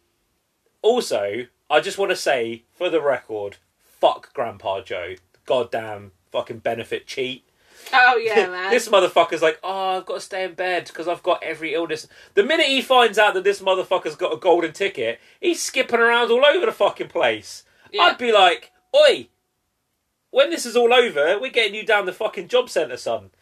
also 0.81 1.47
i 1.69 1.81
just 1.81 1.99
want 1.99 2.09
to 2.11 2.17
say 2.17 2.63
for 2.73 2.89
the 2.89 3.01
record 3.03 3.57
fuck 3.85 4.33
grandpa 4.35 4.81
joe. 4.81 5.15
Goddamn 5.47 6.13
fucking 6.31 6.59
benefit 6.59 7.07
cheat. 7.07 7.45
Oh 7.93 8.17
yeah, 8.17 8.47
man. 8.51 8.71
this 8.71 8.89
motherfucker's 8.89 9.43
like 9.43 9.59
oh 9.63 9.99
i've 9.99 10.07
got 10.07 10.15
to 10.15 10.21
stay 10.21 10.45
in 10.45 10.55
bed 10.55 10.87
because 10.87 11.09
i've 11.09 11.23
got 11.23 11.43
every 11.43 11.75
illness. 11.75 12.07
The 12.35 12.43
minute 12.45 12.67
he 12.67 12.83
finds 12.83 13.19
out 13.19 13.35
that 13.35 13.45
this 13.45 13.61
motherfucker's 13.61 14.17
got 14.17 14.33
a 14.33 14.37
golden 14.37 14.73
ticket 14.73 15.21
he's 15.41 15.63
skipping 15.63 16.01
around 16.01 16.31
all 16.31 16.45
over 16.45 16.67
the 16.67 16.73
fucking 16.73 17.09
place. 17.09 17.65
Yeah. 17.93 18.03
i'd 18.03 18.19
be 18.19 18.33
like 18.33 18.71
oi 18.95 19.29
when 20.31 20.51
this 20.51 20.67
is 20.67 20.77
all 20.77 20.93
over, 20.93 21.39
we're 21.41 21.51
getting 21.51 21.75
you 21.75 21.85
down 21.85 22.07
the 22.07 22.13
fucking 22.13 22.49
job 22.49 22.71
centre, 22.71 22.97
son. 22.97 23.31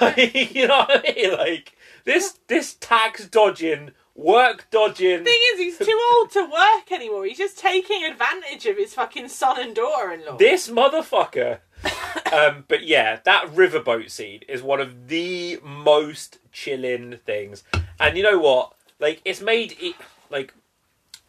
Like, 0.00 0.54
you 0.54 0.66
know 0.66 0.78
what 0.78 1.08
I 1.08 1.14
mean? 1.14 1.32
Like 1.32 1.76
this, 2.04 2.38
this 2.48 2.74
tax 2.74 3.26
dodging, 3.26 3.92
work 4.14 4.66
dodging. 4.70 5.18
The 5.18 5.24
thing 5.24 5.40
is, 5.54 5.58
he's 5.58 5.78
too 5.78 6.00
old 6.12 6.30
to 6.32 6.42
work 6.42 6.90
anymore. 6.90 7.24
He's 7.24 7.38
just 7.38 7.58
taking 7.58 8.04
advantage 8.04 8.66
of 8.66 8.76
his 8.76 8.94
fucking 8.94 9.28
son 9.28 9.60
and 9.60 9.74
daughter-in-law. 9.74 10.36
This 10.36 10.68
motherfucker. 10.68 11.60
um, 12.32 12.64
but 12.68 12.84
yeah, 12.84 13.20
that 13.24 13.46
riverboat 13.54 14.10
scene 14.10 14.40
is 14.48 14.62
one 14.62 14.80
of 14.80 15.08
the 15.08 15.58
most 15.62 16.38
chilling 16.52 17.18
things. 17.24 17.64
And 17.98 18.16
you 18.16 18.22
know 18.22 18.38
what? 18.38 18.74
Like, 18.98 19.20
it's 19.24 19.40
made 19.40 19.76
it. 19.80 19.96
Like, 20.30 20.54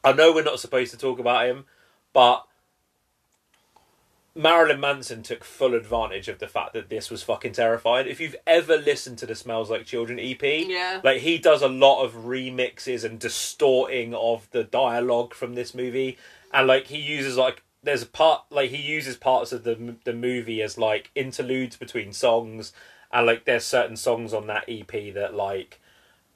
I 0.04 0.14
know 0.14 0.34
we're 0.34 0.44
not 0.44 0.60
supposed 0.60 0.92
to 0.92 0.98
talk 0.98 1.20
about 1.20 1.48
him, 1.48 1.66
but 2.14 2.46
Marilyn 4.36 4.80
Manson 4.80 5.22
took 5.22 5.44
full 5.44 5.76
advantage 5.76 6.28
of 6.28 6.40
the 6.40 6.48
fact 6.48 6.74
that 6.74 6.90
this 6.90 7.12
was 7.12 7.22
fucking 7.22 7.54
terrifying. 7.54 8.08
If 8.08 8.20
you've 8.20 8.36
ever 8.48 8.78
listened 8.78 9.20
to 9.20 9.28
the 9.28 9.36
Smells 9.36 9.70
Like 9.70 9.86
Children 9.86 10.20
EP, 10.20 10.42
Yeah. 10.68 11.02
like 11.04 11.22
he 11.22 11.38
does 11.38 11.62
a 11.62 11.68
lot 11.68 12.04
of 12.04 12.14
remixes 12.14 13.04
and 13.04 13.20
distorting 13.20 14.16
of 14.16 14.50
the 14.50 14.64
dialogue 14.64 15.36
from 15.36 15.54
this 15.54 15.76
movie, 15.76 16.18
and 16.52 16.66
like 16.68 16.88
he 16.88 16.98
uses 16.98 17.38
like 17.38 17.62
there's 17.84 18.02
a 18.02 18.08
part 18.08 18.44
like 18.50 18.72
he 18.72 18.78
uses 18.82 19.18
parts 19.18 19.52
of 19.52 19.64
the 19.64 19.96
the 20.04 20.14
movie 20.14 20.64
as 20.64 20.78
like 20.80 21.12
interludes 21.14 21.78
between 21.78 22.12
songs, 22.12 22.74
and 23.12 23.28
like 23.28 23.46
there's 23.46 23.66
certain 23.66 23.96
songs 23.98 24.34
on 24.34 24.48
that 24.48 24.66
EP 24.68 25.14
that 25.14 25.36
like 25.36 25.80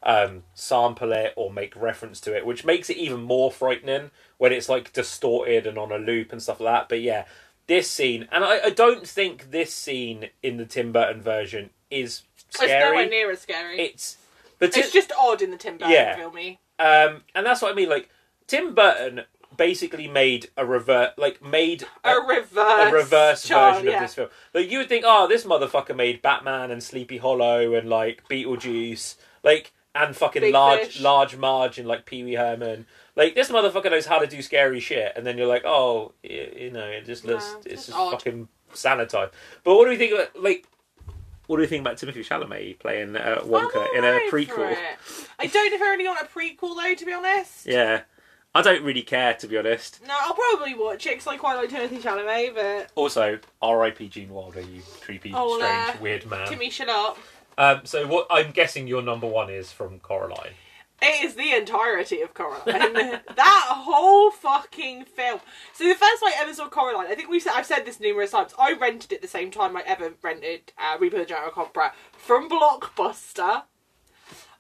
um 0.04 0.44
sample 0.54 1.12
it 1.12 1.34
or 1.36 1.52
make 1.52 1.76
reference 1.76 2.22
to 2.22 2.36
it, 2.38 2.46
which 2.46 2.64
makes 2.64 2.92
it 2.92 2.98
even 2.98 3.22
more 3.24 3.52
frightening 3.52 4.12
when 4.38 4.54
it's 4.54 4.70
like 4.70 4.94
distorted 4.94 5.66
and 5.66 5.80
on 5.80 5.92
a 5.92 5.98
loop 5.98 6.32
and 6.32 6.44
stuff 6.44 6.60
like 6.60 6.72
that. 6.82 6.90
But 6.90 7.02
yeah, 7.02 7.26
this 7.68 7.90
scene, 7.90 8.28
and 8.32 8.44
I, 8.44 8.60
I 8.66 8.70
don't 8.70 9.08
think 9.08 9.52
this 9.52 9.74
scene 9.74 10.30
in 10.42 10.58
the 10.58 10.66
Tim 10.66 10.92
Burton 10.92 11.22
version 11.22 11.70
is 11.92 12.24
scary. 12.50 12.72
It's 12.72 12.84
nowhere 12.86 13.10
near 13.10 13.32
as 13.32 13.40
scary. 13.40 13.80
It's 13.80 14.18
but 14.60 14.76
it's 14.76 14.92
just 14.92 15.12
odd 15.18 15.42
in 15.42 15.52
the 15.52 15.58
Tim 15.58 15.78
Burton 15.78 15.92
Yeah. 15.94 16.16
filmy. 16.16 16.60
um, 16.80 17.24
and 17.36 17.46
that's 17.46 17.62
what 17.62 17.72
I 17.72 17.76
mean. 17.76 17.90
Like 17.90 18.10
Tim 18.48 18.74
Burton 18.74 19.22
basically 19.56 20.08
made 20.08 20.50
a 20.58 20.66
revert, 20.66 21.18
like 21.18 21.44
made 21.44 21.86
A 22.04 22.16
reverse, 22.20 22.90
a 22.90 22.92
reverse 22.92 23.48
version 23.48 23.88
yeah. 23.88 23.94
of 23.96 24.02
this 24.02 24.16
film. 24.16 24.30
Like 24.54 24.70
you 24.72 24.80
would 24.80 24.90
think, 24.90 25.04
oh, 25.08 25.28
this 25.28 25.46
motherfucker 25.46 25.96
made 25.96 26.22
Batman 26.22 26.72
and 26.72 26.82
Sleepy 26.84 27.18
Hollow 27.18 27.74
and 27.74 27.90
like 27.90 28.24
Beetlejuice, 28.30 29.16
like 29.44 29.74
and 29.98 30.16
fucking 30.16 30.42
Big 30.42 30.54
large 30.54 30.86
Fish. 30.86 31.02
large 31.02 31.36
Marge 31.38 31.80
and 31.80 31.88
like 31.88 32.06
Pee 32.06 32.24
Wee 32.24 32.34
Herman. 32.36 32.86
Like 33.16 33.36
this 33.36 33.50
motherfucker 33.50 33.90
knows 33.92 34.06
how 34.06 34.20
to 34.20 34.28
do 34.28 34.42
scary 34.42 34.80
shit, 34.80 35.14
and 35.16 35.26
then 35.26 35.38
you're 35.38 35.48
like, 35.48 35.64
oh, 35.66 36.14
you, 36.24 36.52
you 36.56 36.72
know, 36.72 36.86
it 36.86 37.06
just 37.06 37.26
No, 37.26 37.34
looks, 37.34 37.56
it's 37.58 37.66
it's 37.66 37.86
just 37.88 37.98
odd. 37.98 38.12
fucking 38.12 38.48
sanitized. 38.74 39.32
But 39.64 39.76
what 39.76 39.86
do 39.86 39.90
we 39.90 39.98
think 39.98 40.14
about 40.14 40.42
like? 40.42 40.66
What 41.48 41.56
do 41.58 41.62
we 41.62 41.68
think 41.68 41.82
about 41.82 41.96
Timothée 41.98 42.26
Chalamet 42.28 42.78
playing 42.80 43.16
uh, 43.16 43.40
Wonka 43.44 43.88
in 43.96 44.04
a 44.04 44.20
prequel? 44.30 44.76
I 45.40 45.48
don't 45.48 45.70
know 45.72 45.76
if 45.78 45.82
I 45.82 45.90
really 45.92 46.06
want 46.08 46.20
a 46.22 46.26
prequel 46.26 46.76
though, 46.76 46.94
to 46.94 47.06
be 47.06 47.14
honest. 47.14 47.66
Yeah, 47.66 48.02
I 48.54 48.62
don't 48.62 48.84
really 48.84 49.02
care 49.02 49.34
to 49.36 49.48
be 49.48 49.58
honest. 49.58 50.02
No, 50.06 50.14
I'll 50.20 50.34
probably 50.34 50.74
watch 50.76 51.06
it 51.06 51.12
because 51.12 51.28
I 51.28 51.38
quite 51.38 51.56
like 51.56 51.70
Timothée 51.70 52.02
Chalamet, 52.02 52.54
but 52.54 52.92
Also, 52.96 53.40
R.I.P. 53.62 54.10
Gene 54.10 54.30
Wilder, 54.30 54.60
you 54.60 54.82
creepy, 55.00 55.32
Oh, 55.34 55.58
strange, 55.58 55.96
uh, 55.96 56.02
weird 56.02 56.26
man. 56.30 56.48
Timmy, 56.50 56.70
shut 56.70 56.90
up. 56.90 57.18
Um, 57.58 57.82
so 57.86 58.06
what 58.08 58.28
I'm 58.30 58.52
guessing 58.52 58.88
your 58.88 59.02
number 59.02 59.28
one 59.28 59.50
is 59.50 59.72
from 59.72 60.00
Coraline. 60.00 60.54
It 61.02 61.24
is 61.24 61.36
the 61.36 61.54
entirety 61.54 62.22
of 62.22 62.34
Coraline. 62.34 62.94
that 63.36 63.66
whole 63.70 64.32
fucking 64.32 65.06
film. 65.06 65.40
So 65.74 65.84
the 65.84 65.94
first 65.94 66.24
time 66.24 66.32
I 66.34 66.36
ever 66.40 66.54
saw 66.54 66.70
Coraline, 66.70 67.08
I 67.12 67.16
think 67.16 67.30
we 67.30 67.42
I've 67.54 67.68
said 67.68 67.86
this 67.86 68.00
numerous 68.00 68.32
times. 68.32 68.54
I 68.58 68.74
rented 68.74 69.12
it 69.12 69.22
the 69.22 69.28
same 69.28 69.52
time 69.52 69.78
I 69.78 69.84
ever 69.86 70.14
rented 70.24 70.74
uh, 70.78 70.98
Repo 70.98 71.12
the 71.12 71.26
Genetic 71.26 71.58
Opera 71.58 71.94
from 72.14 72.50
Blockbuster. 72.50 73.64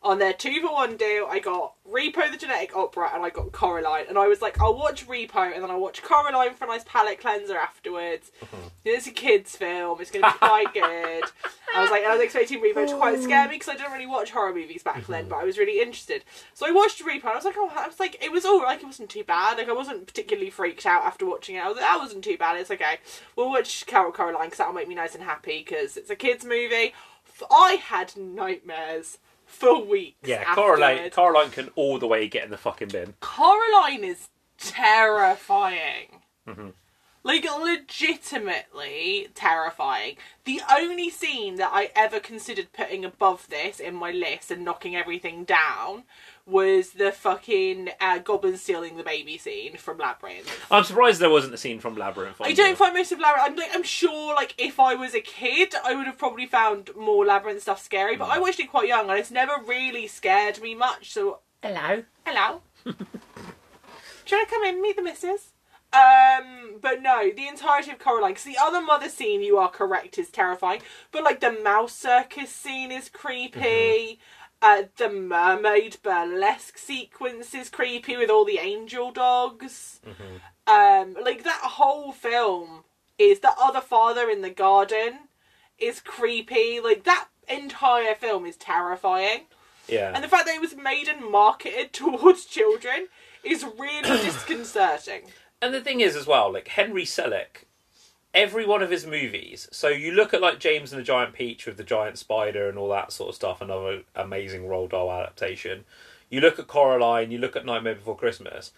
On 0.07 0.19
their 0.19 0.31
two 0.31 0.61
for 0.61 0.71
one 0.71 0.95
deal, 0.95 1.27
I 1.29 1.39
got 1.39 1.73
Repo 1.85 2.31
the 2.31 2.37
Genetic 2.37 2.73
Opera 2.73 3.11
and 3.13 3.25
I 3.25 3.29
got 3.29 3.51
Coraline. 3.51 4.05
And 4.07 4.17
I 4.17 4.29
was 4.29 4.41
like, 4.41 4.57
I'll 4.57 4.73
watch 4.73 5.05
Repo 5.05 5.53
and 5.53 5.61
then 5.61 5.69
I'll 5.69 5.81
watch 5.81 6.01
Coraline 6.01 6.53
for 6.53 6.63
a 6.63 6.67
nice 6.67 6.85
palate 6.85 7.19
cleanser 7.19 7.57
afterwards. 7.57 8.31
It's 8.85 9.05
a 9.05 9.11
kids' 9.11 9.53
film. 9.53 9.99
It's 9.99 10.11
going 10.11 10.23
to 10.23 10.31
be 10.31 10.37
quite 10.37 10.73
good. 10.73 11.23
I 11.75 11.81
was 11.81 11.91
like, 11.91 12.05
I 12.05 12.13
was 12.13 12.21
expecting 12.21 12.61
Repo 12.61 12.87
to 12.87 12.95
quite 12.95 13.21
scare 13.21 13.43
me 13.43 13.49
oh. 13.49 13.51
because 13.55 13.67
I 13.67 13.75
didn't 13.75 13.91
really 13.91 14.07
watch 14.07 14.31
horror 14.31 14.53
movies 14.53 14.81
back 14.81 15.05
then, 15.07 15.23
mm-hmm. 15.23 15.29
but 15.29 15.35
I 15.35 15.43
was 15.43 15.57
really 15.57 15.81
interested. 15.81 16.23
So 16.53 16.65
I 16.65 16.71
watched 16.71 17.03
Repo 17.03 17.23
and 17.23 17.31
I 17.31 17.35
was 17.35 17.43
like, 17.43 17.55
oh, 17.57 17.69
I 17.75 17.85
was 17.85 17.99
like, 17.99 18.23
it 18.23 18.31
was 18.31 18.45
all 18.45 18.61
right. 18.61 18.79
It 18.79 18.85
wasn't 18.85 19.09
too 19.09 19.25
bad. 19.25 19.57
Like 19.57 19.67
I 19.67 19.73
wasn't 19.73 20.07
particularly 20.07 20.49
freaked 20.49 20.85
out 20.85 21.03
after 21.03 21.25
watching 21.25 21.57
it. 21.57 21.59
I 21.59 21.67
was 21.67 21.75
like, 21.75 21.83
that 21.83 21.99
wasn't 21.99 22.23
too 22.23 22.37
bad. 22.37 22.57
It's 22.57 22.71
okay. 22.71 22.99
We'll 23.35 23.49
watch 23.49 23.85
Carol 23.87 24.13
Coraline 24.13 24.45
because 24.45 24.59
that'll 24.59 24.73
make 24.73 24.87
me 24.87 24.95
nice 24.95 25.15
and 25.15 25.23
happy 25.25 25.65
because 25.67 25.97
it's 25.97 26.09
a 26.09 26.15
kids' 26.15 26.45
movie. 26.45 26.93
I 27.51 27.73
had 27.73 28.15
nightmares 28.15 29.17
for 29.47 29.83
weeks. 29.83 30.27
Yeah, 30.27 30.43
afterwards. 30.45 30.55
Coraline. 30.55 31.09
Coraline 31.09 31.49
can 31.49 31.69
all 31.75 31.97
the 31.97 32.05
way 32.05 32.27
get 32.27 32.43
in 32.43 32.51
the 32.51 32.57
fucking 32.57 32.89
bin. 32.89 33.15
Coraline 33.21 34.03
is 34.03 34.29
terrifying. 34.59 36.21
Mhm. 36.47 36.73
Like, 37.23 37.43
legitimately 37.43 39.29
terrifying. 39.33 40.17
The 40.45 40.61
only 40.71 41.09
scene 41.09 41.55
that 41.55 41.71
I 41.73 41.91
ever 41.95 42.19
considered 42.21 42.71
putting 42.71 43.03
above 43.03 43.49
this 43.49 43.79
in 43.81 43.95
my 43.95 44.11
list 44.11 44.49
and 44.51 44.63
knocking 44.63 44.95
everything 44.95 45.43
down 45.43 46.03
was 46.47 46.91
the 46.91 47.11
fucking 47.11 47.89
uh, 47.99 48.19
goblin 48.19 48.57
stealing 48.57 48.97
the 48.97 49.03
baby 49.03 49.37
scene 49.37 49.75
from 49.77 49.97
Labyrinth. 49.97 50.49
I'm 50.71 50.83
surprised 50.83 51.19
there 51.19 51.29
wasn't 51.29 51.53
a 51.53 51.57
scene 51.57 51.79
from 51.79 51.95
Labyrinth. 51.95 52.37
I 52.39 52.53
don't 52.53 52.67
there. 52.67 52.75
find 52.75 52.93
most 52.93 53.11
of 53.11 53.19
Labyrinth. 53.19 53.49
I'm, 53.49 53.55
like, 53.57 53.69
I'm 53.73 53.83
sure, 53.83 54.33
like, 54.33 54.55
if 54.57 54.79
I 54.79 54.95
was 54.95 55.13
a 55.13 55.21
kid, 55.21 55.75
I 55.83 55.93
would 55.93 56.07
have 56.07 56.17
probably 56.17 56.45
found 56.45 56.91
more 56.95 57.25
Labyrinth 57.25 57.61
stuff 57.61 57.83
scary. 57.83 58.15
But 58.15 58.29
I 58.29 58.39
watched 58.39 58.59
it 58.59 58.71
quite 58.71 58.87
young, 58.87 59.09
and 59.09 59.19
it's 59.19 59.31
never 59.31 59.53
really 59.65 60.07
scared 60.07 60.61
me 60.61 60.73
much. 60.73 61.11
So 61.11 61.39
Hello. 61.63 62.03
Hello. 62.23 62.61
Should 64.25 64.39
I 64.39 64.45
come 64.47 64.63
in, 64.63 64.81
meet 64.81 64.95
the 64.95 65.01
missus? 65.01 65.53
Um, 65.91 66.75
but 66.81 67.01
no, 67.01 67.31
the 67.35 67.47
entirety 67.47 67.91
of 67.91 67.97
Coraline, 67.97 68.31
because 68.31 68.43
the 68.43 68.57
other 68.61 68.79
mother 68.79 69.09
scene, 69.09 69.41
you 69.41 69.57
are 69.57 69.69
correct, 69.69 70.19
is 70.19 70.29
terrifying. 70.29 70.81
But 71.11 71.23
like 71.23 71.39
the 71.39 71.51
mouse 71.51 71.93
circus 71.93 72.51
scene 72.51 72.91
is 72.91 73.09
creepy. 73.09 74.19
Uh, 74.61 74.83
the 74.97 75.09
mermaid 75.09 75.97
burlesque 76.01 76.77
sequence 76.77 77.53
is 77.53 77.69
creepy 77.69 78.17
with 78.17 78.29
all 78.29 78.43
the 78.43 78.57
angel 78.57 79.11
dogs. 79.11 79.99
Um, 80.65 81.15
like 81.23 81.43
that 81.43 81.61
whole 81.63 82.11
film 82.11 82.83
is 83.17 83.39
the 83.39 83.53
other 83.59 83.81
father 83.81 84.29
in 84.29 84.41
the 84.41 84.49
garden 84.49 85.19
is 85.77 85.99
creepy. 85.99 86.79
Like 86.79 87.03
that 87.03 87.27
entire 87.47 88.15
film 88.15 88.45
is 88.45 88.55
terrifying. 88.57 89.41
Yeah. 89.87 90.11
And 90.13 90.23
the 90.23 90.27
fact 90.27 90.45
that 90.45 90.55
it 90.55 90.61
was 90.61 90.75
made 90.75 91.07
and 91.07 91.31
marketed 91.31 91.93
towards 91.93 92.45
children 92.45 93.07
is 93.43 93.63
really 93.63 94.01
disconcerting. 94.23 95.23
And 95.61 95.73
the 95.73 95.81
thing 95.81 96.01
is, 96.01 96.15
as 96.15 96.27
well, 96.27 96.51
like 96.51 96.67
Henry 96.67 97.05
Selick, 97.05 97.65
every 98.37 98.65
one 98.65 98.81
of 98.81 98.89
his 98.91 99.05
movies. 99.05 99.67
So 99.71 99.87
you 99.89 100.11
look 100.11 100.33
at 100.33 100.41
like 100.41 100.59
James 100.59 100.91
and 100.93 100.99
the 100.99 101.03
Giant 101.05 101.33
Peach 101.33 101.65
with 101.65 101.77
the 101.77 101.83
giant 101.83 102.17
spider 102.17 102.69
and 102.69 102.77
all 102.77 102.89
that 102.89 103.11
sort 103.11 103.29
of 103.29 103.35
stuff, 103.35 103.61
another 103.61 104.03
amazing 104.15 104.63
Roald 104.63 104.91
Dahl 104.91 105.11
adaptation. 105.11 105.83
You 106.29 106.39
look 106.41 106.59
at 106.59 106.67
Coraline, 106.67 107.31
you 107.31 107.37
look 107.39 107.55
at 107.55 107.65
Nightmare 107.65 107.95
Before 107.95 108.15
Christmas, 108.17 108.71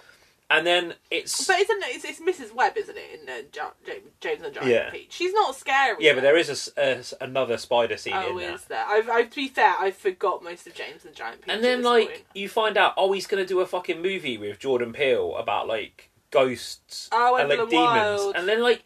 and 0.52 0.66
then 0.66 0.94
it's 1.12 1.46
But 1.48 1.60
isn't 1.60 1.84
it? 1.84 1.96
It's, 1.96 2.06
it's 2.06 2.20
Mrs. 2.22 2.56
Webb, 2.56 2.78
isn't 2.78 2.96
it? 2.98 3.20
In 3.22 3.30
uh, 3.30 3.42
jo- 3.52 3.72
James, 3.86 4.02
James 4.20 4.42
and 4.44 4.46
the 4.56 4.60
Giant 4.60 4.72
Yeah. 4.72 4.90
Peach. 4.92 5.08
She's 5.12 5.34
not 5.34 5.56
scary. 5.56 5.98
yeah, 6.00 6.14
but 6.14 6.22
there 6.22 6.38
is 6.38 6.50
a 6.50 6.54
s- 6.54 6.70
a 6.78 6.98
s- 6.98 7.14
another 7.22 7.58
spider 7.58 7.98
scene 7.98 8.14
Oh, 8.16 8.32
in 8.32 8.38
there. 8.38 8.54
is 8.56 8.66
there? 8.66 8.84
I've, 8.88 9.10
I've, 9.10 9.30
to 9.30 9.36
be 9.36 9.48
fair, 9.48 9.76
I 9.80 9.92
forgot 9.92 10.44
most 10.44 10.66
of 10.68 10.74
James 10.74 11.04
and 11.06 11.14
the 11.14 11.18
Giant 11.18 11.42
Peach. 11.42 11.54
And 11.54 11.64
then 11.64 11.80
this 11.80 11.86
like 11.86 12.08
point. 12.10 12.22
you 12.34 12.50
find 12.50 12.78
out, 12.78 12.94
oh, 12.98 13.12
he's 13.12 13.28
gonna 13.28 13.46
do 13.46 13.60
a 13.60 13.66
fucking 13.68 14.02
movie 14.02 14.38
with 14.38 14.58
Jordan 14.60 14.94
Peele 14.94 15.36
about 15.38 15.68
like 15.68 16.10
ghosts 16.32 17.10
Oh, 17.12 17.36
and 17.36 17.50
like 17.50 17.60
and 17.60 17.70
demons, 17.70 17.88
Wild. 18.22 18.36
and 18.36 18.48
then 18.48 18.62
like 18.64 18.84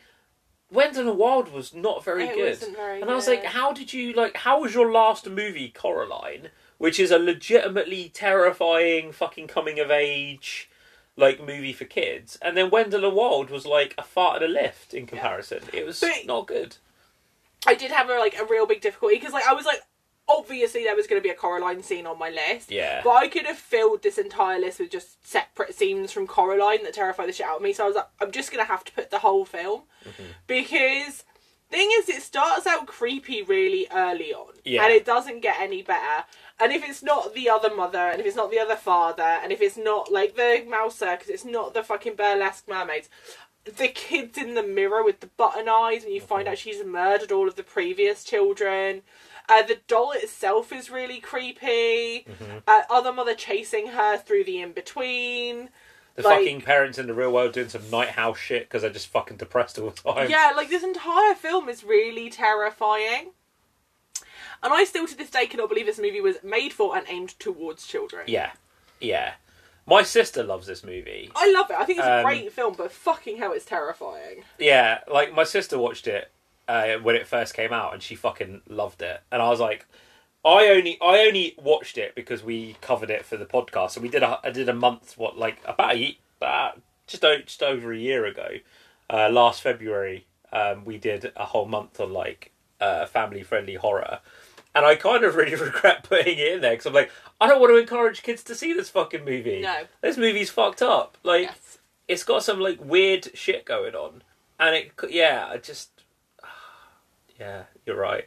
Wendell 0.74 1.10
and 1.10 1.18
Wild 1.20 1.52
was 1.52 1.74
not 1.74 2.04
very 2.04 2.26
It 2.26 2.36
good. 2.36 2.50
wasn't 2.50 2.76
very 2.76 3.02
and 3.02 3.10
I 3.10 3.16
was 3.16 3.28
like, 3.28 3.46
how 3.46 3.72
did 3.74 3.94
you 3.94 4.14
like? 4.14 4.38
How 4.38 4.60
was 4.62 4.74
your 4.74 4.92
last 4.92 5.30
movie, 5.30 5.70
Coraline, 5.70 6.50
which 6.78 7.00
is 7.00 7.12
a 7.12 7.20
legitimately 7.20 8.10
terrifying 8.10 9.12
fucking 9.12 9.48
coming 9.48 9.80
of 9.80 9.92
age 9.92 10.70
like 11.16 11.40
movie 11.40 11.74
for 11.74 11.86
kids? 11.86 12.38
And 12.42 12.58
then 12.58 12.70
Wendell 12.72 13.06
and 13.06 13.16
Wild 13.16 13.50
was 13.50 13.66
like 13.66 13.94
a 13.98 14.04
fart 14.04 14.42
in 14.42 14.50
a 14.50 14.52
lift 14.52 14.94
in 14.94 15.06
comparison. 15.06 15.60
It 15.72 15.86
was 15.86 16.00
But- 16.00 16.26
not 16.26 16.48
good. 16.48 16.78
I 17.66 17.76
did 17.76 17.92
have 17.92 18.10
a, 18.10 18.16
like 18.20 18.38
a 18.38 18.44
real 18.46 18.66
big 18.66 18.82
difficulty 18.82 19.16
because 19.16 19.32
like 19.32 19.48
I 19.48 19.54
was 19.54 19.66
like, 19.66 19.82
obviously 20.28 20.84
there 20.84 20.96
was 20.96 21.08
going 21.08 21.22
to 21.22 21.24
be 21.24 21.30
a 21.32 21.36
Coraline 21.36 21.84
scene 21.84 22.08
on 22.08 22.18
my 22.18 22.30
list. 22.30 22.72
Yeah. 22.72 23.02
But 23.04 23.12
I 23.12 23.28
could 23.28 23.46
have 23.46 23.58
filled 23.58 24.04
this 24.04 24.18
entire 24.18 24.60
list 24.60 24.80
with 24.80 24.90
just 24.92 25.26
separate 25.28 25.76
scenes 25.76 26.12
from 26.12 26.28
Coraline 26.28 26.84
that 26.84 26.94
terrify 26.94 27.26
the 27.26 27.34
shit 27.34 27.46
out 27.46 27.58
of 27.58 27.62
me. 27.62 27.74
So 27.74 27.84
I 27.84 27.88
was 27.88 27.96
like, 27.96 28.08
I'm 28.22 28.32
just 28.32 28.52
gonna 28.52 28.64
have 28.66 28.84
to 28.86 28.92
put 28.94 29.12
the 29.12 29.20
whole 29.20 29.46
film 29.46 29.82
Mm-hmm. 30.06 30.24
because 30.48 31.24
thing 31.70 31.90
is, 32.00 32.08
it 32.10 32.22
starts 32.22 32.68
out 32.68 32.86
creepy 32.86 33.42
really 33.42 33.88
early 33.92 34.32
on, 34.34 34.54
Yeah. 34.64 34.84
and 34.84 34.94
it 34.94 35.06
doesn't 35.06 35.40
get 35.42 35.60
any 35.60 35.82
better. 35.82 36.26
And 36.60 36.72
if 36.72 36.84
it's 36.88 37.02
not 37.02 37.34
the 37.34 37.50
other 37.50 37.74
mother, 37.74 37.98
and 37.98 38.20
if 38.20 38.28
it's 38.28 38.36
not 38.36 38.52
the 38.52 38.60
other 38.60 38.76
father, 38.76 39.24
and 39.24 39.52
if 39.52 39.60
it's 39.60 39.76
not 39.78 40.12
like 40.12 40.36
the 40.36 40.64
mouse 40.70 40.98
circus, 41.00 41.30
it's 41.30 41.46
not 41.46 41.74
the 41.74 41.82
fucking 41.84 42.16
burlesque 42.16 42.68
mermaids. 42.68 43.10
The 43.66 43.88
kids 43.88 44.38
in 44.38 44.56
the 44.56 44.64
mirror 44.64 45.04
with 45.04 45.22
the 45.22 45.28
button 45.28 45.70
eyes, 45.70 46.04
and 46.04 46.14
you 46.14 46.20
find 46.20 46.48
out 46.48 46.58
she's 46.58 46.84
murdered 46.84 47.32
all 47.32 47.48
of 47.48 47.56
the 47.56 47.64
previous 47.64 48.24
children. 48.24 49.04
Uh, 49.48 49.62
the 49.62 49.80
doll 49.88 50.12
itself 50.12 50.72
is 50.72 50.90
really 50.90 51.20
creepy. 51.20 52.26
Uh, 52.68 52.82
other 52.90 53.12
mother 53.12 53.36
chasing 53.36 53.88
her 53.88 54.18
through 54.18 54.44
the 54.44 54.62
in 54.62 54.72
between. 54.72 55.70
The 56.16 56.22
like- 56.24 56.40
fucking 56.40 56.62
parents 56.62 56.98
in 56.98 57.08
the 57.08 57.14
real 57.14 57.32
world 57.32 57.54
doing 57.54 57.70
some 57.70 57.90
night 57.90 58.10
house 58.10 58.38
shit 58.38 58.64
because 58.64 58.84
they're 58.84 58.92
just 58.92 59.08
fucking 59.08 59.38
depressed 59.38 59.80
all 59.80 59.90
the 59.90 60.14
time. 60.14 60.30
Yeah, 60.30 60.54
like 60.56 60.70
this 60.70 60.84
entire 60.84 61.34
film 61.34 61.70
is 61.70 61.84
really 61.84 62.30
terrifying. 62.30 63.32
And 64.62 64.74
I 64.74 64.86
still 64.86 65.08
to 65.08 65.18
this 65.18 65.30
day 65.30 65.46
cannot 65.48 65.70
believe 65.70 65.88
this 65.88 66.00
movie 66.00 66.22
was 66.22 66.38
made 66.44 66.72
for 66.72 66.96
and 66.96 67.06
aimed 67.10 67.38
towards 67.40 67.86
children. 67.86 68.26
Yeah, 68.28 68.52
yeah. 69.02 69.34
My 69.86 70.02
sister 70.04 70.44
loves 70.44 70.68
this 70.68 70.84
movie. 70.84 71.30
I 71.36 71.52
love 71.52 71.70
it. 71.70 71.78
I 71.78 71.84
think 71.86 72.00
it's 72.00 72.08
a 72.08 72.20
Um, 72.20 72.24
great 72.26 72.52
film, 72.54 72.74
but 72.78 72.92
fucking 72.92 73.38
hell, 73.38 73.52
it's 73.52 73.66
terrifying. 73.66 74.44
Yeah, 74.58 75.00
like 75.12 75.34
my 75.34 75.44
sister 75.44 75.78
watched 75.78 76.08
it 76.08 76.32
uh, 76.68 76.94
when 77.02 77.16
it 77.16 77.28
first 77.28 77.54
came 77.54 77.74
out, 77.74 77.94
and 77.94 78.02
she 78.02 78.16
fucking 78.16 78.62
loved 78.68 79.02
it. 79.02 79.22
And 79.32 79.42
I 79.42 79.50
was 79.50 79.60
like, 79.60 79.86
I 80.46 80.68
only 80.70 80.98
I 81.02 81.20
only 81.28 81.56
watched 81.62 81.98
it 81.98 82.16
because 82.16 82.44
we 82.44 82.76
covered 82.82 83.10
it 83.10 83.26
for 83.26 83.36
the 83.38 83.46
podcast. 83.46 83.92
So 83.92 84.02
we 84.02 84.10
did 84.10 84.24
a 84.24 84.40
I 84.44 84.52
did 84.52 84.70
a 84.70 84.74
month 84.74 85.18
what 85.18 85.38
like 85.38 85.62
about 85.66 85.96
a 85.96 85.98
ye- 85.98 86.20
about 86.38 86.82
just 87.08 87.24
o- 87.26 87.40
just 87.42 87.62
over 87.64 87.92
a 87.92 87.98
year 87.98 88.26
ago, 88.26 88.48
uh, 89.10 89.30
last 89.30 89.62
February. 89.62 90.26
Um, 90.54 90.86
we 90.86 90.98
did 90.98 91.32
a 91.36 91.46
whole 91.46 91.66
month 91.66 92.00
on 92.00 92.14
like 92.14 92.52
uh, 92.80 93.06
family 93.06 93.44
friendly 93.44 93.76
horror. 93.76 94.20
And 94.76 94.86
I 94.86 94.96
kind 94.96 95.24
of 95.24 95.36
really 95.36 95.56
regret 95.64 96.04
putting 96.04 96.38
it 96.38 96.54
in 96.54 96.62
there 96.62 96.72
because 96.72 96.86
I'm 96.88 96.94
like, 96.94 97.12
I 97.40 97.48
don't 97.48 97.60
want 97.62 97.72
to 97.72 97.78
encourage 97.78 98.24
kids 98.24 98.44
to 98.44 98.56
see 98.56 98.74
this 98.74 98.90
fucking 98.90 99.24
movie. 99.24 99.62
No. 99.62 99.84
This 100.02 100.18
movie's 100.18 100.50
fucked 100.50 100.82
up. 100.82 101.18
Like, 101.24 101.44
Yes. 101.44 101.78
it's 102.08 102.24
got 102.24 102.44
some 102.44 102.60
like 102.60 102.84
weird 102.84 103.36
shit 103.38 103.66
going 103.66 103.94
on, 103.96 104.24
and 104.60 104.76
it 104.76 104.92
yeah, 105.10 105.48
I 105.50 105.58
just 105.58 105.90
yeah, 107.40 107.64
you're 107.86 107.98
right. 107.98 108.26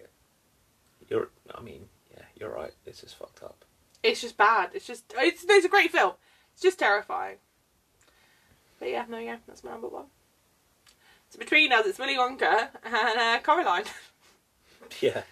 You're 1.08 1.30
I 1.54 1.60
mean 1.62 1.88
yeah, 2.12 2.24
you're 2.38 2.54
right. 2.54 2.72
It's 2.84 3.00
just 3.00 3.16
fucked 3.16 3.42
up. 3.42 3.64
It's 4.02 4.20
just 4.20 4.36
bad. 4.36 4.70
It's 4.74 4.86
just 4.86 5.12
it's 5.18 5.44
it's 5.48 5.66
a 5.66 5.68
great 5.68 5.90
film. 5.90 6.12
It's 6.52 6.62
just 6.62 6.78
terrifying. 6.78 7.36
But 8.78 8.90
yeah, 8.90 9.04
no, 9.08 9.18
yeah, 9.18 9.36
that's 9.46 9.64
my 9.64 9.70
number 9.72 9.88
one. 9.88 10.04
So 11.30 11.38
between 11.38 11.72
us, 11.72 11.86
it's 11.86 11.98
Willy 11.98 12.14
Wonka 12.16 12.68
and 12.84 13.18
uh, 13.18 13.38
Coraline. 13.42 13.84
Yeah. 15.00 15.22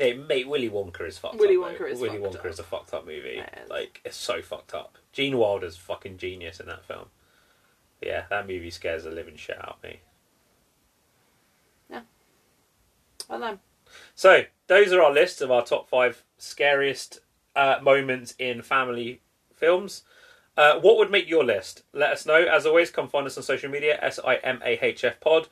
Hey, 0.00 0.14
mate, 0.14 0.48
Willy 0.48 0.70
Wonka 0.70 1.06
is 1.06 1.18
fucked 1.18 1.38
Willy 1.38 1.56
up. 1.56 1.78
though. 1.78 1.84
Wonka 1.84 1.90
is 1.92 2.00
Willy 2.00 2.18
fucked 2.18 2.34
Wonka 2.36 2.38
up. 2.38 2.46
is 2.46 2.58
a 2.58 2.62
fucked 2.62 2.94
up 2.94 3.06
movie. 3.06 3.38
It 3.38 3.60
is. 3.64 3.68
Like 3.68 4.00
it's 4.02 4.16
so 4.16 4.40
fucked 4.40 4.72
up. 4.72 4.96
Gene 5.12 5.36
Wilder's 5.36 5.76
fucking 5.76 6.16
genius 6.16 6.58
in 6.58 6.66
that 6.68 6.86
film. 6.86 7.08
Yeah, 8.00 8.24
that 8.30 8.48
movie 8.48 8.70
scares 8.70 9.04
the 9.04 9.10
living 9.10 9.36
shit 9.36 9.58
out 9.58 9.76
of 9.76 9.82
me. 9.82 10.00
Yeah. 11.90 12.00
Well 13.28 13.40
done. 13.40 13.58
So 14.14 14.44
those 14.68 14.90
are 14.90 15.02
our 15.02 15.12
lists 15.12 15.42
of 15.42 15.50
our 15.50 15.62
top 15.62 15.86
five 15.86 16.24
scariest 16.38 17.18
uh, 17.54 17.80
moments 17.82 18.34
in 18.38 18.62
family 18.62 19.20
films. 19.54 20.02
Uh, 20.56 20.80
what 20.80 20.96
would 20.96 21.10
make 21.10 21.28
your 21.28 21.44
list? 21.44 21.82
Let 21.92 22.12
us 22.12 22.24
know. 22.24 22.42
As 22.42 22.64
always, 22.64 22.90
come 22.90 23.06
find 23.06 23.26
us 23.26 23.36
on 23.36 23.42
social 23.42 23.70
media: 23.70 23.98
S 24.00 24.18
I 24.24 24.36
M 24.36 24.62
A 24.64 24.78
H 24.82 25.04
F 25.04 25.20
Pod 25.20 25.48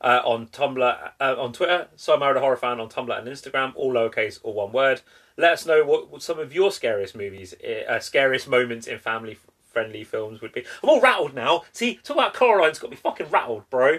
uh, 0.00 0.20
on 0.24 0.46
Tumblr, 0.48 1.10
uh, 1.20 1.34
on 1.38 1.52
Twitter. 1.52 1.88
So 1.96 2.14
I'm 2.14 2.22
a 2.22 2.40
horror 2.40 2.56
fan 2.56 2.80
on 2.80 2.88
Tumblr 2.88 3.16
and 3.18 3.28
Instagram, 3.28 3.72
all 3.74 3.92
lowercase, 3.92 4.38
all 4.42 4.54
one 4.54 4.72
word. 4.72 5.02
Let 5.36 5.52
us 5.52 5.66
know 5.66 5.84
what, 5.84 6.10
what 6.10 6.22
some 6.22 6.38
of 6.38 6.52
your 6.54 6.70
scariest 6.72 7.14
movies, 7.16 7.54
uh, 7.88 7.98
scariest 8.00 8.48
moments 8.48 8.86
in 8.86 8.98
family 8.98 9.38
friendly 9.72 10.02
films 10.04 10.40
would 10.40 10.52
be. 10.52 10.64
I'm 10.82 10.88
all 10.88 11.00
rattled 11.00 11.34
now. 11.34 11.62
See, 11.72 11.94
talk 12.02 12.16
about 12.16 12.34
Coraline's 12.34 12.78
got 12.78 12.90
me 12.90 12.96
fucking 12.96 13.30
rattled, 13.30 13.68
bro. 13.70 13.98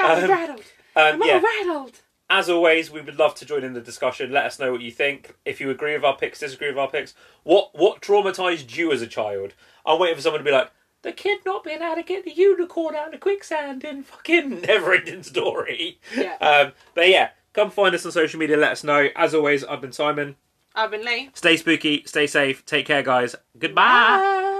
I'm 0.00 0.24
Um, 0.24 0.30
rattled. 0.30 0.60
Um, 0.96 1.22
I'm 1.22 1.22
yeah. 1.22 1.34
all 1.34 1.40
rattled. 1.40 2.00
As 2.30 2.48
always, 2.48 2.90
we 2.90 3.02
would 3.02 3.18
love 3.18 3.34
to 3.36 3.44
join 3.44 3.62
in 3.62 3.74
the 3.74 3.80
discussion. 3.82 4.32
Let 4.32 4.46
us 4.46 4.58
know 4.58 4.72
what 4.72 4.80
you 4.80 4.90
think. 4.90 5.34
If 5.44 5.60
you 5.60 5.68
agree 5.70 5.92
with 5.92 6.04
our 6.04 6.16
picks, 6.16 6.38
disagree 6.40 6.68
with 6.68 6.78
our 6.78 6.88
picks. 6.88 7.12
What 7.42 7.70
what 7.74 8.00
traumatized 8.00 8.74
you 8.74 8.90
as 8.90 9.02
a 9.02 9.06
child? 9.06 9.52
I'm 9.84 9.98
waiting 9.98 10.16
for 10.16 10.22
someone 10.22 10.40
to 10.40 10.44
be 10.44 10.50
like, 10.50 10.70
the 11.02 11.12
kid 11.12 11.40
not 11.44 11.64
being 11.64 11.82
able 11.82 11.96
to 11.96 12.02
get 12.02 12.24
the 12.24 12.32
unicorn 12.32 12.94
out 12.94 13.06
of 13.06 13.12
the 13.12 13.18
quicksand 13.18 13.84
in 13.84 14.02
fucking 14.02 14.60
never 14.66 14.94
ending 14.94 15.22
story. 15.22 15.98
Yeah. 16.16 16.36
Um, 16.40 16.72
but 16.94 17.08
yeah, 17.08 17.30
come 17.52 17.70
find 17.70 17.94
us 17.94 18.06
on 18.06 18.12
social 18.12 18.38
media. 18.40 18.56
Let 18.56 18.72
us 18.72 18.84
know. 18.84 19.08
As 19.16 19.34
always, 19.34 19.64
I've 19.64 19.80
been 19.80 19.92
Simon. 19.92 20.36
I've 20.74 20.90
been 20.90 21.04
Lee. 21.04 21.30
Stay 21.34 21.56
spooky, 21.58 22.02
stay 22.06 22.26
safe, 22.26 22.64
take 22.64 22.86
care, 22.86 23.02
guys. 23.02 23.36
Goodbye. 23.58 23.82
Bye. 23.82 24.58